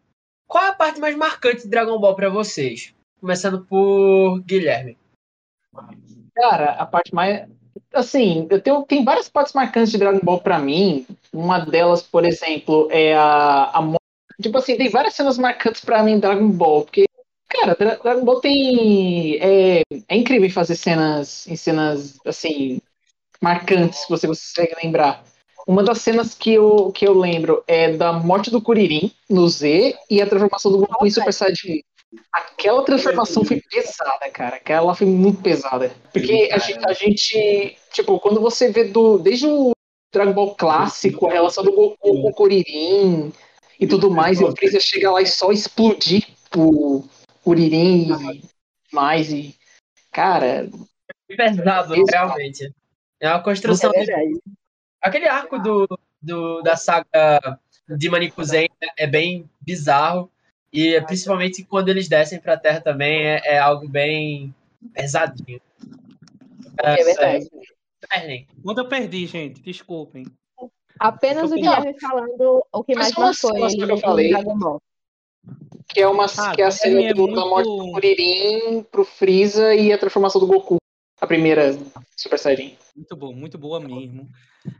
[0.48, 2.94] qual é a parte mais marcante de Dragon Ball pra vocês?
[3.26, 4.96] Começando por Guilherme.
[6.36, 7.48] Cara, a parte mais.
[7.94, 11.06] Assim, eu tenho, tem várias partes marcantes de Dragon Ball pra mim.
[11.34, 14.00] Uma delas, por exemplo, é a, a morte.
[14.42, 16.84] Tipo assim, tem várias cenas marcantes pra mim em Dragon Ball.
[16.84, 17.06] Porque,
[17.50, 19.38] cara, Dra- Dragon Ball tem.
[19.42, 21.48] É, é incrível fazer cenas.
[21.48, 22.80] Em cenas, assim.
[23.42, 25.24] Marcantes, que você consegue lembrar.
[25.68, 29.96] Uma das cenas que eu, que eu lembro é da morte do Kuririn no Z
[30.10, 31.82] e a transformação do Goku em Super Saiyajin.
[32.32, 34.58] Aquela transformação foi pesada, cara.
[34.58, 35.92] Aquela foi muito pesada.
[36.12, 39.72] Porque a gente, a gente, tipo, quando você vê do, desde o
[40.14, 43.32] Dragon Ball clássico, a relação do Goku com o Kuririn
[43.80, 47.04] e tudo mais, e o Freezer chega lá e só explodir o
[47.44, 48.44] Kuririn e
[48.94, 49.56] mais e
[50.12, 50.70] cara,
[51.28, 52.06] Pesado, Isso.
[52.12, 52.74] realmente.
[53.20, 53.92] É uma construção.
[53.96, 54.42] É verdade.
[55.02, 55.88] Aquele arco do,
[56.22, 60.32] do, da saga de Manikuzen é bem bizarro.
[60.76, 64.54] E principalmente quando eles descem pra terra também é, é algo bem
[64.94, 65.62] pesadinho.
[66.84, 67.48] É verdade.
[68.62, 70.26] Quando eu perdi, gente, desculpem.
[71.00, 71.56] Apenas o.
[71.56, 74.34] Guilherme falando o que Mas mais uma marcou ele que eu falei.
[75.88, 78.84] que é uma Ah, que é a cena é do- da muito- morte do Kuririn
[78.92, 80.78] pro Freeza e a transformação do Goku,
[81.22, 81.78] a primeira
[82.18, 82.76] Super Saiyajin.
[82.96, 84.30] Muito bom, muito boa mesmo.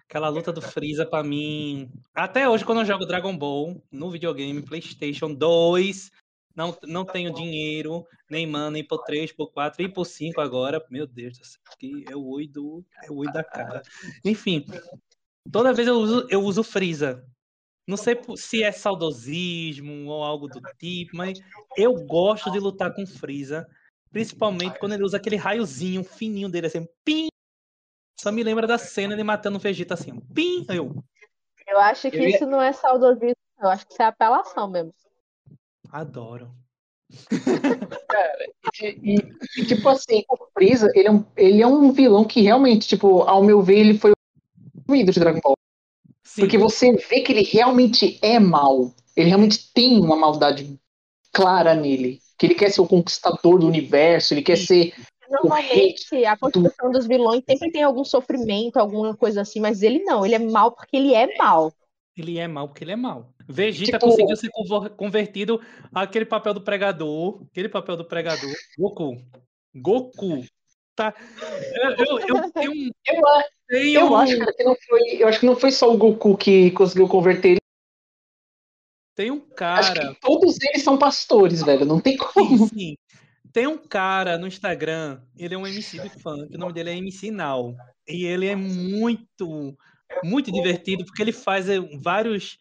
[0.08, 1.92] Aquela luta do Freeza pra mim.
[2.14, 6.12] Até hoje, quando eu jogo Dragon Ball no videogame, PlayStation 2,
[6.56, 10.84] não, não tenho dinheiro, nem mana, nem por 3, por 4 e por 5 agora.
[10.90, 13.82] Meu Deus do céu, que é o oi do, é o oi da cara.
[14.24, 14.66] Enfim,
[15.52, 17.28] toda vez eu uso, eu uso Freeza.
[17.86, 21.40] Não sei se é saudosismo ou algo do tipo, mas
[21.76, 23.68] eu gosto de lutar com Freeza.
[24.10, 27.28] Principalmente quando ele usa aquele raiozinho fininho dele, assim, pim,
[28.18, 30.34] só me lembra da cena ele matando o Vegeta assim, ó.
[30.34, 30.66] Pim!
[30.70, 31.04] Aí Eu
[31.68, 34.70] Eu acho que Eu ia- isso não é saudosismo, eu acho que isso é apelação
[34.70, 34.94] mesmo.
[35.92, 36.52] adoro.
[38.82, 42.42] E, e- e, tipo assim, o Freeza, ele é, um, ele é um vilão que
[42.42, 44.12] realmente, tipo, ao meu ver, ele foi
[44.88, 45.56] o ídolo de Dragon Ball.
[46.24, 48.94] Sim, Porque você vê que ele realmente é mal.
[49.16, 50.78] Ele realmente tem uma maldade
[51.32, 52.20] clara nele.
[52.38, 54.94] Que ele quer ser o conquistador do universo, ele quer ser.
[55.44, 60.26] Normalmente, a construção dos vilões sempre tem algum sofrimento, alguma coisa assim, mas ele não,
[60.26, 61.74] ele é mal porque ele é mal.
[62.18, 63.30] ele é mal porque ele é mal.
[63.48, 64.50] Vegeta Tipo- conseguiu ser
[64.98, 65.62] convertido
[65.94, 67.44] àquele papel do pregador.
[67.52, 68.52] Aquele papel do pregador.
[68.78, 69.18] Goku.
[69.76, 70.44] Goku.
[70.96, 71.14] Tá.
[71.74, 72.90] Eu, eu, eu tenho um.
[73.06, 73.22] Eu,
[73.68, 75.02] tenho eu um- acho cara, que não foi.
[75.22, 77.60] Eu acho que não foi só o Goku que conseguiu converter ele.
[79.16, 80.14] Tem um Acho cara.
[80.14, 81.86] que todos eles são pastores, velho.
[81.86, 82.68] Não tem como.
[82.68, 82.96] Sim, sim.
[83.56, 86.98] Tem um cara no Instagram, ele é um MC de funk, o nome dele é
[86.98, 87.74] MC Now.
[88.06, 89.78] E ele é muito,
[90.22, 92.60] muito divertido, porque ele faz eh, vários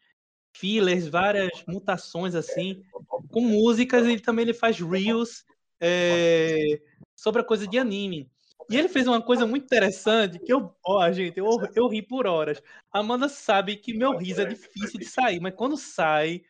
[0.57, 2.81] fillers, várias mutações assim,
[3.29, 5.45] com músicas, e também ele faz reels
[5.81, 6.81] eh,
[7.17, 8.31] sobre a coisa de anime.
[8.71, 12.25] E ele fez uma coisa muito interessante, que eu, ó, gente, eu, eu ri por
[12.25, 12.63] horas.
[12.93, 16.43] A Amanda sabe que meu riso é difícil de sair, mas quando sai,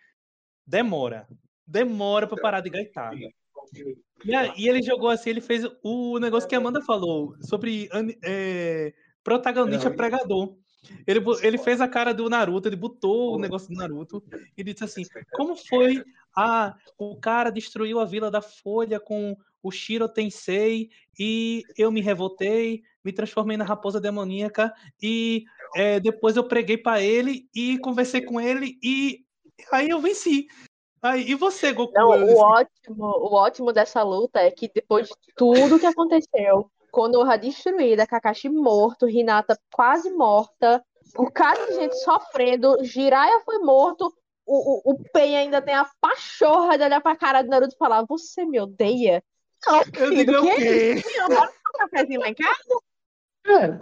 [0.66, 1.26] demora.
[1.66, 3.10] Demora pra parar de gaitar.
[4.56, 7.88] E ele jogou assim, ele fez o negócio que a Amanda falou sobre
[8.22, 8.92] é,
[9.22, 10.56] protagonista pregador.
[11.06, 14.22] Ele, ele fez a cara do Naruto, ele botou o negócio do Naruto
[14.56, 16.02] e disse assim: Como foi?
[16.36, 22.02] Ah, o cara destruiu a Vila da Folha com o Shiro Tensei e eu me
[22.02, 24.72] revoltei, me transformei na raposa demoníaca
[25.02, 29.24] e é, depois eu preguei para ele e conversei com ele e
[29.72, 30.46] aí eu venci.
[31.04, 31.92] Aí, e você, Goku?
[31.92, 37.36] Não, o ótimo, o ótimo dessa luta é que depois de tudo que aconteceu, Konoha
[37.36, 40.82] destruída, Kakashi morto, Hinata quase morta,
[41.14, 44.10] o cara de gente sofrendo, Jiraiya foi morto,
[44.46, 47.78] o, o, o Pen ainda tem a pachorra de olhar pra cara do Naruto e
[47.78, 49.22] falar: Você me odeia?
[49.66, 51.02] Não, eu digo o quê?
[51.16, 52.80] Eu quero um cafezinho lá em casa?
[53.44, 53.78] Cara,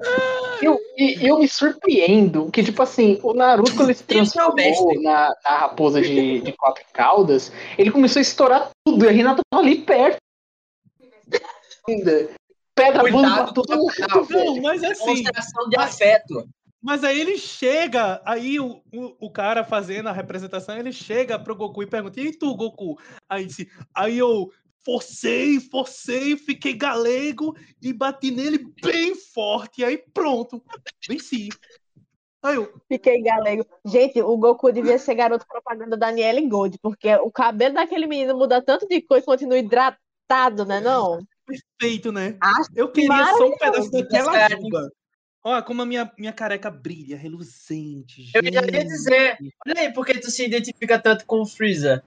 [0.60, 5.56] eu, eu me surpreendo que, tipo assim, o Naruto, quando ele se transformou na, na
[5.58, 9.78] raposa de, de quatro caudas, ele começou a estourar tudo e a Renata tava ali
[9.78, 10.16] perto.
[11.88, 12.28] Ainda.
[12.74, 13.86] Pedra Cuidado, tudo.
[14.30, 15.22] Não, mas assim.
[15.22, 16.48] Demonstração de afeto.
[16.82, 21.54] Mas aí ele chega, aí o, o, o, cara fazendo a representação, ele chega pro
[21.54, 22.98] Goku e pergunta: E tu, Goku?
[23.28, 23.46] Aí,
[23.94, 24.50] aí eu
[24.84, 29.80] forcei, forcei, fiquei galego e bati nele bem forte.
[29.80, 30.62] E aí pronto,
[31.08, 31.48] venci.
[32.42, 32.72] Aí eu...
[32.88, 33.64] Fiquei galego.
[33.84, 38.36] Gente, o Goku devia ser garoto propaganda da Daniela Gold, porque o cabelo daquele menino
[38.36, 41.24] muda tanto de cor e continua hidratado, né não?
[41.46, 42.36] Perfeito, né?
[42.40, 44.90] Acho eu queria só um pedaço daquela juba.
[45.44, 48.22] Olha como a minha, minha careca brilha, reluzente.
[48.22, 48.36] Gente.
[48.36, 52.04] Eu já ia dizer, olha aí, por que tu se identifica tanto com o Freeza?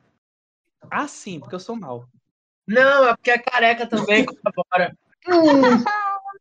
[0.90, 2.08] Ah, sim, porque eu sou mal.
[2.68, 4.96] Não, é porque a careca também colabora.
[5.28, 5.84] Hum,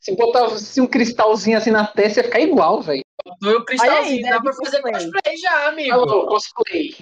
[0.01, 3.03] se botasse um cristalzinho assim na testa, ia ficar igual, velho.
[3.25, 5.93] Botou o cristalzinho, aí, dá pra fazer cosplay já, amigo.
[5.93, 6.95] Alô, cosplay.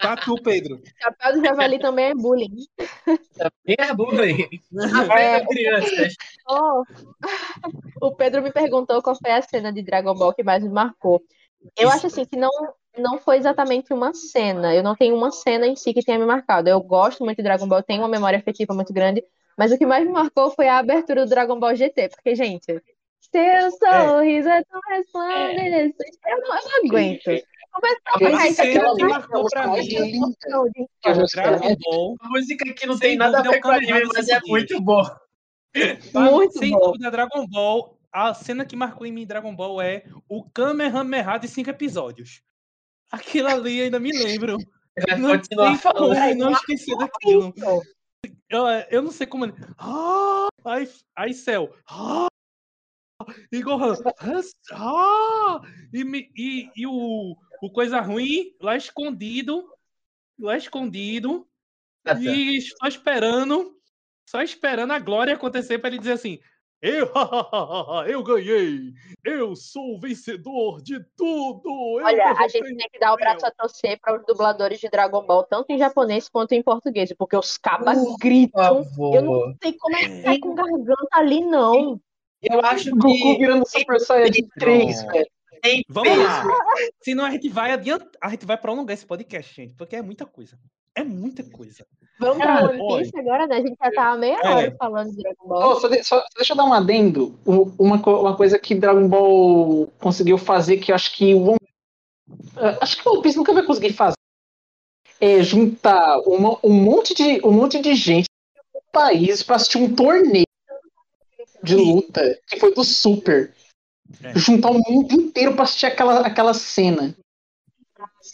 [0.00, 0.80] Tá tu, Pedro.
[1.02, 2.66] Chapéu do javali também é bullying.
[3.06, 4.48] Também é bullying.
[5.10, 6.14] É, crianças.
[6.48, 6.84] Oh,
[8.00, 11.20] o Pedro me perguntou qual foi a cena de Dragon Ball que mais me marcou.
[11.76, 11.96] Eu Isso.
[11.96, 12.50] acho assim que não
[12.98, 14.74] não foi exatamente uma cena.
[14.74, 16.68] Eu não tenho uma cena em si que tenha me marcado.
[16.68, 19.24] Eu gosto muito de Dragon Ball, tenho uma memória afetiva muito grande,
[19.56, 22.82] mas o que mais me marcou foi a abertura do Dragon Ball GT, porque, gente,
[23.20, 23.70] seu é.
[23.70, 25.96] sorriso é, é tão resplandecente.
[26.24, 26.32] É.
[26.32, 27.44] Eu, não, eu não aguento.
[27.72, 30.34] A cena que marcou pra mim
[31.32, 32.16] Dragon Ball.
[32.20, 35.02] A música que não tem nada a ver com anime, mas é muito bom.
[36.14, 36.92] Muito Sem bom.
[36.92, 41.48] dúvida, Dragon Ball a cena que marcou em mim Dragon Ball é o Kamehameha de
[41.48, 42.40] cinco episódios.
[43.10, 44.58] Aquilo ali ainda me lembro.
[45.18, 47.52] Não tem como não esquecer daquilo.
[48.48, 49.52] Eu, eu não sei como ele.
[49.76, 51.70] Ah, aí, aí céu.
[51.86, 52.28] Ah,
[53.52, 53.94] e Gohan.
[54.72, 55.60] Ah,
[55.92, 59.68] e, e, e o, o coisa ruim lá escondido.
[60.38, 61.46] Lá escondido.
[62.20, 63.78] E só esperando.
[64.28, 66.40] Só esperando a glória acontecer para ele dizer assim:
[66.86, 67.10] eu,
[68.06, 68.92] eu ganhei!
[69.24, 71.68] Eu sou o vencedor de tudo!
[72.02, 75.26] Olha, a gente tem que dar o braço a torcer para os dubladores de Dragon
[75.26, 78.84] Ball, tanto em japonês quanto em português, porque os cabas uh, gritam.
[79.12, 82.00] Eu não sei como é que tá com garganta ali, não.
[82.40, 82.90] Eu acho que.
[82.90, 85.26] Goku virando Super Saiyajin 3, velho.
[85.88, 86.44] Vamos lá.
[87.02, 90.24] Senão a gente vai adiantar, a gente vai prolongar esse podcast, gente, porque é muita
[90.24, 90.56] coisa.
[90.94, 91.84] É muita coisa.
[92.18, 93.56] Vamos para One Piece agora, né?
[93.56, 94.48] A gente já tá meia é.
[94.48, 95.70] hora falando de Dragon Ball.
[95.70, 97.38] Oh, só, de, só, deixa eu dar um adendo.
[97.44, 101.58] Uma, uma coisa que Dragon Ball conseguiu fazer que eu acho que o One,
[102.56, 104.16] uh, acho que o One Piece nunca vai conseguir fazer.
[105.20, 108.28] É juntar uma, um, monte de, um monte de gente
[108.74, 110.46] no país para assistir um torneio
[111.62, 113.52] de luta que foi do Super.
[114.22, 114.38] É.
[114.38, 117.14] Juntar o mundo inteiro para assistir aquela, aquela cena.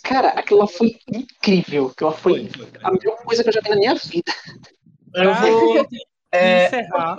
[0.03, 1.89] Cara, aquilo foi incrível.
[1.89, 4.33] Aquilo foi, foi, foi, a melhor coisa que eu já vi na minha vida.
[5.15, 5.87] Eu vou
[6.33, 7.17] é, encerrar.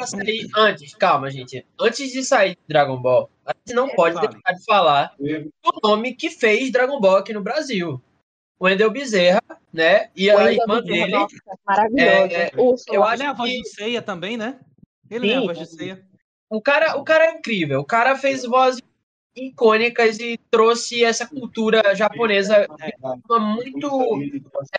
[0.56, 1.66] Antes, calma, gente.
[1.80, 5.52] Antes de sair de Dragon Ball, a gente não pode deixar de falar do
[5.84, 8.02] nome que fez Dragon Ball aqui no Brasil.
[8.60, 9.42] O Endel Bezerra,
[9.72, 10.10] né?
[10.16, 11.12] E a irmã dele.
[11.12, 11.36] Nossa,
[11.66, 12.34] maravilhoso.
[12.34, 12.52] É,
[12.88, 14.60] eu acho é a voz de ceia também, né?
[15.10, 16.06] Ele Sim, é a voz de ceia.
[16.50, 17.82] O cara, o cara é incrível.
[17.82, 18.80] O cara fez voz
[19.36, 22.94] icônicas e trouxe essa cultura japonesa de
[23.28, 24.20] forma muito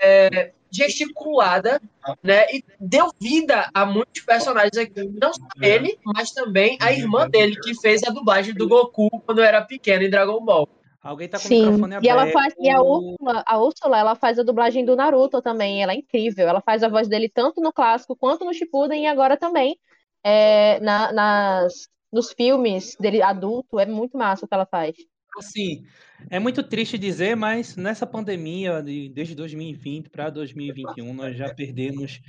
[0.00, 1.80] é, gesticulada,
[2.22, 2.46] né?
[2.52, 7.56] E deu vida a muitos personagens aqui, não só ele, mas também a irmã dele
[7.60, 10.68] que fez a dublagem do Goku quando era pequeno em Dragon Ball.
[11.02, 11.60] Alguém tá com Sim.
[11.60, 12.04] o microfone aberto.
[12.04, 15.82] E ela faz, e a Úrsula, a Úrsula, ela faz a dublagem do Naruto também,
[15.82, 16.48] ela é incrível.
[16.48, 19.78] Ela faz a voz dele tanto no clássico quanto no Shippuden e agora também
[20.24, 24.94] é, na, nas, nos filmes dele adulto, é muito massa o que ela faz.
[25.36, 25.84] Assim,
[26.30, 32.20] é muito triste dizer, mas nessa pandemia, de, desde 2020 para 2021, nós já perdemos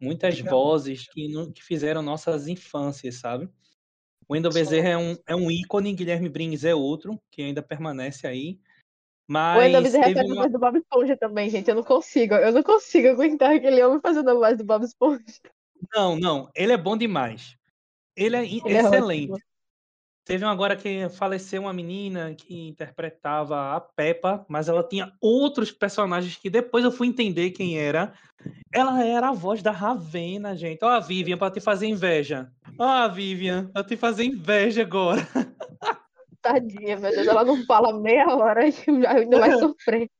[0.00, 3.46] muitas vozes que, no, que fizeram nossas infâncias, sabe?
[4.26, 8.26] O Wendel Bezerra é um, é um ícone, Guilherme Brins é outro, que ainda permanece
[8.26, 8.58] aí.
[9.28, 11.68] Mas o Wendel Bezerra faz a uma- voz do Bob Esponja também, gente.
[11.68, 12.34] Eu não consigo.
[12.34, 15.22] Eu não consigo aguentar aquele homem fazendo a voz do Bob Esponja.
[15.94, 17.56] Não, não, ele é bom demais.
[18.16, 19.32] Ele é i- Ele é excelente.
[19.32, 19.46] ótimo.
[20.24, 25.70] Teve um agora que faleceu uma menina que interpretava a Peppa, mas ela tinha outros
[25.70, 28.12] personagens que depois eu fui entender quem era.
[28.74, 30.84] Ela era a voz da Ravena, gente.
[30.84, 32.50] Ó, a Vivian, pra te fazer inveja.
[32.76, 35.20] Ó, a Vivian, pra te fazer inveja agora.
[36.42, 37.26] Tadinha, meu Deus.
[37.26, 38.74] Ela não fala meia hora e
[39.06, 40.10] ainda vai sofrer.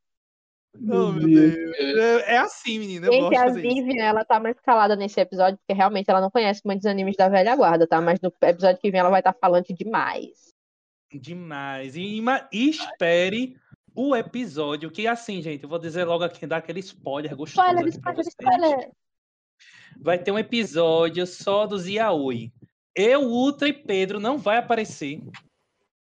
[0.78, 1.54] Meu Deus.
[1.78, 3.06] É, é assim, menina.
[3.06, 3.72] Eu gosto Gente, de a.
[3.74, 7.28] Vivian, ela tá mais calada nesse episódio, porque realmente ela não conhece muitos animes da
[7.28, 8.00] velha guarda, tá?
[8.00, 10.52] Mas no episódio que vem ela vai estar falante demais.
[11.12, 11.96] Demais.
[11.96, 12.20] E,
[12.52, 13.56] e espere
[13.94, 17.88] o episódio, que assim, gente, eu vou dizer logo aqui, dar aquele spoiler gostoso Spoiler,
[17.88, 18.28] spoiler, vocês.
[18.28, 18.90] spoiler.
[19.98, 22.52] Vai ter um episódio só dos Yaoi.
[22.94, 25.22] Eu, Ultra e Pedro não vai aparecer.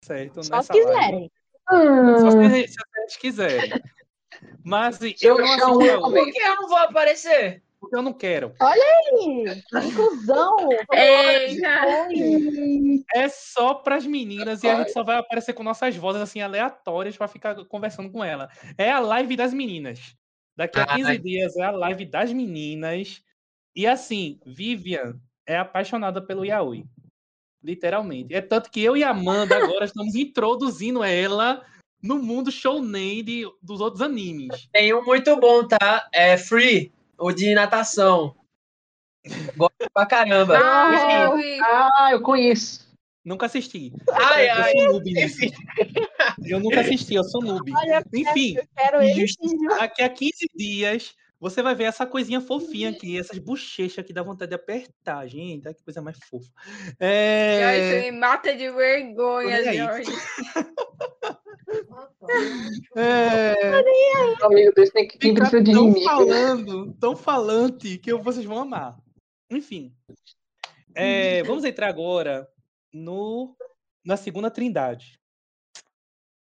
[0.03, 0.43] Certo?
[0.43, 0.93] Só nessa se live.
[0.93, 1.31] quiserem.
[1.31, 3.71] Se Hum, vocês, se vocês quiserem.
[4.63, 7.63] Mas eu não achar assisto um, eu Yaoi, Por que eu não vou aparecer?
[7.79, 8.53] porque eu não quero.
[9.21, 10.69] Ih, Inclusão.
[10.91, 12.07] Eita!
[12.07, 13.03] Oi.
[13.15, 17.15] É só pras meninas e a gente só vai aparecer com nossas vozes assim aleatórias
[17.17, 18.49] pra ficar conversando com ela.
[18.77, 20.15] É a live das meninas.
[20.55, 21.17] Daqui a 15 Ai.
[21.17, 23.23] dias é a live das meninas.
[23.75, 25.15] E assim, Vivian
[25.47, 26.85] é apaixonada pelo Yaoi.
[27.63, 28.33] Literalmente.
[28.33, 31.65] É tanto que eu e a Amanda agora estamos introduzindo ela
[32.01, 34.67] no mundo shounen de, dos outros animes.
[34.71, 36.07] Tem um muito bom, tá?
[36.13, 38.35] É Free, o de natação.
[39.55, 40.57] Gosto pra caramba.
[40.57, 41.59] Ah, eu Enfim, vi.
[41.61, 42.89] Ah, eu conheço.
[43.23, 43.93] Nunca assisti.
[44.11, 45.51] Ai, eu ai, sou noob enfim.
[46.45, 47.71] Eu nunca assisti, eu sou noob.
[47.75, 49.11] Olha, Enfim, eu quero ele.
[49.11, 49.77] Injustiça.
[49.77, 54.23] Daqui a 15 dias, você vai ver essa coisinha fofinha aqui, essas bochechas que dá
[54.23, 55.67] vontade de apertar, gente.
[55.67, 56.49] Olha que coisa mais fofa.
[56.99, 58.09] É...
[58.09, 59.77] me mata de vergonha, aí.
[59.77, 60.11] Jorge.
[62.95, 63.53] é...
[64.41, 66.05] Amigo Deus, tem que quem Fica precisa de tão inimigo.
[66.05, 68.99] falando, tão falante, que vocês vão amar.
[69.49, 69.95] Enfim.
[70.95, 72.47] É, vamos entrar agora
[72.93, 73.55] no,
[74.03, 75.17] na segunda trindade.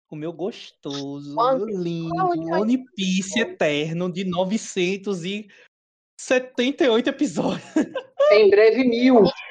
[0.10, 7.64] O meu gostoso, o meu lindo, One One Piece eterno de 978 episódios.
[8.32, 9.22] Em breve mil.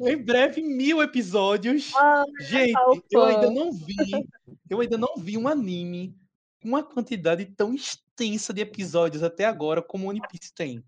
[0.00, 1.92] Em breve, mil episódios.
[1.96, 3.02] Ah, Gente, Alfa.
[3.10, 3.96] eu ainda não vi.
[4.68, 6.14] Eu ainda não vi um anime
[6.62, 10.82] com uma quantidade tão extensa de episódios até agora como One Piece tem.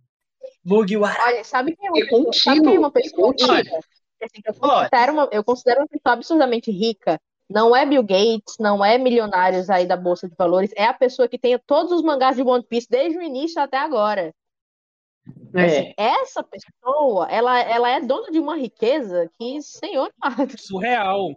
[0.65, 1.19] Mugiwara.
[1.23, 3.79] Olha, sabe quem é uma E pessoa, sabe quem é uma contínuo, pessoa rica?
[4.23, 7.19] Assim, eu, considero uma, eu considero uma pessoa absurdamente rica.
[7.49, 11.27] Não é Bill Gates, não é milionários aí da Bolsa de Valores, é a pessoa
[11.27, 14.33] que tem todos os mangás de One Piece desde o início até agora.
[15.55, 15.95] Assim, É.
[15.97, 20.59] essa pessoa, ela, ela é dona de uma riqueza que, senhor amado.
[20.59, 21.29] Surreal.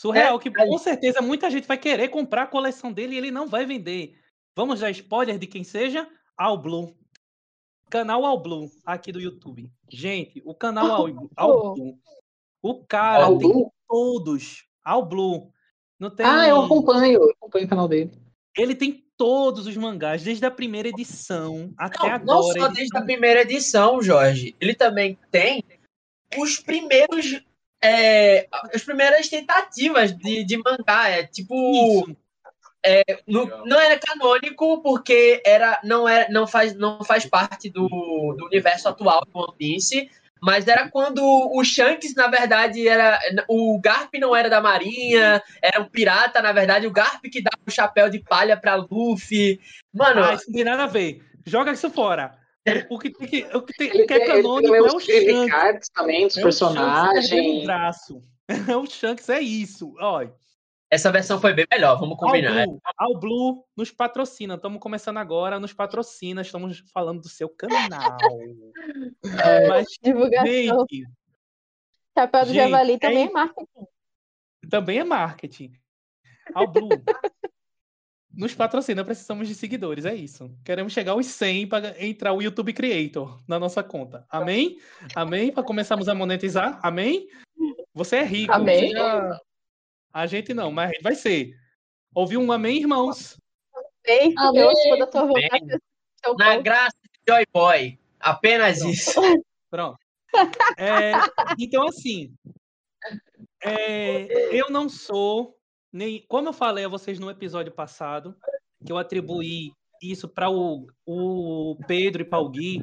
[0.00, 3.30] Surreal, que aí- com certeza muita gente vai querer comprar a coleção dele e ele
[3.30, 4.18] não vai vender.
[4.56, 6.08] Vamos dar spoiler de quem seja?
[6.36, 6.94] All Blue.
[7.90, 9.70] Canal All Blue, aqui do YouTube.
[9.90, 11.98] Gente, o canal All, All Blue.
[12.62, 13.72] O cara All tem Blue?
[13.88, 14.64] todos.
[14.84, 15.52] All Blue.
[15.98, 16.24] Não tem...
[16.24, 18.10] Ah, eu acompanho, eu acompanho o canal dele.
[18.56, 22.24] Ele tem todos os mangás, desde a primeira edição até Não, agora.
[22.24, 24.56] não só edição- desde a primeira edição, Jorge.
[24.58, 25.62] Ele também tem
[26.38, 27.38] os primeiros.
[27.82, 31.10] é, as primeiras tentativas de, de mangá.
[31.10, 31.54] É tipo.
[32.02, 32.16] Isso.
[33.26, 38.46] no- não era canônico porque era, não, era, não, faz, não faz parte do, do
[38.46, 40.10] universo atual do One Piece.
[40.40, 43.18] Mas era quando o Shanks, na verdade, era.
[43.48, 47.58] O Garp não era da Marinha, era um pirata, na verdade, o Garp que dava
[47.66, 49.60] o chapéu de palha pra Luffy.
[49.92, 51.22] Mano, Ah, isso não tem nada a ver.
[51.46, 52.38] Joga isso fora.
[52.88, 55.00] O que, tem que, o que, tem, Ele, o que é canônico também é o
[55.00, 55.50] Shanks.
[55.50, 57.68] cards também dos É o Shanks personagens.
[58.48, 59.94] É o Shanks, é isso.
[59.98, 60.32] Olha,
[60.90, 62.66] essa versão foi bem melhor, vamos combinar.
[62.66, 64.54] Blue, All Blue nos patrocina.
[64.54, 66.42] Estamos começando agora, nos patrocina.
[66.42, 68.18] Estamos falando do seu canal.
[69.68, 70.46] Mas, Divulgação.
[70.46, 71.06] gente,
[72.18, 73.86] Chapéu do gente, Javali é também é marketing.
[74.68, 75.72] também é marketing.
[76.54, 76.88] All Blue.
[78.32, 80.56] Nos patrocina, precisamos de seguidores, é isso.
[80.64, 84.24] Queremos chegar aos 100 para entrar o YouTube Creator na nossa conta.
[84.30, 84.78] Amém?
[85.16, 85.52] Amém?
[85.52, 86.78] Para começarmos a monetizar?
[86.80, 87.26] Amém?
[87.92, 88.52] Você é rico.
[88.52, 88.88] Amém.
[88.88, 89.40] você já-
[90.12, 91.56] A gente não, mas a gente vai ser.
[92.14, 93.38] Ouviu um amém, irmãos?
[94.36, 94.98] Amém.
[94.98, 95.78] da tua vontade.
[96.24, 97.98] seu Na graça de Joy Boy.
[98.18, 99.20] Apenas isso.
[99.70, 99.98] Pronto.
[100.76, 101.12] É,
[101.58, 102.32] então, assim,
[103.62, 105.56] é, eu não sou
[105.92, 106.24] nem.
[106.28, 108.36] Como eu falei a vocês no episódio passado,
[108.84, 109.72] que eu atribuí
[110.02, 112.80] isso para o, o Pedro e para o Gui,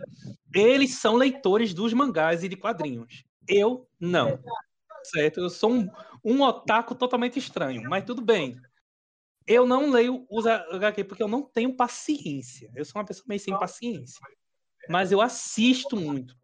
[0.54, 3.24] eles são leitores dos mangás e de quadrinhos.
[3.48, 4.40] Eu não.
[5.10, 5.40] Certo.
[5.40, 5.90] Eu sou um,
[6.24, 8.60] um otaku totalmente estranho, mas tudo bem.
[9.46, 12.70] Eu não leio os HQ porque eu não tenho paciência.
[12.76, 14.20] Eu sou uma pessoa meio sem paciência.
[14.90, 16.36] Mas eu assisto muito.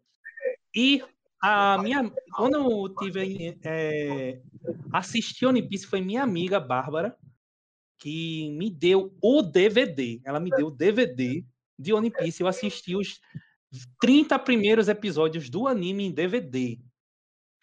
[0.74, 1.02] E
[1.40, 2.10] a minha.
[2.34, 3.58] Quando eu tive.
[3.62, 4.40] É,
[4.92, 7.16] assisti One Piece foi minha amiga Bárbara,
[7.98, 10.20] que me deu o DVD.
[10.24, 11.44] Ela me deu o DVD
[11.78, 12.42] de One Piece.
[12.42, 13.20] Eu assisti os
[14.00, 16.80] 30 primeiros episódios do anime em DVD.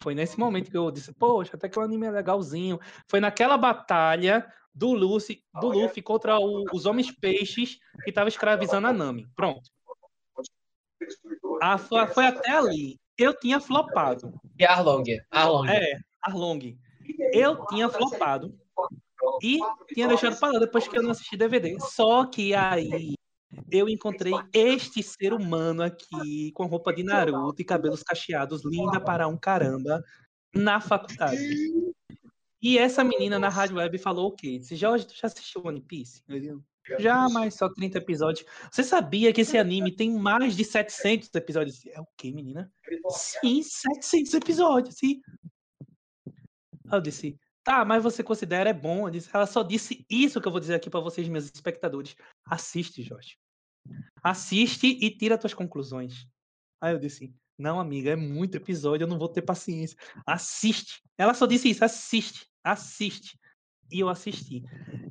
[0.02, 2.80] Foi nesse momento que eu disse, poxa, até que o anime é legalzinho.
[3.06, 8.88] Foi naquela batalha do Luffy, do Luffy contra o, os homens peixes que estavam escravizando
[8.88, 9.28] a Nami.
[9.36, 9.70] Pronto.
[11.62, 12.98] Ah, foi, foi, até ali.
[13.16, 14.34] Eu tinha flopado.
[14.58, 15.04] E Arlong.
[15.30, 15.68] Arlong.
[15.68, 16.76] É, Arlong.
[17.32, 18.52] Eu tinha flopado.
[19.40, 19.58] E
[19.94, 21.78] tinha deixado para lá depois que eu não assisti DVD.
[21.78, 23.14] Só que aí
[23.70, 29.28] eu encontrei este ser humano aqui com roupa de Naruto e cabelos cacheados, linda para
[29.28, 30.02] um caramba,
[30.54, 31.40] na faculdade.
[32.60, 34.58] E essa menina na rádio web falou o quê?
[34.58, 36.22] Disse, Jorge, tu já assistiu One Piece?
[36.28, 38.46] Eu já, mas só 30 episódios.
[38.70, 41.84] Você sabia que esse anime tem mais de 700 episódios?
[41.86, 42.72] É o quê, menina?
[43.10, 45.20] Sim, 700 episódios, sim.
[46.90, 49.08] Eu disse, tá, mas você considera é bom?
[49.32, 52.16] Ela só disse isso que eu vou dizer aqui para vocês, meus espectadores.
[52.44, 53.38] Assiste, Jorge.
[54.22, 56.26] Assiste e tira tuas conclusões.
[56.80, 59.96] Aí eu disse, não, amiga, é muito episódio, eu não vou ter paciência.
[60.26, 61.02] Assiste.
[61.18, 63.38] Ela só disse isso, assiste assiste.
[63.90, 64.62] E eu assisti.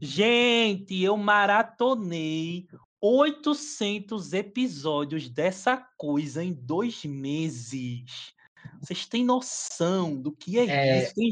[0.01, 2.67] Gente, eu maratonei
[2.99, 8.33] 800 episódios dessa coisa em dois meses.
[8.79, 11.13] Vocês têm noção do que é, é isso?
[11.13, 11.31] Tem,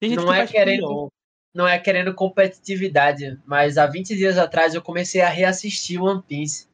[0.00, 1.12] tem não é querendo,
[1.54, 6.68] não é querendo competitividade, mas há 20 dias atrás eu comecei a reassistir One Piece.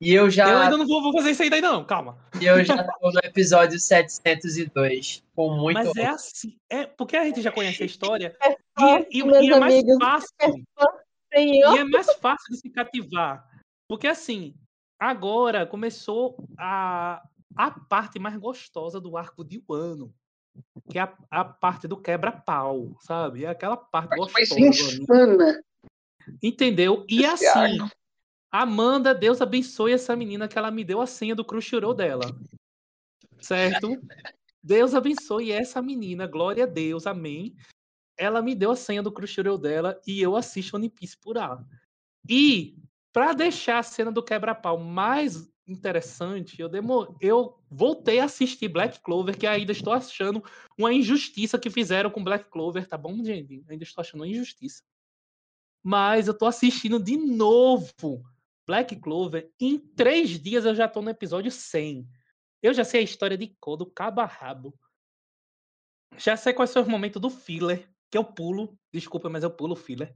[0.00, 0.48] E eu já.
[0.48, 2.18] Eu ainda não vou, vou fazer isso ainda, não, calma.
[2.40, 5.22] E eu já tô no episódio 702.
[5.34, 5.74] Com muito.
[5.74, 6.56] Mas é assim.
[6.68, 8.36] É, porque a gente já conhece a história.
[8.42, 10.28] É fácil, e, e, e, é mais amigos, fácil.
[11.32, 13.48] É e é mais fácil de se cativar.
[13.88, 14.54] Porque assim,
[14.98, 17.22] agora começou a,
[17.56, 20.14] a parte mais gostosa do arco de Wano.
[20.90, 23.44] Que é a, a parte do quebra-pau, sabe?
[23.44, 24.60] É aquela parte gostosa.
[24.60, 25.62] Insana.
[26.42, 27.04] Entendeu?
[27.08, 27.80] E Esse assim.
[27.80, 27.96] Arco
[28.50, 32.24] Amanda, Deus abençoe essa menina que ela me deu a senha do Crunchyroll dela.
[33.38, 34.00] Certo?
[34.62, 37.54] Deus abençoe essa menina, glória a Deus, amém.
[38.16, 41.62] Ela me deu a senha do Crunchyroll dela e eu assisto One Piece por lá.
[42.28, 42.78] E
[43.12, 47.16] para deixar a cena do quebra-pau mais interessante, eu, demor...
[47.20, 50.42] eu voltei a assistir Black Clover, que ainda estou achando
[50.78, 53.64] uma injustiça que fizeram com Black Clover, tá bom, gente?
[53.68, 54.82] Ainda estou achando uma injustiça.
[55.82, 58.24] Mas eu estou assistindo de novo
[58.66, 62.06] Black Clover, em três dias eu já tô no episódio 100.
[62.62, 64.74] Eu já sei a história de cor, do cabo a rabo.
[66.16, 68.76] Já sei quais são os momentos do filler, que eu pulo.
[68.92, 70.14] Desculpa, mas eu pulo filler.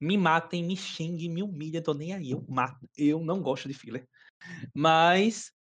[0.00, 2.32] Me matem, me xinguem, me humilhem, tô nem aí.
[2.32, 2.88] Eu mato.
[2.96, 4.06] Eu não gosto de filler.
[4.74, 5.52] Mas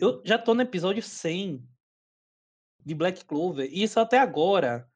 [0.00, 1.62] eu já tô no episódio 100
[2.84, 3.68] de Black Clover.
[3.70, 4.88] E isso até agora.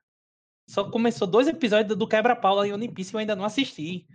[0.69, 4.07] Só começou dois episódios do Quebra-Pau em One Piece e eu ainda não assisti.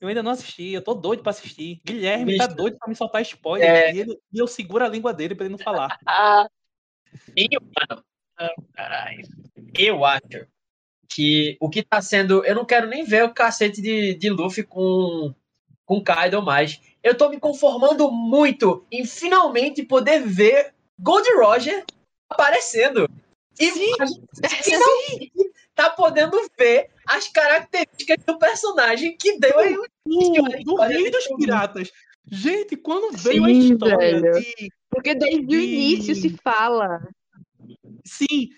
[0.00, 1.80] Eu ainda não assisti, eu tô doido pra assistir.
[1.84, 2.48] Guilherme tá Bicho.
[2.48, 3.94] tá doido pra me soltar spoiler é...
[3.94, 5.96] e, ele, e, eu seguro a língua dele pra ele não falar.
[7.36, 8.04] eu, mano,
[8.72, 9.22] caralho.
[9.78, 10.48] Eu acho
[11.08, 12.44] que o que tá sendo.
[12.44, 15.32] Eu não quero nem ver o cacete de, de Luffy com,
[15.84, 16.80] com Kaido mais.
[17.02, 21.84] Eu tô me conformando muito em finalmente poder ver Gold Roger
[22.28, 23.08] aparecendo.
[23.58, 23.92] E sim,
[24.62, 25.32] finalmente
[25.74, 31.26] tá podendo ver as características do personagem que deu aí o do, do Rei dos
[31.36, 31.90] Piratas.
[32.30, 34.72] Gente, quando veio Sim, a história de...
[34.88, 35.56] Porque desde de...
[35.56, 37.02] o início se fala.
[38.04, 38.50] Sim,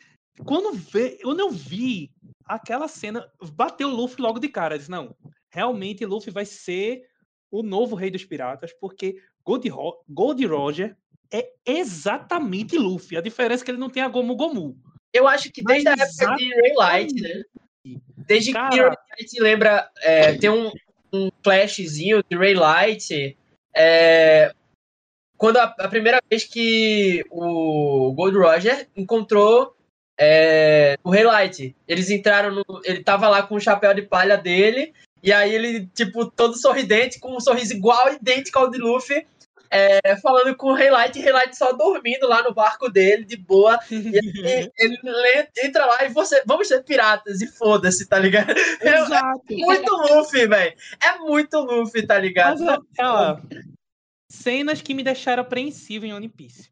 [0.44, 2.10] quando, vê, quando eu vi
[2.44, 4.76] aquela cena, bateu o Luffy logo de cara.
[4.76, 5.16] disse, não,
[5.51, 7.02] realmente Luffy vai ser
[7.55, 10.97] o novo Rei dos Piratas, porque Gold, Ro Gold Roger
[11.32, 13.16] é exatamente Luffy.
[13.16, 14.76] A diferença é que ele não tem a Gomu Gomu.
[15.12, 17.43] Eu acho que desde Mas a época de Ray Light, né?
[18.26, 18.70] Desde Cara...
[18.70, 20.72] que Ray Light lembra, é, tem um,
[21.12, 23.39] um flashzinho de Ray Light.
[23.72, 24.52] É,
[25.36, 29.76] quando a, a, primeira vez que o Gold Roger encontrou
[30.18, 32.64] é, o Ray Light, eles entraram no.
[32.85, 34.93] Ele tava lá com o chapéu de palha dele.
[35.24, 39.26] E aí ele, tipo, todo sorridente, com um sorriso igual, idêntico ao de Luffy
[39.74, 43.76] é, falando com o Relight, Relight só dormindo lá no barco dele, de boa.
[43.90, 48.52] E ele, ele entra lá e você, vamos ser piratas, e foda-se, tá ligado?
[48.80, 49.42] Exato.
[49.51, 50.76] É muito Luffy, velho.
[51.02, 52.62] É muito Luffy, tá ligado?
[52.64, 53.40] Mas, ó,
[54.30, 56.70] cenas que me deixaram apreensivo em One Piece.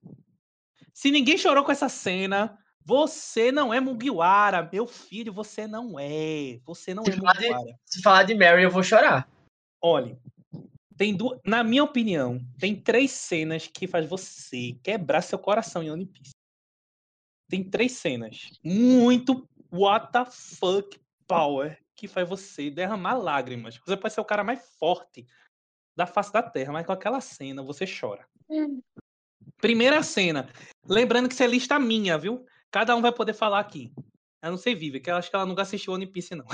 [0.94, 6.58] Se ninguém chorou com essa cena, Você não é Mugiwara, meu filho, você não é.
[6.64, 7.78] Você não Se é falar de- Mugiwara.
[7.86, 9.28] Se falar de Mary, eu vou chorar.
[9.80, 10.18] Olha,
[10.96, 15.90] tem duas, na minha opinião, tem três cenas que faz você quebrar seu coração em
[15.90, 16.32] One Piece.
[17.48, 23.78] Tem três cenas muito what the fuck power que faz você derramar lágrimas.
[23.78, 25.26] Você pode ser o cara mais forte
[25.96, 28.26] da face da Terra, mas com aquela cena você chora.
[29.58, 30.48] Primeira cena.
[30.86, 32.46] Lembrando que isso é lista minha, viu?
[32.72, 33.92] Cada um vai poder falar aqui.
[34.42, 36.46] Eu não sei, Vivi, que eu acho que ela nunca assistiu One Piece, não.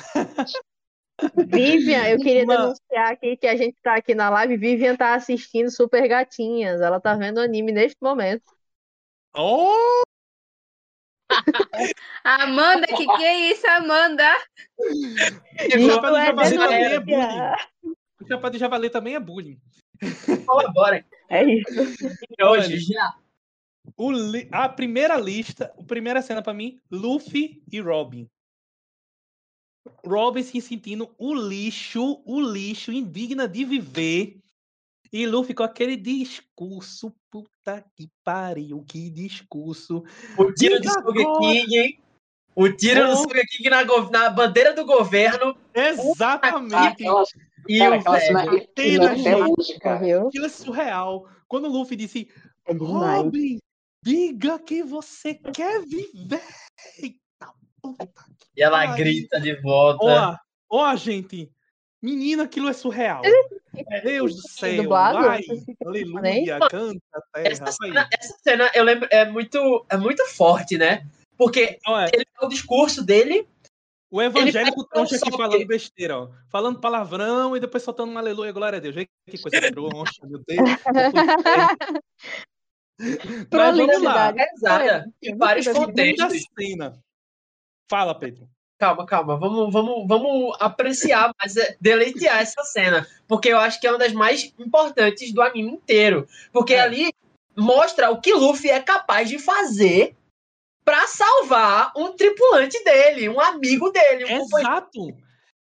[1.47, 4.57] Vivian, eu queria Uma- denunciar aqui que a gente tá aqui na live.
[4.57, 6.81] Vivian tá assistindo Super Gatinhas.
[6.81, 8.53] Ela tá vendo anime neste momento.
[9.35, 10.03] Oh!
[12.25, 14.29] Amanda, que que é isso, Amanda?
[14.77, 17.53] O chapéu do é javali também é bullying.
[18.21, 19.61] O chapéu do javali também é bullying.
[20.45, 21.05] Colabora.
[21.29, 21.81] É isso.
[22.43, 23.15] Hoje, já.
[23.99, 28.29] O li- A primeira lista, a primeira cena pra mim, Luffy e Robin.
[30.07, 34.39] Robin se sentindo o lixo, o lixo, indigna de viver.
[35.13, 40.05] E Luffy com aquele discurso, puta que pariu, que discurso.
[40.37, 41.39] O tiro do Diga agora.
[41.41, 41.99] King.
[42.55, 43.17] O tiro do Oh.
[43.17, 45.57] Sugar King na, go- na bandeira do governo.
[45.75, 47.05] Exatamente.
[47.69, 48.45] E cara, o aquela cena.
[49.99, 50.29] Viu?
[50.29, 51.27] Aquilo é surreal.
[51.49, 52.29] Quando o Luffy disse,
[52.67, 52.73] É.
[52.75, 53.59] Robin,
[54.09, 56.43] diga que você quer viver.
[56.99, 57.53] Eita
[57.83, 58.09] puta
[58.57, 58.97] E ela Ai.
[58.97, 60.41] grita de volta.
[60.71, 61.51] Ó, ó, gente.
[62.01, 63.23] Menina, aquilo é surreal.
[64.05, 64.83] Deus do céu.
[64.83, 65.19] dublado?
[65.21, 65.41] Vai,
[65.85, 67.01] aleluia, canta
[67.35, 67.49] terra.
[67.49, 71.05] Essa cena, essa cena, eu lembro, é muito, é muito forte, né?
[71.37, 73.47] Porque Olha, ele o discurso dele.
[74.11, 76.31] o evangélico troncha aqui falando que- besteira, ó.
[76.51, 78.95] Falando palavrão e depois soltando um aleluia, glória a Deus.
[78.95, 80.71] Vê que coisa troncha, meu Deus.
[82.99, 84.33] Mas vamos lá.
[84.33, 84.37] Prolixidade.
[84.55, 85.13] Pesada.
[85.23, 86.45] Em vários contextos.
[86.59, 86.99] cena.
[87.91, 88.49] Fala, Pedro.
[88.79, 89.37] Calma, calma.
[89.39, 93.07] Vamos, vamos, vamos apreciar, mas é, deleitear essa cena.
[93.27, 96.29] Porque eu acho que é uma das mais importantes do anime inteiro.
[96.53, 96.81] Porque É.
[96.81, 97.13] ali
[97.57, 100.15] mostra o que Luffy é capaz de fazer
[100.85, 105.17] pra salvar um tripulante dele, um amigo dele, um companheiro Exato.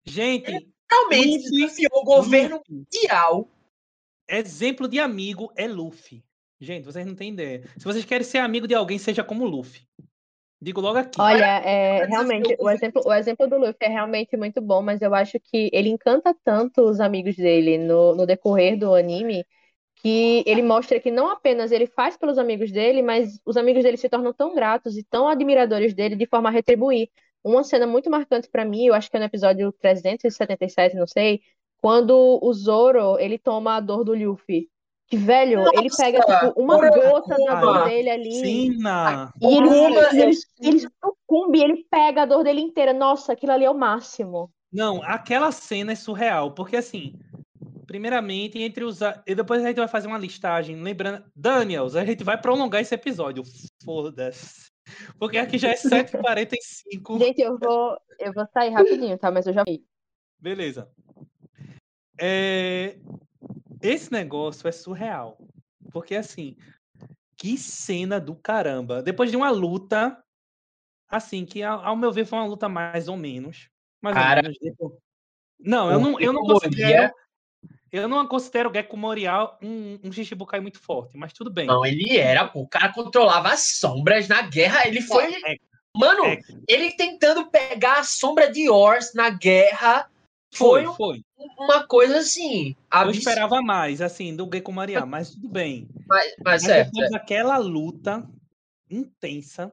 [0.06, 3.50] Gente, que realmente desafiou o governo Luffy, mundial.
[4.28, 6.24] exemplo de amigo é Luffy.
[6.60, 7.64] Gente, vocês não têm ideia.
[7.78, 9.82] Se vocês querem ser amigo de alguém, seja como Luffy.
[10.60, 11.22] Digo logo aqui.
[11.22, 15.14] Olha, é, realmente, o exemplo, o exemplo do Luffy é realmente muito bom, mas eu
[15.14, 19.46] acho que ele encanta tanto os amigos dele no, no decorrer do anime
[19.98, 23.98] que ele mostra que não apenas ele faz pelos amigos dele, mas os amigos dele
[23.98, 27.10] se tornam tão gratos e tão admiradores dele de forma a retribuir.
[27.44, 31.42] Uma cena muito marcante pra mim, eu acho que é no episódio 377, não sei,
[31.82, 34.70] quando o Zoro, ele toma a dor do Luffy.
[35.08, 38.32] Que, velho, ele Nossa, pega, tipo, uma gota na dor dele ali.
[38.34, 39.32] Sina.
[39.42, 42.92] E ele, ele, é- ele sucumbe, ele pega a dor dele inteira.
[42.92, 44.52] Nossa, aquilo ali é o máximo.
[44.72, 47.18] Não, aquela cena é surreal, porque assim,
[47.86, 49.00] primeiramente, entre os.
[49.26, 51.24] E depois a gente vai fazer uma listagem, lembrando.
[51.34, 53.44] Daniels, a gente vai prolongar esse episódio.
[53.86, 54.68] Foda-se.
[55.18, 57.18] Porque aqui já é 7h45.
[57.20, 59.32] Gente, eu vou, eu vou sair rapidinho, tá?
[59.32, 59.82] Mas eu já vi.
[60.38, 60.90] Beleza.
[62.20, 62.98] É,
[63.82, 65.38] Esse negócio é surreal.
[65.92, 66.56] Porque assim,
[67.38, 69.02] que cena do caramba.
[69.02, 70.22] Depois de uma luta,
[71.10, 73.70] assim, que ao, meu ver foi uma luta mais ou menos.
[74.02, 74.40] Mais Cara.
[74.40, 74.58] ou menos.
[74.58, 75.02] tipo-
[75.60, 77.14] Não, eu não, eu não considero.
[77.90, 81.68] Eu não considero o Gecko Morial um, um Shichibukai muito forte, mas tudo bem.
[81.68, 84.86] Não, ele era, o cara controlava as sombras na guerra.
[84.88, 85.34] Ele foi.
[85.46, 85.56] É,
[85.96, 86.40] Mano, é.
[86.68, 90.10] ele tentando pegar a sombra de Ors na guerra
[90.54, 91.26] foi, foi foi.
[91.38, 92.76] Uma coisa assim.
[92.94, 95.88] Eu esperava mais, assim, do Gecko Morial, mas tudo bem.
[96.08, 98.28] Mas, mas Mas é, depois daquela luta
[98.90, 99.72] intensa,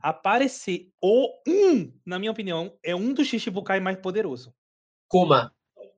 [0.00, 4.54] aparecer o um, na minha opinião, é um dos Shichibukai mais poderoso.
[5.08, 5.54] Kuma.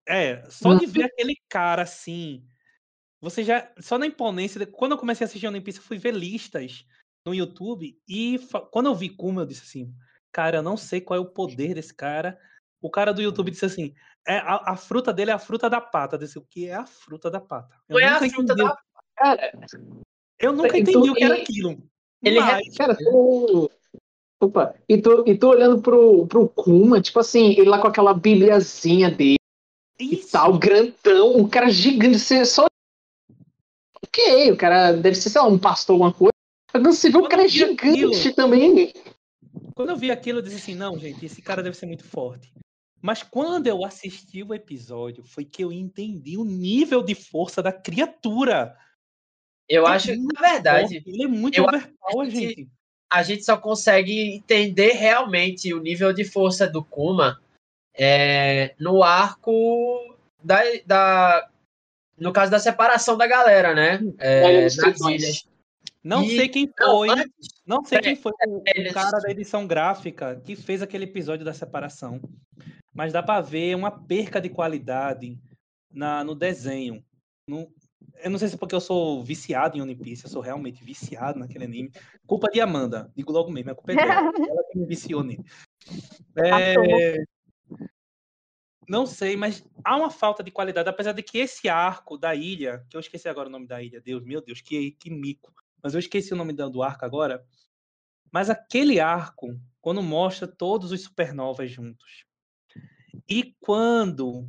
[0.06, 2.46] É, só de ver aquele cara assim,
[3.22, 6.12] você já, só na imponência, quando eu comecei a assistir One Piece, eu fui ver
[6.12, 6.84] listas
[7.26, 8.38] no YouTube e
[8.70, 9.94] quando eu vi Kuma, eu disse assim,
[10.30, 12.38] cara, eu não sei qual é o poder desse cara.
[12.82, 13.94] O cara do YouTube disse assim,
[14.26, 16.16] é, a, a fruta dele é a fruta da pata.
[16.16, 17.74] Eu disse, o que é a fruta da pata?
[17.88, 18.78] Eu Não é a nunca fruta entendi, da.
[19.16, 19.52] Cara,
[20.38, 21.78] eu nunca E tu- entendi o que era e- aquilo.
[22.22, 23.70] Ele Mas- cara, tu.
[24.40, 28.12] Opa, e tu, e tu olhando pro, pro Kuma, tipo assim, ele lá com aquela
[28.12, 29.38] bibliazinha dele
[29.98, 30.32] e Isso.
[30.32, 32.66] tal, grandão, um cara gigante, você só.
[34.04, 36.32] Ok, o cara deve ser, sei lá, um pastor, alguma coisa.
[36.72, 38.92] Mas quando você vê o cara é vi aquilo- gigante também.
[39.74, 42.52] Quando eu vi aquilo, eu disse assim, não, gente, esse cara deve ser muito forte.
[43.04, 47.70] Mas quando eu assisti o episódio, foi que eu entendi o nível de força da
[47.70, 48.74] criatura.
[49.68, 52.66] Eu É acho, na verdade, Forte, Ele é muito overpower, gente.
[53.12, 57.38] a gente só consegue entender realmente o nível de força do Kuma
[57.94, 61.50] é, no arco da, da.
[62.16, 64.00] No caso da separação da galera, né?
[64.18, 65.46] É, nas ilhas.
[66.02, 67.10] Não E- sei quem não, foi.
[67.10, 71.44] antes- Não sei quem foi o, o cara da edição gráfica que fez aquele episódio
[71.44, 72.18] da separação.
[72.94, 75.38] Mas dá pra ver uma perca de qualidade
[75.90, 77.04] na, no desenho.
[77.46, 77.70] No-
[78.22, 80.84] eu não sei se é porque eu sou viciado em One Piece, eu sou realmente
[80.84, 81.90] viciado naquele anime.
[82.26, 84.14] Culpa de Amanda, digo logo mesmo, a culpa é dela.
[84.48, 85.44] ela que me viciou nele.
[86.36, 87.16] É,
[88.88, 92.84] não sei, mas há uma falta de qualidade, apesar de que esse arco da ilha,
[92.90, 95.52] que eu esqueci agora o nome da ilha, Deus, meu Deus, que, que mico.
[95.82, 97.44] Mas eu esqueci o nome do do arco agora.
[98.30, 102.26] Mas aquele arco, quando mostra todos os supernovas juntos.
[103.28, 104.48] E quando.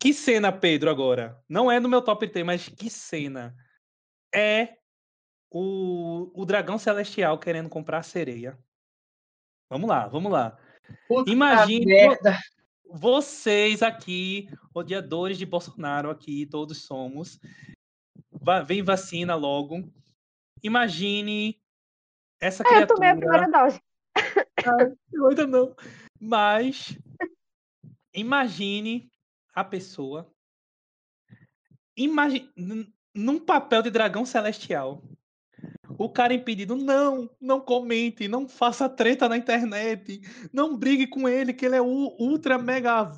[0.00, 1.42] Que cena, Pedro, agora?
[1.48, 3.54] Não é no meu top 3, mas que cena?
[4.34, 4.76] É
[5.50, 8.58] o, o dragão celestial querendo comprar a sereia.
[9.70, 10.58] Vamos lá, vamos lá.
[11.08, 12.38] Puta Imagine merda.
[12.84, 17.38] vocês aqui, odiadores de Bolsonaro aqui, todos somos.
[18.30, 19.92] Va- vem vacina logo.
[20.62, 21.60] Imagine
[22.40, 23.46] essa É, eu tomei a criatura.
[23.48, 23.80] primeira dose.
[25.12, 25.74] Eu ainda não.
[26.20, 26.96] Mas
[28.14, 29.10] imagine
[29.54, 30.30] a pessoa
[31.96, 32.50] imagine,
[33.14, 35.02] num papel de dragão celestial.
[35.96, 40.20] O cara impedido, não, não comente, não faça treta na internet,
[40.52, 43.12] não brigue com ele, que ele é o ultra mega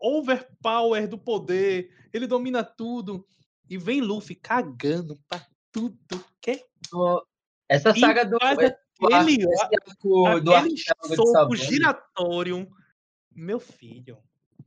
[0.00, 3.26] overpower do poder, ele domina tudo.
[3.68, 6.64] E vem Luffy cagando pra tudo que é
[7.68, 8.38] Essa saga do.
[8.38, 8.76] do aquele-
[10.40, 12.68] do aquele de soco giratório.
[13.34, 14.16] Meu filho.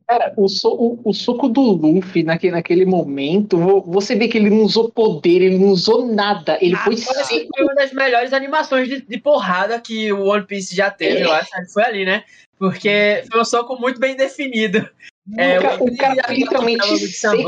[0.07, 4.37] Cara, o, so- o- o soco do Luffy naquele, naquele momento, vo- você vê que
[4.37, 6.57] ele não usou poder, ele não usou nada.
[6.61, 7.23] Ele foi Nada.
[7.25, 7.49] seco.
[7.53, 11.31] Foi uma das melhores animações de, de porrada que o One Piece já teve, eu
[11.33, 11.49] acho.
[11.73, 12.23] Foi ali, né?
[12.57, 14.89] Porque foi um soco muito bem definido.
[15.37, 17.43] É, o, o cara literalmente seco.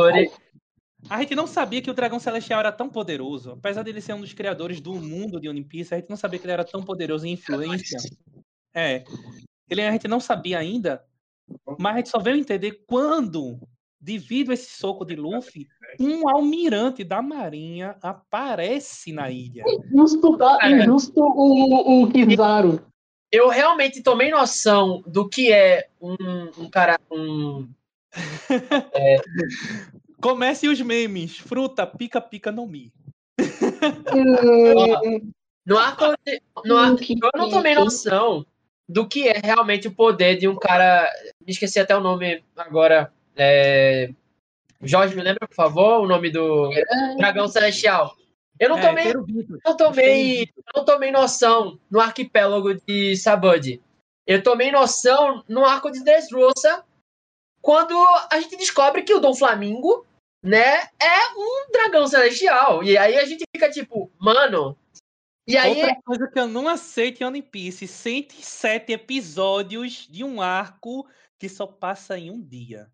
[1.09, 3.51] A gente não sabia que o Dragão Celestial era tão poderoso.
[3.51, 6.37] Apesar dele ser um dos criadores do mundo de One Piece, a gente não sabia
[6.37, 7.97] que ele era tão poderoso em influência.
[8.75, 9.05] É.
[9.69, 11.01] Ele, a gente não sabia ainda,
[11.77, 13.59] mas a gente só veio entender quando,
[13.99, 15.67] devido a esse soco de Luffy,
[15.99, 19.65] um almirante da marinha aparece na ilha.
[19.91, 20.85] Justo, da- Cara.
[20.85, 22.81] justo o, o Kizaru.
[23.31, 26.15] Eu realmente tomei noção do que é um,
[26.57, 26.99] um cara.
[27.11, 27.69] Um,
[30.19, 31.37] Comece os memes.
[31.37, 32.91] Fruta, pica, pica, no mi.
[33.39, 33.39] Hum,
[35.65, 36.05] no arco.
[36.65, 38.45] No arco que eu não tomei noção
[38.89, 41.07] do que é realmente o poder de um cara.
[41.45, 43.13] Me esqueci até o nome agora.
[43.37, 44.09] É...
[44.81, 46.71] Jorge, me lembra, por favor, o nome do
[47.17, 48.15] Dragão Celestial.
[48.59, 49.13] Eu não É, tomei,
[49.65, 53.79] não tomei, não tomei noção no arquipélago de Sabud.
[54.25, 56.83] Eu tomei noção no arco de Dressrosa
[57.61, 57.95] quando
[58.31, 60.05] a gente descobre que o Dom Flamingo,
[60.43, 62.83] né, é um dragão celestial.
[62.83, 64.75] E aí a gente fica tipo, mano.
[65.49, 70.43] E aí Outra coisa que eu não aceito em One Piece: 107 episódios de um
[70.43, 71.09] arco
[71.39, 72.87] que só passa em um dia.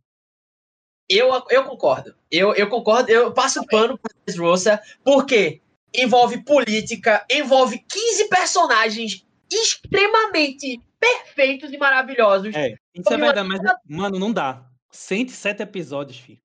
[1.09, 2.15] Eu, eu concordo.
[2.31, 3.11] Eu, eu concordo.
[3.11, 5.61] Eu passo pano pro Dressrosa porque
[5.93, 12.55] envolve política, envolve 15 personagens extremamente perfeitos e maravilhosos.
[12.55, 14.65] É, isso é verdade, mas, mano, não dá.
[14.91, 16.41] 107 episódios, filho.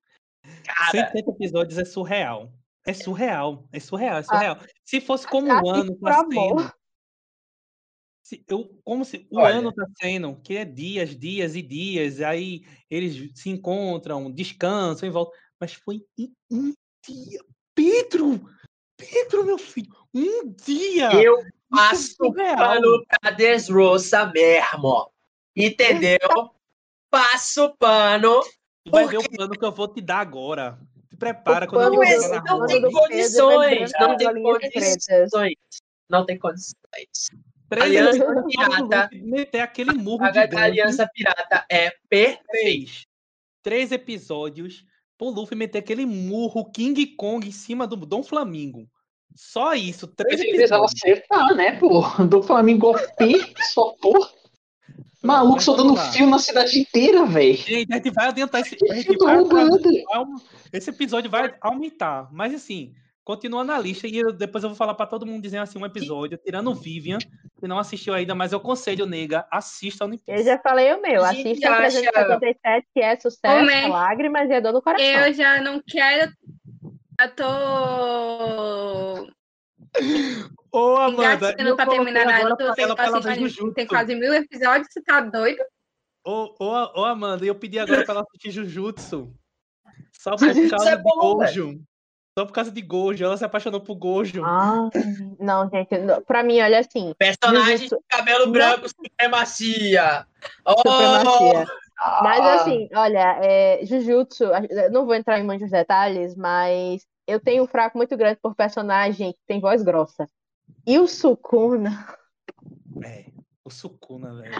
[0.65, 2.51] Cara, 107 episódios é surreal.
[2.85, 4.57] É surreal, é surreal, é surreal.
[4.83, 6.73] Se fosse como o ano tá sendo.
[8.23, 9.55] Se, eu, como se o Olha.
[9.55, 15.11] ano tá sendo, que é dias, dias e dias, aí eles se encontram, descansam e
[15.11, 15.37] voltam.
[15.59, 16.03] Mas foi
[16.49, 16.73] um
[17.05, 17.39] dia.
[17.75, 18.49] Pedro!
[18.97, 19.89] Pedro, meu filho!
[20.13, 21.11] Um dia!
[21.21, 22.57] eu é passo surreal.
[22.57, 25.11] pano pra Dressrosa mesmo.
[25.55, 26.17] Entendeu?
[27.11, 28.41] Passo pano.
[28.85, 30.79] Tu vai Por ver o plano que eu vou te dar agora.
[31.21, 34.33] Prepara O quando plano estiver desse na não tem condições, é não tem
[34.71, 35.55] condições.
[36.09, 36.73] Não tem condições.
[37.69, 39.09] Três Aliança Pirata.
[39.13, 40.55] Meter aquele murro A gigante.
[40.55, 43.05] Aliança Pirata é perfeita.
[43.61, 43.91] Três.
[43.91, 44.83] Episódios
[45.15, 48.89] pro Luffy meter aquele murro King Kong em cima do Dom Flamingo.
[49.35, 51.03] Só isso, três Ele precisava episódios.
[51.03, 52.01] acertar, né, pô?
[52.25, 52.95] Do Flamengo
[53.71, 54.27] só porra.
[55.23, 56.11] Maluco vamos lá.
[56.11, 57.53] fio na cidade inteira, velho.
[57.53, 58.75] A gente vai adiantar esse.
[58.89, 60.35] A gente vai aum-
[60.73, 62.27] esse episódio vai aumentar.
[62.31, 62.93] Mas assim,
[63.23, 65.85] continua na lista e eu- depois eu vou falar pra todo mundo dizendo assim um
[65.85, 67.19] episódio, tirando o Vivian,
[67.59, 71.01] que não assistiu ainda, mas eu aconselho, nega, assista o One Eu já falei o
[71.01, 71.23] meu.
[71.23, 73.89] A gente Assista acha- 377, que é sucesso, Homem.
[73.89, 75.05] lágrimas e a dor no coração.
[75.05, 76.31] Eu já não quero.
[77.19, 79.27] Eu tô.
[80.71, 81.53] Ô, Amanda.
[81.53, 83.73] Você ela tá pra ela assistindo- ver Jujutsu.
[83.73, 85.61] tem quase mil episódios, você tá doido?
[86.25, 89.33] Ô, ô, ô, Amanda, eu pedi agora pra ela assistir Jujutsu.
[90.13, 91.81] Só por Jujutsu causa é de bom, Gojo.
[92.37, 93.23] Só por causa de Gojo.
[93.25, 94.43] Ela se apaixonou por Gojo.
[94.45, 94.89] Ah,
[95.39, 98.51] não, gente, não, pra mim, olha assim, Personagem Jujutsu- de cabelo Não.
[98.53, 100.25] branco, supremacia.
[100.65, 101.65] Oh, supremacia.
[102.23, 104.45] Mas assim, olha, é, Jujutsu,
[104.91, 109.33] não vou entrar em muitos detalhes, mas eu tenho um fraco muito grande por personagem
[109.33, 110.27] que tem voz grossa.
[110.85, 112.15] E o Sukuna,
[113.03, 113.25] É,
[113.63, 114.55] o Sukuna, velho.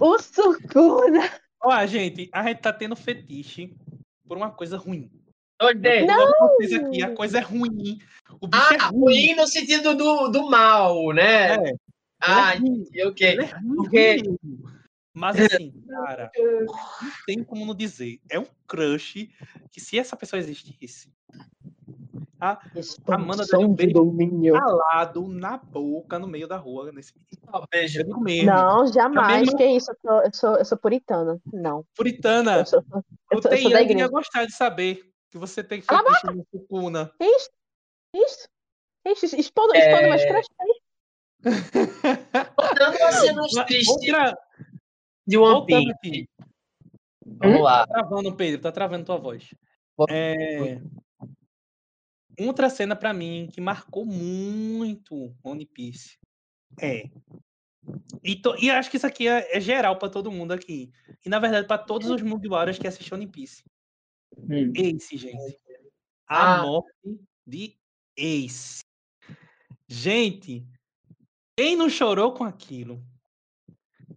[0.00, 3.76] o Sukuna, Ó, gente, a gente tá tendo fetiche
[4.26, 5.10] por uma coisa ruim.
[5.60, 6.06] Odeio.
[6.06, 6.32] Não!
[6.60, 7.98] Eu aqui, a coisa é ruim.
[8.40, 9.00] O bicho é Ah, ruim.
[9.00, 11.54] ruim no sentido do, do mal, né?
[11.56, 11.74] É,
[12.20, 13.40] ah, ele é ok.
[13.40, 14.22] É Porque-.
[15.12, 16.66] Mas assim, cara, não
[17.26, 18.20] tem como não dizer.
[18.30, 19.28] É um crush
[19.72, 21.10] que se essa pessoa existisse,
[22.40, 22.70] Amanda
[23.42, 23.92] expansão deu um beijo.
[23.94, 24.54] domínio.
[24.54, 27.12] calado na boca, no meio da rua, nesse
[27.52, 28.00] Ó, beijo.
[28.00, 28.46] eu.
[28.46, 31.84] Não, jamais, mesma- que isso, eu sou, eu sou, eu sou puritana, não.
[31.96, 32.80] Puritana, Eu sou,
[33.32, 33.58] eu o sou, eu
[33.98, 37.10] ia gostar de saber que você tem Cala a fetiche no Sukuna.
[37.20, 37.50] Isso,
[38.14, 38.48] isso,
[39.26, 40.42] isso, expondo, É, expondo.
[42.56, 44.38] Contando uma cena Mas triste outra-
[45.26, 45.90] de One Piece.
[45.90, 46.28] aqui.
[47.26, 47.86] Vamos lá.
[47.86, 49.54] Tá travando, Pedro, tá travando tua voz.
[49.96, 50.80] Vou- É...
[52.38, 56.18] Outra cena pra mim que marcou muito One Piece
[56.80, 57.10] é.
[58.22, 60.92] E, to- e acho que isso aqui é, é geral pra todo mundo aqui.
[61.24, 63.64] E na verdade pra todos os Mugiwaras que assistem One Piece.
[64.36, 64.72] Hum.
[64.76, 65.58] Ace, gente.
[66.28, 66.62] A Ah.
[66.62, 67.76] morte de
[68.16, 68.80] Ace.
[69.88, 70.66] Gente,
[71.56, 73.02] quem não chorou com aquilo?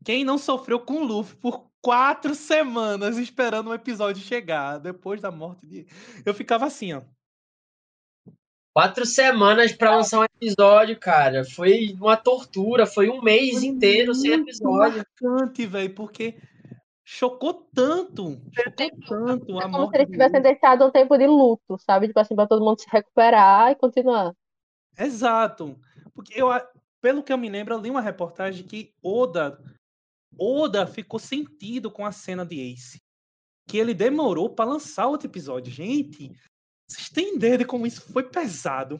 [0.03, 5.31] Quem não sofreu com o Luffy por quatro semanas esperando o episódio chegar depois da
[5.31, 5.87] morte de.
[6.25, 7.01] Eu ficava assim, ó.
[8.73, 11.43] Quatro semanas pra lançar um episódio, cara.
[11.43, 12.85] Foi uma tortura.
[12.85, 15.03] Foi um mês Foi inteiro sem episódio.
[15.21, 16.37] marcante, velho, porque
[17.03, 18.41] chocou tanto.
[18.53, 22.07] Chocou tanto É como se eles tivessem deixado um tempo de luto, sabe?
[22.07, 24.33] Tipo assim, pra todo mundo se recuperar e continuar.
[24.97, 25.77] Exato.
[26.13, 26.47] Porque eu,
[27.01, 29.59] pelo que eu me lembro, eu li uma reportagem que Oda,
[30.39, 33.01] Oda ficou sentido com a cena de Ace.
[33.67, 35.71] Que ele demorou pra lançar outro episódio.
[35.73, 36.31] Gente,
[36.91, 38.99] vocês têm ideia de como isso foi pesado?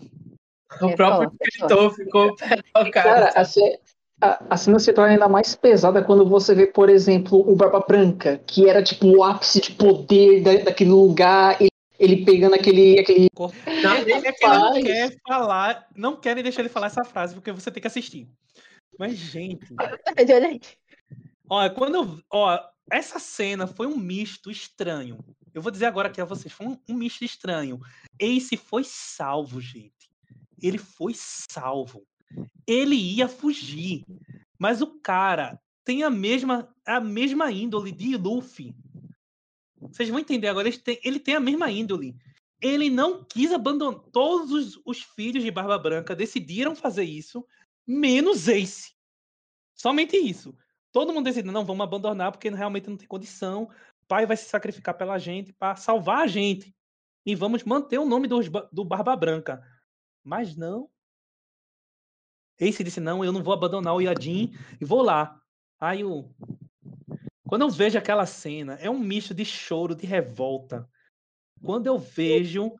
[0.82, 3.34] O É próprio é escritor ficou Cara, cara.
[3.36, 3.80] a, ce-
[4.22, 7.82] a- a cena se torna ainda mais pesada quando você vê, por exemplo, o Barba
[7.86, 11.70] Branca, que era tipo o ápice de poder da- daquele lugar, ele,
[12.00, 13.28] ele pegando aquele, aquele.
[13.38, 17.34] Não, nem é que ele não quer falar, não querem deixar ele falar essa frase,
[17.36, 18.30] porque você tem que assistir.
[18.98, 19.74] Mas, gente,
[21.50, 22.60] Olha quando eu, ó,
[22.90, 25.18] essa cena foi um misto estranho.
[25.54, 27.80] Eu vou dizer agora aqui a vocês, foi um, um misto estranho.
[28.20, 30.10] Ace foi salvo, gente.
[30.62, 32.06] Ele foi salvo.
[32.66, 34.06] Ele ia fugir.
[34.58, 38.76] Mas o cara tem a mesma, a mesma índole de Luffy.
[39.82, 40.68] Vocês vão entender agora.
[40.68, 42.16] Ele tem, ele tem a mesma índole.
[42.62, 44.00] Ele não quis abandonar.
[44.12, 47.46] Todos os, os filhos de Barba Branca decidiram fazer isso,
[47.86, 48.94] menos Ace.
[49.74, 50.56] Somente isso.
[50.92, 53.70] Todo mundo decidiu, não, vamos abandonar porque realmente não tem condição.
[54.12, 56.76] Pai vai se sacrificar pela gente para salvar a gente.
[57.26, 59.66] E vamos manter o nome ba- do Barba Branca.
[60.22, 60.92] Mas não.
[62.60, 65.42] Ace disse, não, eu não vou abandonar o Yadin e vou lá.
[65.80, 66.30] Aí o.
[67.48, 70.90] Quando eu vejo aquela cena, é um misto de choro, de revolta.
[71.64, 72.76] Quando eu vejo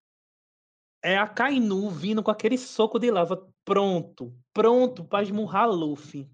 [1.02, 6.30] é a Kainu vindo com aquele soco de lava pronto, pronto para esmurrar Luffy.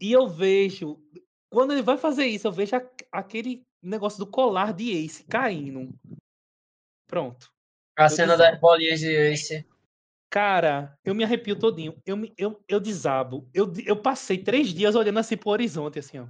[0.00, 1.00] E eu vejo,
[1.50, 5.92] quando ele vai fazer isso, eu vejo a- aquele negócio do colar de Ace caindo.
[7.06, 7.52] Pronto.
[7.96, 8.50] A Eu cena desabo.
[8.52, 9.66] das bolinhas de Ace.
[10.30, 12.00] Cara, eu me arrepio todinho.
[12.06, 13.48] Eu, me, eu, eu desabo.
[13.52, 16.26] Eu, eu passei três dias olhando assim pro horizonte, assim, ó.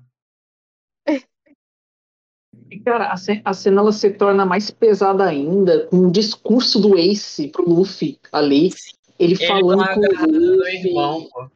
[2.71, 6.81] E, cara, a, ce- a cena ela se torna mais pesada ainda com o discurso
[6.81, 8.71] do Ace pro Luffy ali.
[9.19, 11.51] Ele, Ele falando lá com o Luffy, irmão, pô.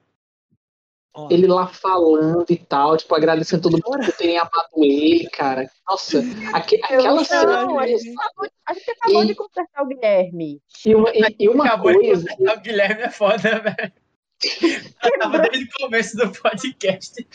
[1.30, 5.70] Ele lá falando e tal, tipo, agradecendo todo mundo por terem amado ele, cara.
[5.88, 6.20] Nossa,
[6.52, 7.62] aque- aquela Eu cena.
[7.66, 10.60] Não, a gente acabou, a gente acabou E- de conversar o Guilherme.
[10.84, 12.28] E uma, e, e uma Acabou de coisa.
[12.28, 13.92] conversar, o Guilherme é foda, velho.
[15.04, 17.26] Eu tava desde o começo do podcast.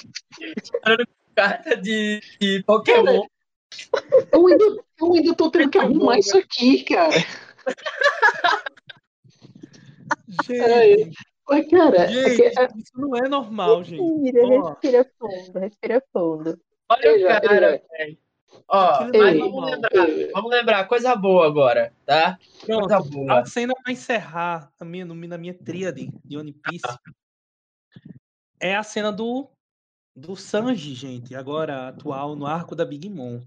[0.83, 3.23] Falando carta de, de Pokémon.
[4.33, 4.65] Eu ainda,
[4.99, 7.13] eu ainda tô tendo que arrumar isso aqui, cara.
[10.45, 11.11] Gente,
[11.49, 14.31] Mas, cara, é que- gente, isso não é normal, gente.
[14.31, 16.61] Respira, respira fundo, respira fundo.
[16.89, 18.17] Olha o cara, velho.
[18.67, 22.37] Ó, Aquilo mas é vamos lembrar, vamos lembrar, coisa boa agora, tá?
[22.65, 23.39] Pronto, Coisa boa.
[23.41, 26.83] a cena pra encerrar na minha, na minha tríade de One Piece
[28.59, 29.47] é a cena do,
[30.15, 33.39] do Sanji, gente, agora atual no arco da Big Mom.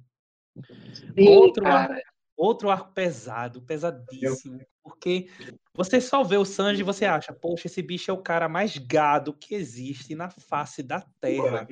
[1.14, 2.00] Sim, Outro cara.
[2.42, 5.28] Outro arco pesado, pesadíssimo, porque
[5.72, 8.76] você só vê o Sanji e você acha, poxa, esse bicho é o cara mais
[8.76, 11.68] gado que existe na face da Terra.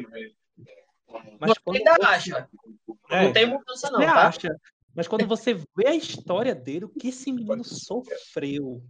[1.41, 2.49] Mas Você quando ainda você- acha?
[3.11, 4.29] É, Não tem mudança não, você tá?
[4.29, 4.61] acha.
[4.95, 8.81] Mas quando você vê a história dele, o que esse menino sofreu.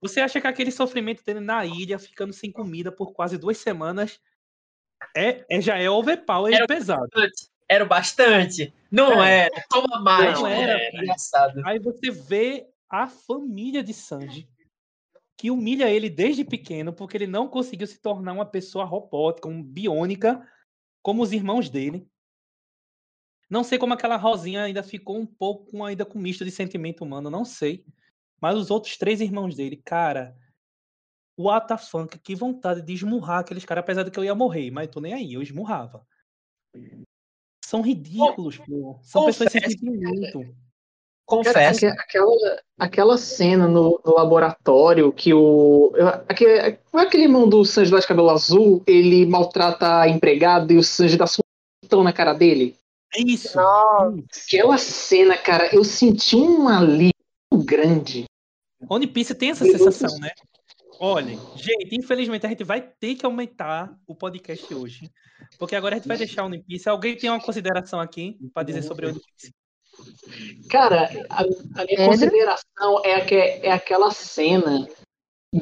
[0.00, 4.18] Você acha que aquele sofrimento dele na ilha, ficando sem comida por quase duas semanas,
[5.14, 7.10] é, é- já é overpower e Era- pesado.
[7.68, 8.72] Era o bastante.
[8.90, 9.46] Não É.
[9.46, 9.64] era.
[9.68, 10.34] Toma mais.
[10.38, 11.02] Não era, era.
[11.02, 11.60] Engraçado.
[11.66, 14.48] Aí você vê a família de Sanji,
[15.36, 19.62] que humilha ele desde pequeno, porque ele não conseguiu se tornar uma pessoa robótica, um
[19.62, 20.46] biônica,
[21.02, 22.08] como os irmãos dele.
[23.50, 27.04] Não sei como aquela Rosinha ainda ficou um pouco com- ainda com misto de sentimento
[27.04, 27.84] humano, não sei.
[28.40, 30.36] Mas os outros três irmãos dele, cara,
[31.68, 34.88] the fuck, que vontade de esmurrar aqueles caras, apesar de que eu ia morrer, mas
[34.88, 36.06] tô nem aí, eu esmurrava.
[37.66, 38.96] São ridículos, pô.
[39.02, 40.38] São pessoas sem confesso, sentimento.
[40.40, 40.54] Cara,
[41.26, 41.86] Confesso.
[41.86, 45.90] aque- aquela, aquela cena no, no laboratório que o.
[45.96, 50.72] eu- Aquele, é aquele irmão do Sanji lá de cabelo azul, ele maltrata a empregada
[50.72, 52.76] e o Sanji dá sustão na cara dele.
[53.12, 53.56] É isso.
[53.56, 54.22] Nossa.
[54.46, 57.10] Aquela cena, cara, eu senti um alívio
[57.52, 58.26] muito grande.
[58.88, 60.30] One Piece tem essa Meu sensação, né?
[60.98, 65.10] Olha, gente, infelizmente a gente vai ter que aumentar o podcast hoje.
[65.58, 66.88] Porque agora a gente vai deixar o One Piece.
[66.88, 69.54] Alguém tem uma consideração aqui para dizer sobre o One Piece?
[70.70, 72.06] Cara, a, a minha Pedro?
[72.06, 74.86] consideração é, que, é aquela cena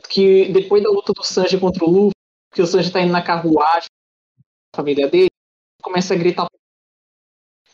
[0.09, 2.12] que depois da luta do Sanji contra o Luffy,
[2.52, 3.89] que o Sanji tá indo na carruagem
[4.73, 5.31] com a família dele,
[5.82, 6.47] começa a gritar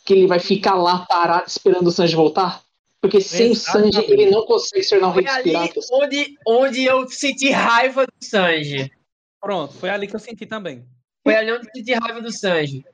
[0.05, 2.63] que ele vai ficar lá parado esperando o Sanji voltar.
[3.01, 5.89] Porque sem o Sanji ele não consegue se tornar um rei Foi dos ali piratas.
[5.91, 8.93] onde, onde eu senti raiva do Sanji.
[9.41, 10.87] Pronto, foi ali que eu senti também.
[11.27, 12.85] Foi ali onde eu senti raiva do Sanji.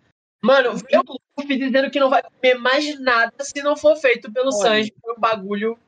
[0.42, 1.02] Mano, eu
[1.38, 4.62] Luffy dizendo que não vai comer mais nada se não for feito pelo Olha.
[4.62, 4.94] Sanji.
[5.00, 5.78] Foi um bagulho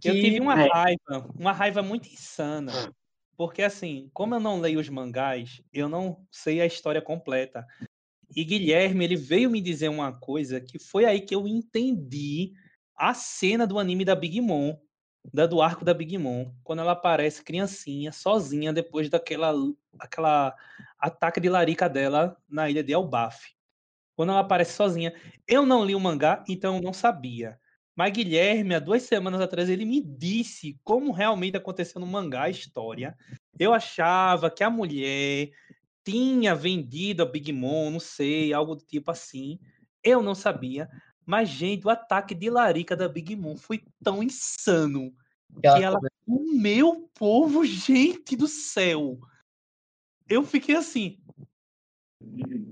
[0.00, 0.08] que...
[0.08, 0.68] Eu tive uma É.
[0.68, 2.72] raiva, uma raiva muito insana.
[3.36, 7.66] Porque assim, como eu não leio os mangás, eu não sei a história completa.
[8.36, 12.52] E Guilherme, ele veio me dizer uma coisa que foi aí que eu entendi
[13.02, 14.76] a cena do anime da Big Mom,
[15.34, 19.52] da do arco da Big Mom, quando ela aparece criancinha, sozinha, depois daquela
[19.98, 20.54] aquela
[21.00, 23.56] ataque de larica dela na ilha de Elbaf.
[24.14, 25.12] Quando ela aparece sozinha.
[25.48, 27.58] Eu não li o mangá, então não sabia.
[27.96, 32.50] Mas Guilherme, há duas semanas atrás, ele me disse como realmente aconteceu no mangá a
[32.50, 33.16] história.
[33.58, 35.50] Eu achava que a mulher
[36.04, 39.58] tinha vendido a Big Mom, não sei, algo do tipo assim.
[40.04, 40.88] Eu não sabia.
[41.24, 45.12] Mas, gente, o ataque de larica da Big Mom foi tão insano
[45.60, 49.18] que ela ela comeu o povo, gente do céu.
[50.28, 51.18] Eu fiquei assim.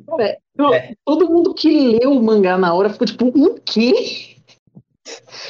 [0.07, 0.95] Cara, eu- É.
[1.05, 4.37] Todo mundo que leu o mangá na hora ficou tipo, o quê?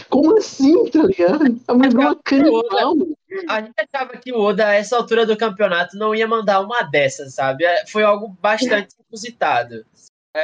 [0.09, 1.61] Como assim, tá ligado?
[1.69, 2.95] A mulher virou uma canibal.
[3.49, 6.83] A gente achava que o Oda, a essa altura do campeonato, não ia mandar uma
[6.83, 7.65] dessas, sabe?
[7.65, 9.85] É, Foi algo bastante inusitado.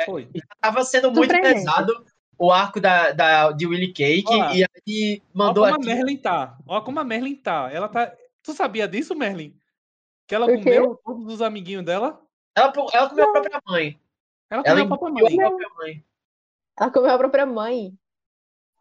[0.05, 0.29] Foi.
[0.61, 2.05] Tava sendo muito pesado
[2.39, 5.93] o arco da, da, de Willy Cake e aí mandou Olha como aqui.
[5.93, 6.59] a Merlin tá.
[6.67, 7.71] Olha como a Merlin tá.
[7.73, 8.13] Ela tá.
[8.43, 9.57] Tu sabia disso, Merlin?
[10.27, 12.21] Que ela comeu todos os amiguinhos dela?
[12.55, 14.01] Ela, ela comeu a própria mãe.
[14.51, 15.43] Ela Ela comeu a própria mãe.
[15.43, 16.05] a própria mãe.
[16.79, 17.99] Ela comeu a própria mãe.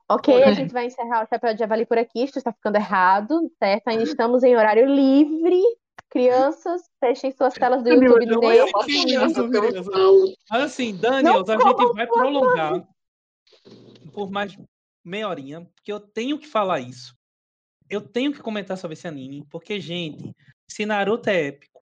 [0.07, 2.23] Ok, a gente vai encerrar o Chapéu de Javali por aqui.
[2.23, 3.87] Isto está ficando errado, certo?
[3.87, 5.61] Ainda estamos em horário livre.
[6.09, 10.33] Crianças, fechem suas telas do YouTube Não, eu não, não.
[10.49, 12.87] Mas assim, Daniels, a gente vai prolongar
[14.15, 14.57] por mais
[15.03, 17.15] meia horinha, porque eu tenho que falar isso.
[17.89, 20.33] Eu tenho que comentar sobre esse anime, porque, gente,
[20.67, 21.83] se Naruto é épico,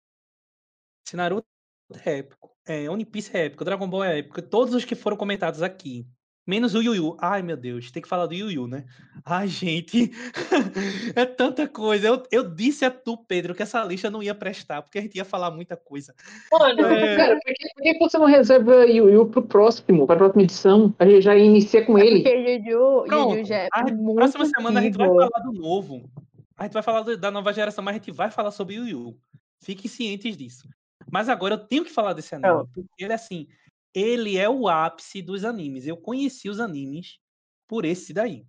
[1.07, 1.47] se Naruto
[2.07, 5.17] é épico, é, One Piece é épico, Dragon Ball é épico, todos os que foram
[5.17, 6.07] comentados aqui,
[6.47, 7.17] menos o Yu Yu.
[7.21, 8.85] Ai, meu Deus, tem que falar do Yu Yu, né?
[9.25, 10.11] Ai, gente,
[11.17, 12.07] é tanta coisa.
[12.09, 15.17] Eu, eu disse a tu, Pedro, que essa lista não ia prestar, porque a gente
[15.17, 16.15] ia falar muita coisa.
[16.53, 17.17] Mano, É.
[17.17, 20.95] Cara, por que, por que você não reserva Yu Yu pro próximo, pra próxima edição?
[20.99, 22.23] A gente já inicia com É ele.
[22.23, 23.35] porque Yuyu, Pronto.
[23.35, 26.03] Yuyu já é A muito próxima semana a gente vai falar do novo.
[26.57, 28.87] A gente vai falar do- da nova geração, mas a gente vai falar sobre o
[28.87, 29.17] Yu Yu.
[29.61, 30.69] Fiquem cientes disso.
[31.11, 32.71] Mas agora eu tenho que falar desse anime, Pronto.
[32.75, 33.47] porque ele assim,
[33.95, 35.87] ele é o ápice dos animes.
[35.87, 37.19] Eu conheci os animes
[37.69, 38.47] por esse daí.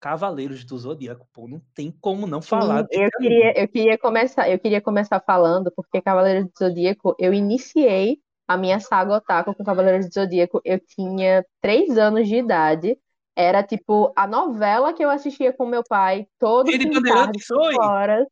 [0.00, 3.10] Cavaleiros do Zodíaco, pô, não tem como não falar eu anime.
[3.18, 8.56] queria, eu queria começar, eu queria começar falando porque Cavaleiros do Zodíaco eu iniciei a
[8.58, 12.98] minha saga otaku com Cavaleiros do Zodíaco, eu tinha três anos de idade.
[13.36, 17.74] Era tipo a novela que eu assistia com meu pai todo Rede Bandeirantes, cinco oi!
[17.78, 18.26] horas.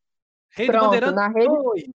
[0.55, 1.93] Rede Pronto, Bandeirantes, na rede-!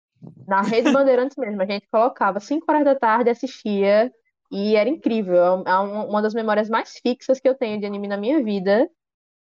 [0.47, 4.11] Na Rede Bandeirantes mesmo, a gente colocava 5 horas da tarde, assistia,
[4.53, 5.63] e era incrível.
[5.65, 8.43] É é um- uma das memórias mais fixas que eu tenho de anime na minha
[8.43, 8.89] vida.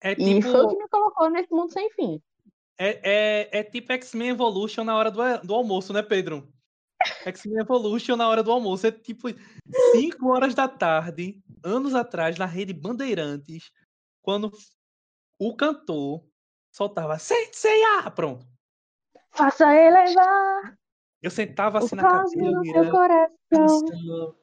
[0.02, 2.22] É E foi o que tipo, me colocou nesse mundo sem fim.
[2.78, 3.00] é,
[3.52, 6.52] é, é tipo X-Men Evolution na hora do, do almoço, né, Pedro?
[7.36, 8.88] X-Men Evolution na hora do almoço.
[8.88, 9.28] É tipo
[9.92, 13.72] 5 horas da tarde, anos atrás, na rede Bandeirantes,
[14.22, 14.52] quando
[15.40, 16.24] o cantor
[16.72, 18.10] soltava Senseiya!
[18.16, 18.46] Pronto.
[19.32, 20.78] Faça elevar
[21.22, 22.92] Eu sentava o assim na cosmo no seu cadeira.
[22.92, 24.36] coração.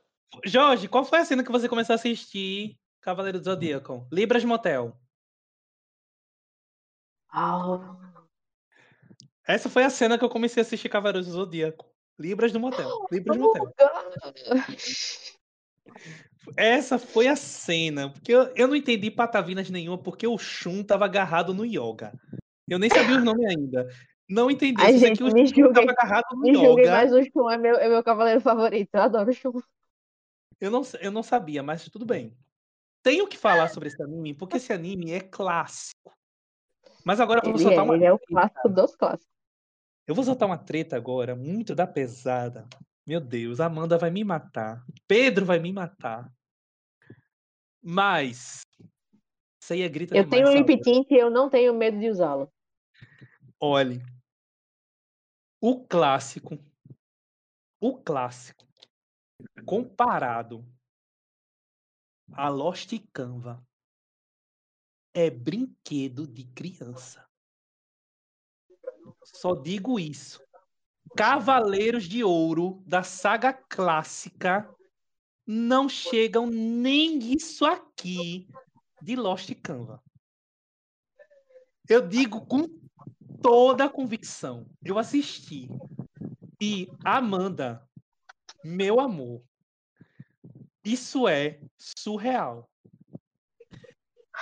[0.45, 4.07] Jorge, qual foi a cena que você começou a assistir Cavaleiro do Zodíaco?
[4.13, 4.97] Libras Motel.
[7.33, 7.97] Ah,
[9.47, 11.87] Essa foi a cena que eu comecei a assistir Cavaleiros do Zodíaco.
[12.19, 12.89] Libras do Motel.
[13.11, 13.71] Libras do Motel.
[16.57, 18.11] Essa foi a cena.
[18.11, 22.13] Porque eu, eu não entendi patavinas nenhuma, porque o Shun tava agarrado no yoga.
[22.69, 23.89] Eu nem sabia os nomes ainda.
[24.29, 24.81] Não entendi.
[24.81, 25.73] Ai, gente, que o me Shun julguem.
[25.87, 26.91] tava agarrado no Me yoga.
[26.91, 28.91] mas o Shun é meu, é meu cavaleiro favorito.
[28.95, 29.61] Eu adoro o Shun.
[30.61, 32.37] Eu não, eu não sabia, mas tudo bem.
[33.03, 36.15] Tenho que falar sobre esse anime, porque esse anime é clássico.
[37.05, 39.35] Mas agora eu vou soltar é, uma ele é o clássico dos clássicos.
[40.07, 42.69] Eu vou soltar uma treta agora, muito da pesada.
[43.07, 44.85] Meu Deus, Amanda vai me matar.
[45.09, 46.31] Pedro vai me matar.
[47.83, 48.61] Mas.
[49.63, 52.53] Ceia grita Eu demais tenho um lip tint e eu não tenho medo de usá-lo.
[53.59, 54.03] Olhe,
[55.61, 56.59] o clássico,
[57.79, 58.67] o clássico,
[59.65, 60.67] comparado
[62.33, 63.67] a Lost Canva,
[65.13, 67.29] é brinquedo de criança.
[69.25, 70.43] Só digo isso.
[71.17, 74.73] Cavaleiros de Ouro da saga clássica
[75.47, 78.49] não chegam nem isso aqui
[79.03, 80.03] de Lost Canva.
[81.89, 82.69] Eu digo com
[83.43, 84.65] toda a convicção.
[84.85, 85.69] Eu assisti.
[86.61, 87.90] E Amanda,
[88.65, 89.43] meu amor,
[90.85, 92.71] isso é surreal.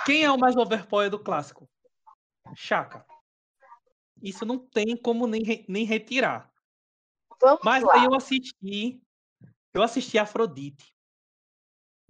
[0.05, 1.69] Quem é o mais overpower do clássico?
[2.55, 3.05] Chaka.
[4.21, 6.51] Isso não tem como nem, nem retirar.
[7.41, 7.95] Vamos Mas lá.
[7.95, 9.01] aí eu assisti,
[9.73, 10.93] eu assisti Afrodite.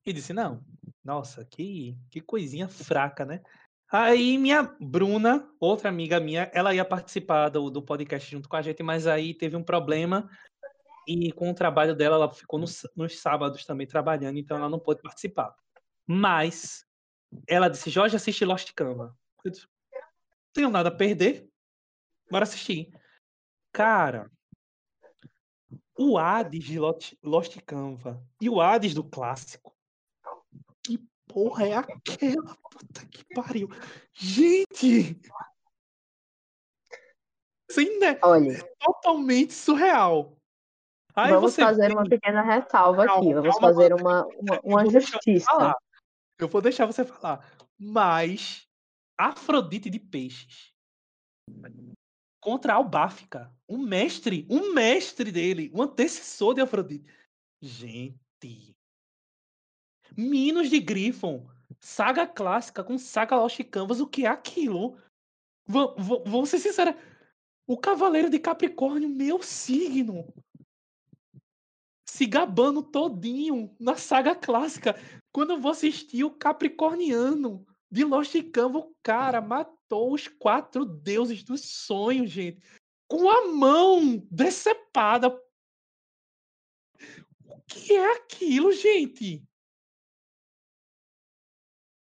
[0.06, 0.64] E disse, não,
[1.04, 3.44] nossa, que, que coisinha fraca, né?
[3.92, 8.62] Aí minha Bruna, outra amiga minha, ela ia participar do, do podcast junto com a
[8.62, 10.30] gente, mas aí teve um problema
[11.10, 14.80] e com o trabalho dela, ela ficou nos, nos sábados também trabalhando, então ela não
[14.80, 15.56] pôde participar.
[16.06, 16.86] Mas
[17.48, 19.18] ela disse, Jorge, assiste Lost Canva.
[19.44, 20.02] Eu disse, não
[20.54, 21.50] tenho nada a perder,
[22.30, 22.94] bora assistir.
[23.72, 24.32] Cara,
[25.98, 29.76] o Hades de Lost, Lost Canva e o Hades do clássico.
[30.84, 32.56] Que porra é aquela?
[32.72, 33.68] Puta que pariu.
[34.14, 35.20] Gente!
[37.70, 40.39] Isso ainda é Olha, totalmente surreal.
[41.26, 43.14] Aí vamos fazer vem- uma pequena ressalva aqui.
[43.14, 45.76] Calma, Vamos calma, fazer uma, uma, Eu uma você justiça.
[46.38, 47.46] Eu vou deixar você falar.
[47.78, 48.68] Mas
[49.18, 50.74] Afrodite de peixes
[52.42, 57.06] contra Albáfica, um mestre, um mestre dele, um antecessor de Afrodite.
[57.62, 58.74] Gente.
[60.16, 64.98] Minos de Griffon, saga clássica com saga Lost Canvas, o que é aquilo?
[65.68, 66.98] Vou ser sincera.
[67.68, 70.34] O Cavaleiro de Capricórnio, meu signo.
[72.20, 74.94] Se gabando todinho na saga clássica.
[75.32, 81.46] Quando eu vou assistir o Capricorniano de Lost Canvas, o cara matou os quatro deuses
[81.46, 82.62] dos sonhos, gente.
[83.08, 85.30] Com a mão decepada.
[87.46, 89.42] O que é aquilo, gente?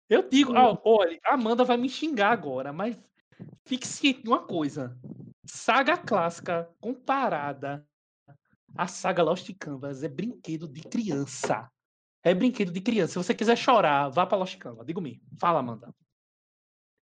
[0.09, 2.97] Eu digo, ah, olha, a Amanda vai me xingar agora, mas
[3.63, 4.99] fique ciente de uma coisa.
[5.45, 7.87] Saga clássica comparada
[8.77, 11.69] à saga Lost Canvas é brinquedo de criança.
[12.23, 13.13] É brinquedo de criança.
[13.13, 14.85] Se você quiser chorar, vá pra Lost Canvas.
[14.85, 15.21] Digo me.
[15.39, 15.93] Fala, Amanda.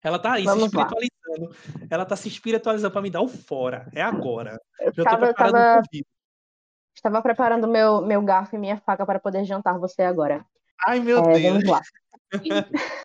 [0.04, 0.84] Ela tá aí Vamos se lá.
[0.84, 1.56] espiritualizando.
[1.90, 3.88] Ela tá se espiritualizando pra me dar o fora.
[3.94, 4.60] É agora.
[4.80, 5.88] Eu Já tô tava, preparando tava,
[6.96, 10.44] estava preparando meu, meu garfo e minha faca para poder jantar você agora.
[10.88, 11.54] Ai, meu É, Deus.
[11.54, 11.82] vamos lá.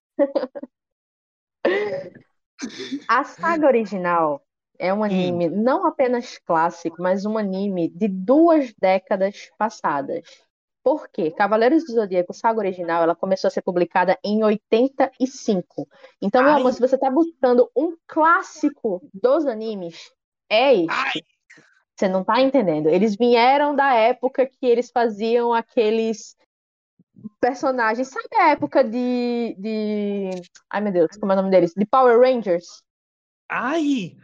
[3.06, 4.45] A saga original
[4.78, 10.46] é um anime não apenas clássico, mas um anime de duas décadas passadas.
[10.82, 11.32] Por quê?
[11.32, 15.88] Cavaleiros do Zodíaco, saga original, ela começou a ser publicada em 85.
[16.22, 16.60] Então, meu Ai.
[16.60, 20.12] amor, se você está buscando um clássico dos animes,
[20.48, 21.24] é este.
[21.96, 22.88] Você não tá entendendo.
[22.88, 26.36] Eles vieram da época que eles faziam aqueles
[27.40, 28.08] personagens.
[28.08, 29.56] Sabe a época de.
[29.58, 30.30] de...
[30.70, 31.72] Ai, meu Deus, como é o nome deles?
[31.74, 32.82] De Power Rangers.
[33.48, 34.16] Ai!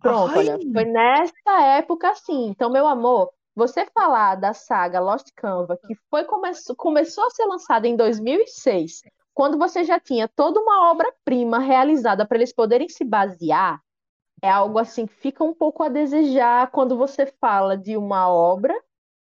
[0.00, 0.38] Pronto, Ai!
[0.38, 0.58] olha.
[0.72, 2.48] Foi nessa época assim.
[2.48, 7.46] Então, meu amor, você falar da saga Lost Canva, que foi come começou a ser
[7.46, 13.04] lançada em 2006, quando você já tinha toda uma obra-prima realizada para eles poderem se
[13.04, 13.80] basear,
[14.42, 18.74] é algo assim que fica um pouco a desejar quando você fala de uma obra,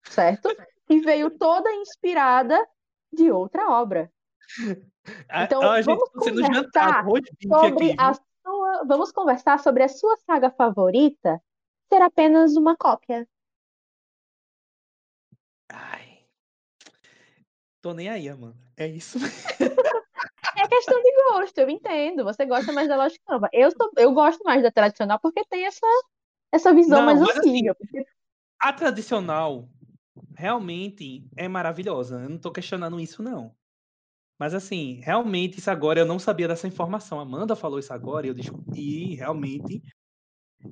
[0.02, 0.54] certo?
[0.86, 2.58] Que veio toda inspirada
[3.12, 4.10] de outra obra.
[5.44, 8.12] Então, Ah, gente, vamos tô sendo jantado, conversar sobre aqui, a?
[8.48, 11.40] Sua, vamos conversar sobre a sua saga favorita
[11.88, 13.28] ser apenas uma cópia.
[15.70, 16.24] Ai.
[17.82, 18.56] Tô nem aí, Amanda.
[18.76, 19.18] É isso.
[20.56, 22.24] É questão de gosto, eu entendo.
[22.24, 23.48] Você gosta mais da Lost Canva.
[23.52, 25.86] Eu, sou, eu gosto mais da tradicional porque tem essa,
[26.50, 27.74] essa visão Não, mais assim, antiga.
[27.76, 28.04] porque
[28.58, 29.68] A tradicional
[30.36, 32.22] realmente é maravilhosa.
[32.22, 33.54] Eu não tô questionando isso, não.
[34.38, 37.18] Mas assim, realmente isso agora eu não sabia dessa informação.
[37.18, 39.82] Amanda falou isso agora e eu descobri realmente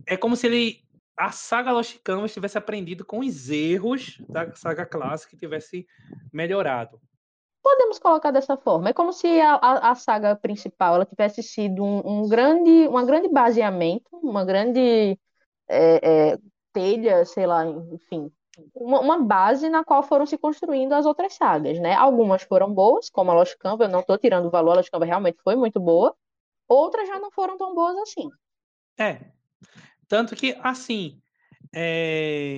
[0.07, 0.87] é como se ele
[1.17, 5.87] a saga Lost Canvas tivesse aprendido com os erros da saga clássica e tivesse
[6.33, 7.01] melhorado.
[7.63, 8.91] podemos colocar dessa forma.
[8.91, 13.05] É como se a, a, a saga principal ela tivesse sido um, um grande, uma
[13.05, 15.19] grande baseamento, uma grande
[15.69, 16.39] é, é,
[16.73, 18.31] telha, sei lá, enfim,
[18.75, 21.95] uma, uma base na qual foram se construindo as outras sagas, né?
[21.95, 24.91] Algumas foram boas, como a Lost Canva, eu não estou tirando o valor, a Lost
[24.91, 26.15] Canva realmente foi muito boa.
[26.69, 28.29] Outras já não foram tão boas assim.
[28.99, 29.31] É.
[30.09, 31.21] Tanto que, assim,
[31.75, 32.57] é,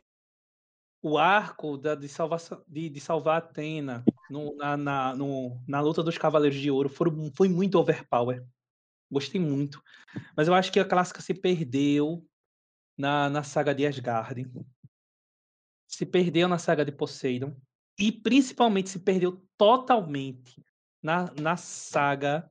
[1.02, 6.02] o arco da, de, salvação, de, de salvar Atena no, na, na, no- na luta
[6.02, 8.44] dos Cavaleiros de Ouro foram, foi muito overpower.
[9.10, 9.82] Gostei muito.
[10.36, 12.24] Mas eu acho que a clássica se perdeu
[12.96, 14.50] na, na saga de Asgard.
[15.88, 17.56] Se perdeu na saga de Poseidon.
[17.98, 20.64] E principalmente se perdeu totalmente
[21.02, 22.48] na, na saga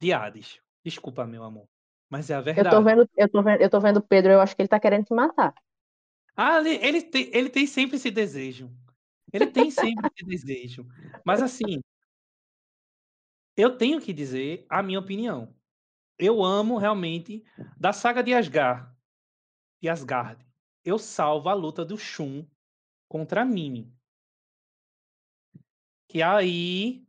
[0.00, 0.60] de Hades.
[0.82, 1.68] Desculpa, meu amor.
[2.08, 2.70] Mas é a Eu verdade.
[2.76, 4.78] tô vendo, eu tô vendo, eu tô vendo o Pedro, eu acho que ele tá
[4.80, 5.54] querendo te matar.
[6.36, 8.70] Ah, ele, ele, tem, ele tem sempre esse desejo.
[9.32, 10.86] Ele tem sempre esse desejo.
[11.24, 11.80] Mas assim,
[13.56, 15.54] eu tenho que dizer a minha opinião.
[16.18, 17.44] Eu amo realmente
[17.76, 18.88] da saga de Asgard.
[19.80, 20.44] De Asgard.
[20.84, 22.44] Eu salvo a luta do Shun
[23.08, 23.90] contra a Mimi.
[26.08, 27.02] Que aí.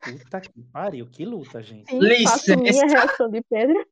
[0.00, 1.90] Puta que pariu, que luta, gente.
[1.90, 2.86] Sim, minha Licença.
[2.86, 3.88] reação de Pedro.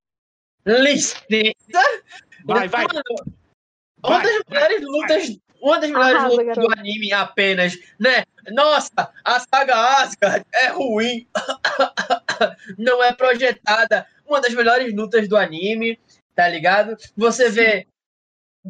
[0.65, 2.05] Licença!
[2.45, 2.87] Vai, vai.
[2.87, 3.03] Mano,
[4.05, 6.81] uma vai, das melhores lutas, uma das melhores Arrasa, lutas do garoto.
[6.81, 8.25] anime apenas, né?
[8.53, 11.27] Nossa, a saga Asgard é ruim,
[12.79, 14.07] não é projetada.
[14.27, 15.99] Uma das melhores lutas do anime,
[16.35, 16.97] tá ligado?
[17.17, 17.87] Você vê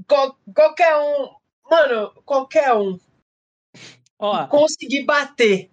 [0.06, 1.35] qual- qualquer um,
[1.70, 2.98] mano, qualquer um
[4.18, 5.70] Ó, conseguir bater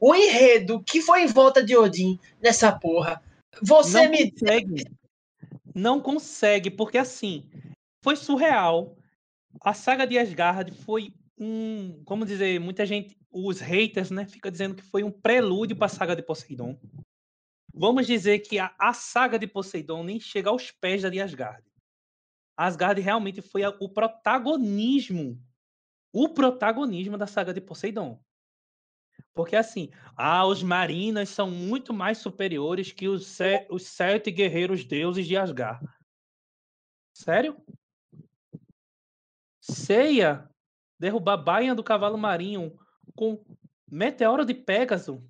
[0.00, 3.22] o enredo que foi em volta de Odin nessa porra.
[3.62, 4.84] Você não me consegue.
[5.74, 7.48] Não consegue, porque assim,
[8.02, 8.96] foi surreal.
[9.60, 14.74] A saga de Asgard foi um, como dizer, muita gente, os haters, né, fica dizendo
[14.74, 16.78] que foi um prelúdio para a saga de Poseidon.
[17.72, 21.64] Vamos dizer que a, a saga de Poseidon nem chega aos pés da de Asgard.
[22.56, 25.40] Asgard realmente foi o protagonismo,
[26.12, 28.20] o protagonismo da saga de Poseidon.
[29.32, 34.84] Porque assim, ah, os marinas são muito mais superiores que os, se- os sete guerreiros
[34.84, 35.84] deuses de Asgard.
[37.12, 37.56] Sério?
[39.60, 40.48] Ceia
[40.98, 42.78] derrubar baia do cavalo marinho
[43.16, 43.44] com
[43.90, 45.22] meteoro de Pégaso.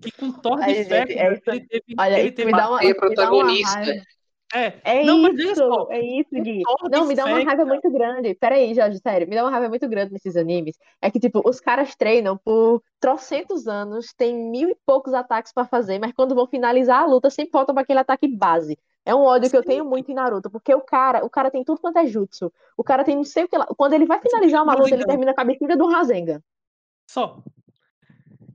[0.00, 2.78] Que com Thor de ferro é isso ele teve, Olha, ele teve me dá uma,
[2.80, 4.06] me dá uma protagonista.
[4.52, 6.62] É, É Não, isso, só, é isso, Gui.
[6.90, 8.34] Não, me dá uma raiva muito grande.
[8.34, 10.76] Peraí, Jorge, sério, me dá uma raiva muito grande nesses animes.
[11.00, 15.64] É que, tipo, os caras treinam por trocentos anos, tem mil e poucos ataques pra
[15.64, 18.78] fazer, mas quando vão finalizar a luta, sempre voltam pra aquele ataque base.
[19.04, 21.64] É um ódio que eu tenho muito em Naruto, porque o cara, o cara tem
[21.64, 22.52] tudo quanto é jutsu.
[22.76, 23.66] O cara tem não sei o que lá.
[23.66, 26.42] Quando ele vai finalizar uma luta, ele termina com a bexiga do Rasengan.
[27.08, 27.42] Só.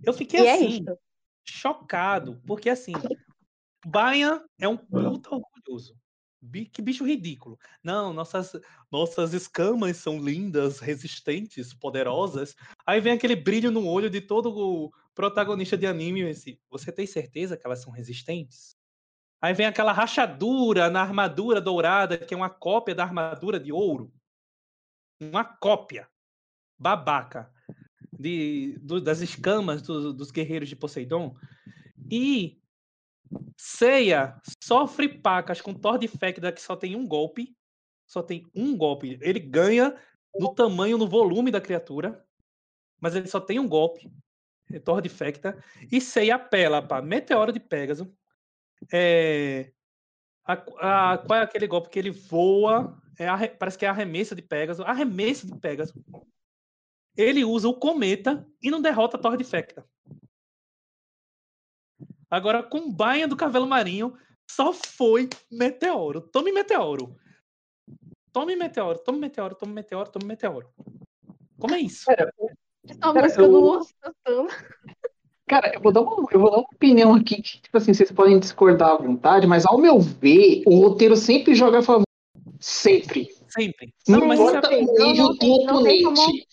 [0.04, 0.98] Eu fiquei E é assim, isso.
[1.44, 2.94] chocado, porque assim,
[3.86, 5.96] Baia é um puta orgulhoso.
[6.72, 7.58] Que bicho ridículo.
[7.84, 8.54] Não, nossas,
[8.92, 12.56] nossas escamas são lindas, resistentes, poderosas.
[12.86, 16.22] Aí vem aquele brilho no olho de todo o protagonista de anime.
[16.22, 18.76] Esse, Você tem certeza que elas são resistentes?
[19.42, 24.14] Aí vem aquela rachadura na armadura dourada, que é uma cópia da armadura de ouro.
[25.20, 26.08] Uma cópia.
[26.78, 27.52] Babaca.
[28.18, 31.36] De, do- das escamas do- dos guerreiros de Poseidon.
[32.10, 32.62] E
[33.58, 37.56] Ceia sofre pacas com Thor de Fecda que só tem um golpe.
[38.08, 39.18] só tem um golpe.
[39.22, 39.96] Ele ganha
[40.38, 42.24] no tamanho, no volume da criatura,
[43.00, 44.12] mas ele só tem um golpe.
[44.72, 45.64] É Torre de Fecta.
[45.92, 48.14] E Sei apela para Meteoro de Pégaso.
[48.92, 49.72] É,
[50.46, 50.54] a,
[51.14, 53.02] a, qual é aquele golpe que ele voa?
[53.18, 54.84] É a, parece que é a arremessa de Pégaso.
[54.84, 55.94] Arremessa de Pégaso.
[57.18, 59.88] Ele usa o cometa e não derrota a Torre de Fecta.
[62.30, 64.14] Agora, com Baia do Cavelo Marinho,
[64.50, 66.22] só foi meteoro.
[66.22, 67.16] Tome meteoro.
[68.32, 70.70] Tome meteoro, tome meteoro, tome meteoro, tome meteoro.
[71.58, 72.06] Como é isso?
[72.06, 72.34] Cara,
[73.14, 73.52] música eu...
[73.52, 74.48] do.
[75.48, 78.12] Cara, eu vou, dar uma, eu vou dar uma opinião aqui que, tipo assim, vocês
[78.12, 82.04] podem discordar à vontade, mas ao meu ver, o roteiro sempre joga a favor.
[82.60, 83.30] Sempre.
[83.48, 83.94] Sempre.
[84.08, 86.48] Não, não importa o nível do oponente.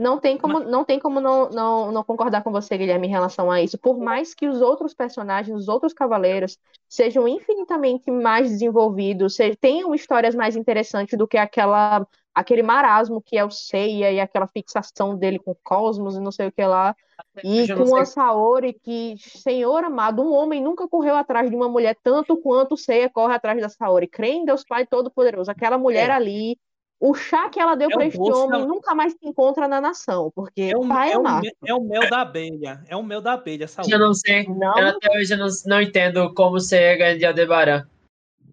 [0.00, 3.50] Não tem como, não, tem como não, não, não concordar com você, Guilherme, em relação
[3.50, 3.76] a isso.
[3.76, 6.56] Por mais que os outros personagens, os outros cavaleiros,
[6.88, 13.36] sejam infinitamente mais desenvolvidos, sejam, tenham histórias mais interessantes do que aquela, aquele marasmo que
[13.36, 16.96] é o Seiya e aquela fixação dele com Cosmos e não sei o que lá.
[17.44, 21.94] E com a Saori, que, Senhor amado, um homem nunca correu atrás de uma mulher
[22.02, 24.08] tanto quanto o Seiya corre atrás da Saori.
[24.08, 25.50] Crê em Deus Pai Todo-Poderoso.
[25.50, 26.12] Aquela mulher é.
[26.12, 26.58] ali
[27.00, 30.30] o chá que ela deu é para este homem nunca mais se encontra na nação,
[30.34, 31.22] porque é o, pai é, o,
[31.66, 33.90] é o mel da abelha, é o mel da abelha, saúde.
[33.90, 34.78] Eu não sei, não.
[34.78, 37.88] Eu até hoje não, não entendo como ser ganha de Aldebaran.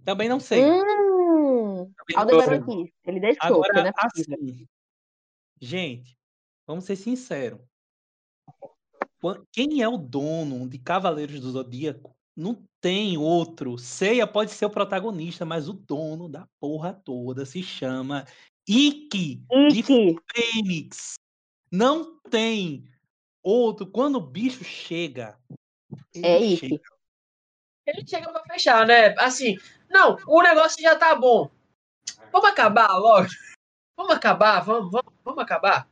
[0.06, 0.64] Também não sei.
[0.64, 3.42] Hum, Aldebaran aqui, ele deixou.
[3.42, 3.92] Agora, né?
[3.98, 4.66] assim,
[5.60, 6.18] gente,
[6.66, 7.60] vamos ser sinceros.
[9.52, 13.80] Quem é o dono de Cavaleiros do Zodíaco não tem outro.
[13.80, 18.26] Ceia pode ser o protagonista, mas o dono da porra toda se chama
[18.68, 21.16] Ikki, de Fênix.
[21.72, 22.88] Não tem
[23.42, 23.88] outro.
[23.88, 25.38] Quando o bicho chega.
[26.16, 26.70] é Ikki.
[26.70, 26.82] Chega.
[27.88, 29.16] Ele chega pra fechar, né?
[29.18, 29.58] Assim,
[29.90, 31.50] não, o negócio já tá bom.
[32.32, 33.28] Vamos acabar logo.
[33.96, 35.90] Vamos acabar, vamos, vamos, vamos acabar.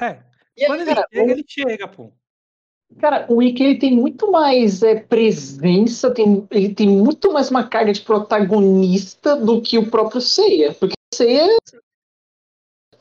[0.00, 0.22] É.
[0.56, 2.12] E Quando ele, ele chega, ele chega, pô.
[3.00, 7.68] Cara, o Wiki ele tem muito mais é, presença, tem, ele tem muito mais uma
[7.68, 10.72] carga de protagonista do que o próprio Seiya.
[10.72, 11.56] Porque o Seiya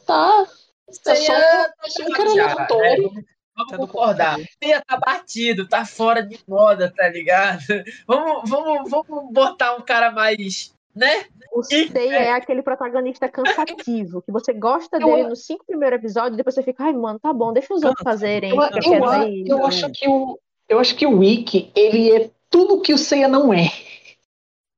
[0.05, 0.47] tá.
[0.91, 3.13] Seiya é tá só um cara aleatório.
[3.13, 3.23] Né?
[3.55, 4.37] Vamos tá concordar.
[4.61, 7.63] Seiya tá batido, tá fora de moda, tá ligado?
[8.05, 11.25] Vamos, vamos, vamos botar um cara mais né?
[11.51, 15.29] O Seiya é aquele protagonista cansativo, que você gosta dele eu...
[15.29, 18.03] nos cinco primeiros episódios, e depois você fica, ai, mano, tá bom, deixa os outros
[18.03, 18.51] fazerem.
[18.51, 22.81] Eu, eu, eu, eu acho que o, eu acho que o Wiki, ele é tudo
[22.81, 23.71] que o Seiya não é.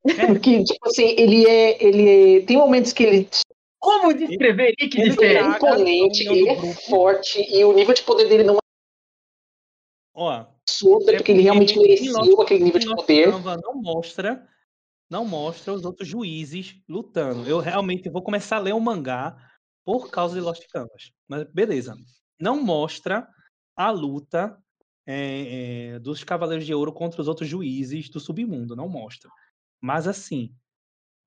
[0.06, 0.28] é.
[0.28, 3.30] Porque, tipo assim, ele é, ele é, Tem momentos que ele.
[3.80, 8.28] Como descrever Wiki de Ele é imponente, ele é forte, e o nível de poder
[8.28, 8.60] dele não é.
[10.14, 10.46] Ó.
[10.70, 13.28] Absurdo, porque ele realmente merecia aquele nível de poder.
[13.32, 14.48] Não mostra
[15.10, 17.48] não mostra os outros juízes lutando.
[17.50, 19.36] Eu realmente vou começar a ler o mangá
[19.84, 21.12] por causa de Lost Canvas.
[21.28, 21.96] Mas beleza.
[22.40, 23.28] Não mostra
[23.76, 24.58] a luta
[25.06, 28.76] é, é, dos Cavaleiros de Ouro contra os outros juízes do submundo.
[28.76, 29.30] Não mostra.
[29.82, 30.54] Mas assim,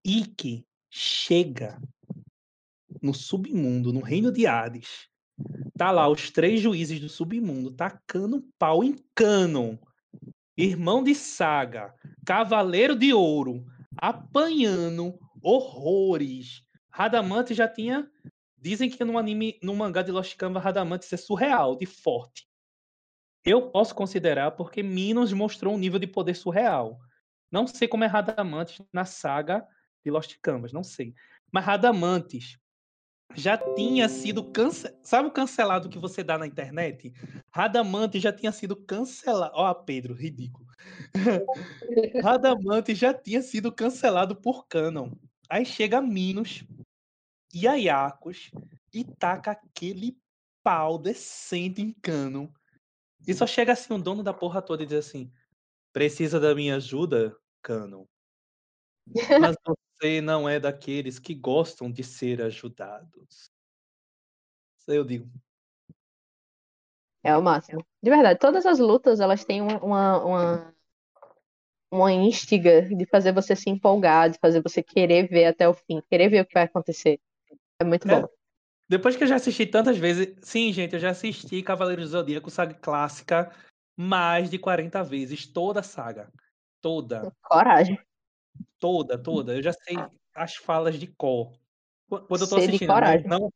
[0.04, 1.80] Ikki chega
[3.02, 5.08] no submundo, no reino de Hades.
[5.76, 9.76] Tá lá os três juízes do submundo tacando pau em canon
[10.56, 13.64] irmão de Saga, Cavaleiro de Ouro,
[13.96, 16.62] apanhando horrores.
[16.90, 18.10] Radamante já tinha.
[18.56, 22.46] Dizem que no anime, no mangá de Lost Canvas, Radamante é surreal, de forte.
[23.44, 27.00] Eu posso considerar porque Minos mostrou um nível de poder surreal.
[27.50, 29.66] Não sei como é Radamantes na saga
[30.04, 31.12] de Lost Canvas, não sei.
[31.50, 32.58] Mas Radamantes
[33.34, 34.98] já tinha sido cancelado.
[35.02, 37.12] Sabe o cancelado que você dá na internet?
[37.50, 39.52] Radamante já tinha sido cancelado.
[39.54, 40.66] Ó, oh, Pedro, ridículo.
[42.22, 45.10] Radamante já tinha sido cancelado por Canon.
[45.48, 46.64] Aí chega Minos
[47.52, 48.50] e Ayakos
[48.92, 50.16] e taca aquele
[50.62, 52.48] pau decente em Canon.
[53.26, 55.30] E só chega assim um dono da porra toda e diz assim:
[55.92, 58.06] Precisa da minha ajuda, Canon?
[59.40, 63.50] Mas você não é daqueles que gostam de ser ajudados.
[64.78, 65.30] Isso aí eu digo.
[67.22, 67.84] É o máximo.
[68.02, 70.74] De verdade, todas as lutas, elas têm uma, uma,
[71.90, 76.02] uma instiga de fazer você se empolgar, de fazer você querer ver até o fim,
[76.10, 77.20] querer ver o que vai acontecer.
[77.78, 78.20] É muito é.
[78.20, 78.28] bom.
[78.88, 82.50] Depois que eu já assisti tantas vezes, sim, gente, eu já assisti Cavaleiros do Zodíaco,
[82.50, 83.50] saga clássica,
[83.96, 86.30] mais de 40 vezes, toda a saga.
[86.80, 87.32] Toda.
[87.42, 87.98] Coragem.
[88.78, 89.56] Toda, toda.
[89.56, 89.96] Eu já sei
[90.34, 91.52] as falas de cor.
[92.08, 92.88] Quando eu tô assistindo.
[93.26, 93.52] Não, não,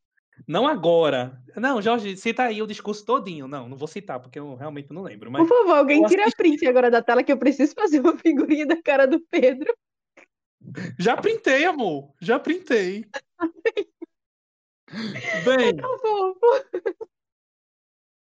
[0.46, 1.40] não, agora.
[1.56, 3.48] Não, Jorge, cita aí o discurso todinho.
[3.48, 5.30] Não, não vou citar, porque eu realmente não lembro.
[5.30, 8.16] Mas Por favor, alguém tira a print agora da tela que eu preciso fazer uma
[8.18, 9.74] figurinha da cara do Pedro.
[10.98, 12.12] Já printei, amor.
[12.20, 13.06] Já printei.
[15.44, 15.76] Bem,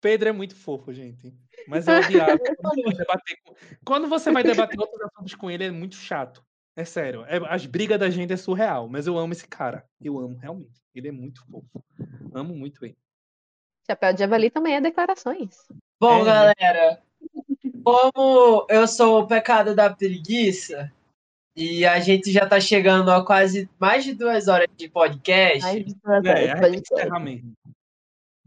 [0.02, 1.34] Pedro é muito fofo, gente.
[1.68, 2.40] Mas é odiável.
[2.58, 3.56] Quando você, debater com...
[3.84, 6.46] Quando você vai debater outros assuntos com ele, é muito chato.
[6.76, 7.24] É sério.
[7.26, 7.38] É...
[7.48, 8.88] As brigas da gente é surreal.
[8.90, 9.86] Mas eu amo esse cara.
[10.02, 10.82] Eu amo, realmente.
[10.94, 11.84] Ele é muito fofo.
[12.34, 12.98] Amo muito ele.
[13.90, 15.58] Chapéu de Javali também é declarações.
[16.00, 16.26] Bom, É.
[16.26, 17.02] galera,
[17.84, 20.92] como eu sou o pecado da preguiça,
[21.56, 25.84] e a gente já tá chegando a quase mais de duas horas de podcast, Ai,
[25.84, 26.94] de duas É, horas, a pode gente ser.
[26.96, 27.54] encerra mesmo.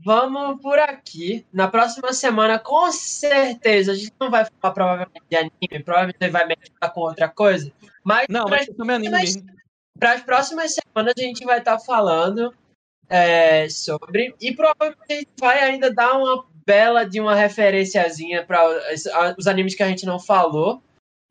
[0.04, 1.46] Vamos por aqui.
[1.52, 6.46] Na próxima semana, com certeza, a gente não vai falar provavelmente de anime, provavelmente vai
[6.46, 7.72] mesclar com outra coisa,
[8.04, 9.50] mas Não, ser também anime mas- mesmo.
[9.98, 12.54] para as próximas semanas a gente vai estar falando
[13.10, 18.62] é, sobre e provavelmente a gente vai ainda dar uma bela de uma referenciazinha para
[19.38, 20.82] os animes que a gente não falou.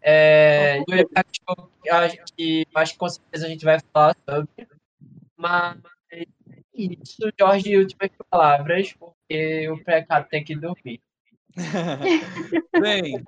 [0.02, 4.68] É, que- acho que acho que com certeza a gente vai falar sobre.
[5.38, 5.97] Mas é
[6.78, 11.02] isso, Jorge, últimas palavras, porque o pecado tem que dormir.
[12.80, 13.24] Bem,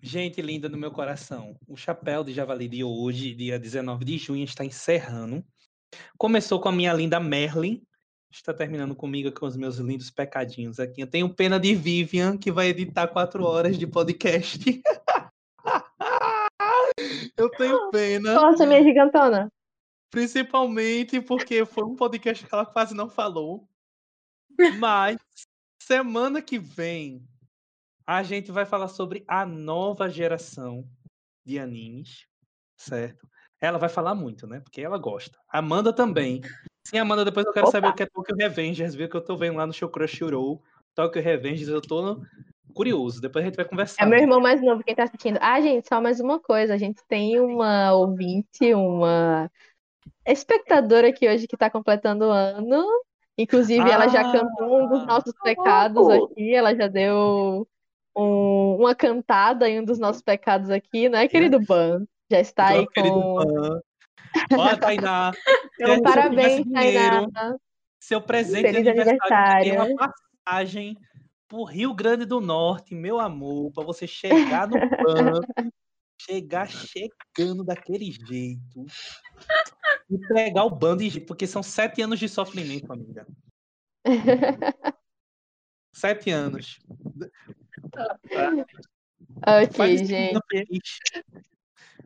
[0.00, 4.44] gente linda do meu coração, o Chapéu de Javali de hoje, dia 19 de junho,
[4.44, 5.44] está encerrando.
[6.16, 7.82] Começou com a minha linda Merlin,
[8.30, 11.02] está terminando comigo com os meus lindos pecadinhos aqui.
[11.02, 14.58] Eu tenho pena de Vivian, que vai editar quatro horas de podcast.
[17.36, 19.50] Eu tenho pena, Nossa, minha gigantona.
[20.14, 23.68] Principalmente porque foi um podcast que ela quase não falou.
[24.78, 25.18] Mas
[25.82, 27.26] semana que vem
[28.06, 30.88] a gente vai falar sobre a nova geração
[31.44, 32.28] de animes,
[32.76, 33.28] certo?
[33.60, 34.60] Ela vai falar muito, né?
[34.60, 35.36] Porque ela gosta.
[35.48, 36.42] Amanda também.
[36.86, 37.72] Sim, Amanda, depois eu quero Opa.
[37.72, 39.08] saber o que é Tokyo Revengers, viu?
[39.08, 40.62] Que eu tô vendo lá no show Crunchyroll.
[40.94, 42.22] Tokyo Revengers, eu tô
[42.72, 43.20] curioso.
[43.20, 44.04] Depois a gente vai conversar.
[44.04, 45.38] É meu irmão mais novo quem tá assistindo.
[45.40, 46.74] Ah, gente, só mais uma coisa.
[46.74, 49.50] A gente tem uma ouvinte, uma
[50.32, 52.84] espectadora aqui hoje que tá completando o ano.
[53.36, 56.54] Inclusive, ela já Ah, cantou um dos nossos pecados aqui.
[56.54, 57.66] Ela já deu
[58.16, 62.04] um- uma cantada em um dos nossos pecados aqui, não é, querido Ban?
[62.30, 63.80] Já está aí com.
[64.56, 65.32] Ó, Tainá.
[65.78, 67.56] Eu parabéns, Tainá.
[68.00, 69.94] Seu presente Feliz de aniversário aniversário.
[69.96, 70.12] uma
[70.46, 70.96] passagem
[71.48, 75.46] pro Rio Grande do Norte, meu amor, para você chegar no banco,
[76.20, 78.86] chegar chegando daquele jeito
[80.10, 83.26] e pegar o bando porque são sete anos de sofrimento, amiga.
[85.94, 86.80] Sete anos.
[89.46, 90.42] Faz Ok, esse menino gente.
[90.50, 90.98] feliz.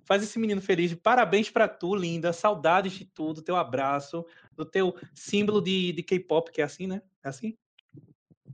[0.04, 0.94] Faz esse menino feliz.
[0.94, 2.32] Parabéns pra tu, linda.
[2.32, 3.40] Saudades de tudo.
[3.42, 4.26] Teu abraço.
[4.54, 7.00] Do teu símbolo de, de K-pop, que é assim, né?
[7.24, 7.56] É assim?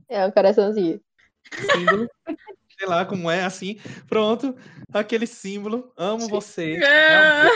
[0.07, 1.01] É um coraçãozinho.
[1.73, 2.07] Símbolo.
[2.77, 3.79] Sei lá como é, assim.
[4.07, 4.55] Pronto.
[4.93, 5.91] Aquele símbolo.
[5.97, 6.79] Amo você.
[6.83, 7.49] Ah,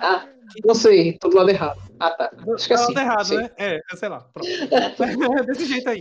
[0.00, 0.28] Ah,
[0.64, 1.80] não sei, tô do lado errado.
[1.98, 2.30] Ah, tá.
[2.54, 2.92] Acho que é Tá assim.
[2.98, 3.38] errado, sei.
[3.38, 3.50] né?
[3.56, 4.20] É, sei lá.
[4.20, 4.48] Pronto.
[5.46, 6.00] Desse jeito aí.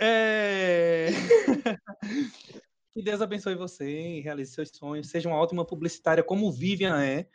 [0.00, 1.08] É...
[2.92, 5.08] que Deus abençoe você e realize seus sonhos.
[5.08, 7.26] Seja uma ótima publicitária como Vivian é.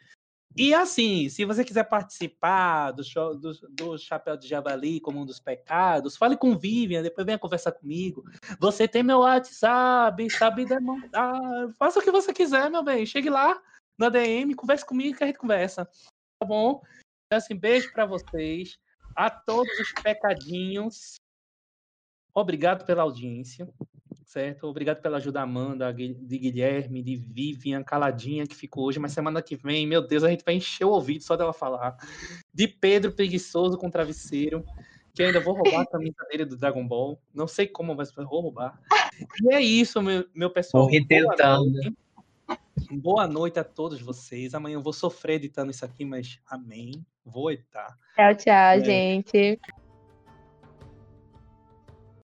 [0.56, 5.26] E assim, se você quiser participar do, show, do, do Chapéu de Javali como um
[5.26, 8.24] dos pecados, fale com Vivian, depois venha conversar comigo.
[8.60, 11.40] Você tem meu WhatsApp, sabe demandar.
[11.78, 13.06] Faça o que você quiser, meu bem.
[13.06, 13.62] Chegue lá
[13.98, 15.86] na DM, converse comigo que a gente conversa.
[16.40, 16.82] Tá bom?
[17.26, 18.80] Então, assim, beijo pra vocês.
[19.16, 21.16] A todos os pecadinhos.
[22.34, 23.68] Obrigado pela audiência,
[24.28, 24.68] certo?
[24.68, 29.56] Obrigado pela ajuda, Amanda, de Guilherme, de Vivian, Caladinha, que ficou hoje, mas semana que
[29.56, 31.96] vem, meu Deus, a gente vai encher o ouvido só dela falar.
[32.54, 34.66] De Pedro Preguiçoso com Travesseiro,
[35.16, 37.20] que ainda vou roubar a camisa dele do Dragon Ball.
[37.34, 38.80] Não sei como, mas vou roubar.
[39.42, 40.84] E é isso, meu, meu pessoal.
[40.84, 41.72] Morri tentando.
[41.72, 41.98] noite.
[42.92, 44.54] Boa noite a todos vocês.
[44.54, 47.06] Amanhã eu vou sofrer editando isso aqui, mas amém.
[47.26, 47.98] Vou editar.
[48.16, 48.84] Tchau, tchau, É.
[48.84, 49.60] gente.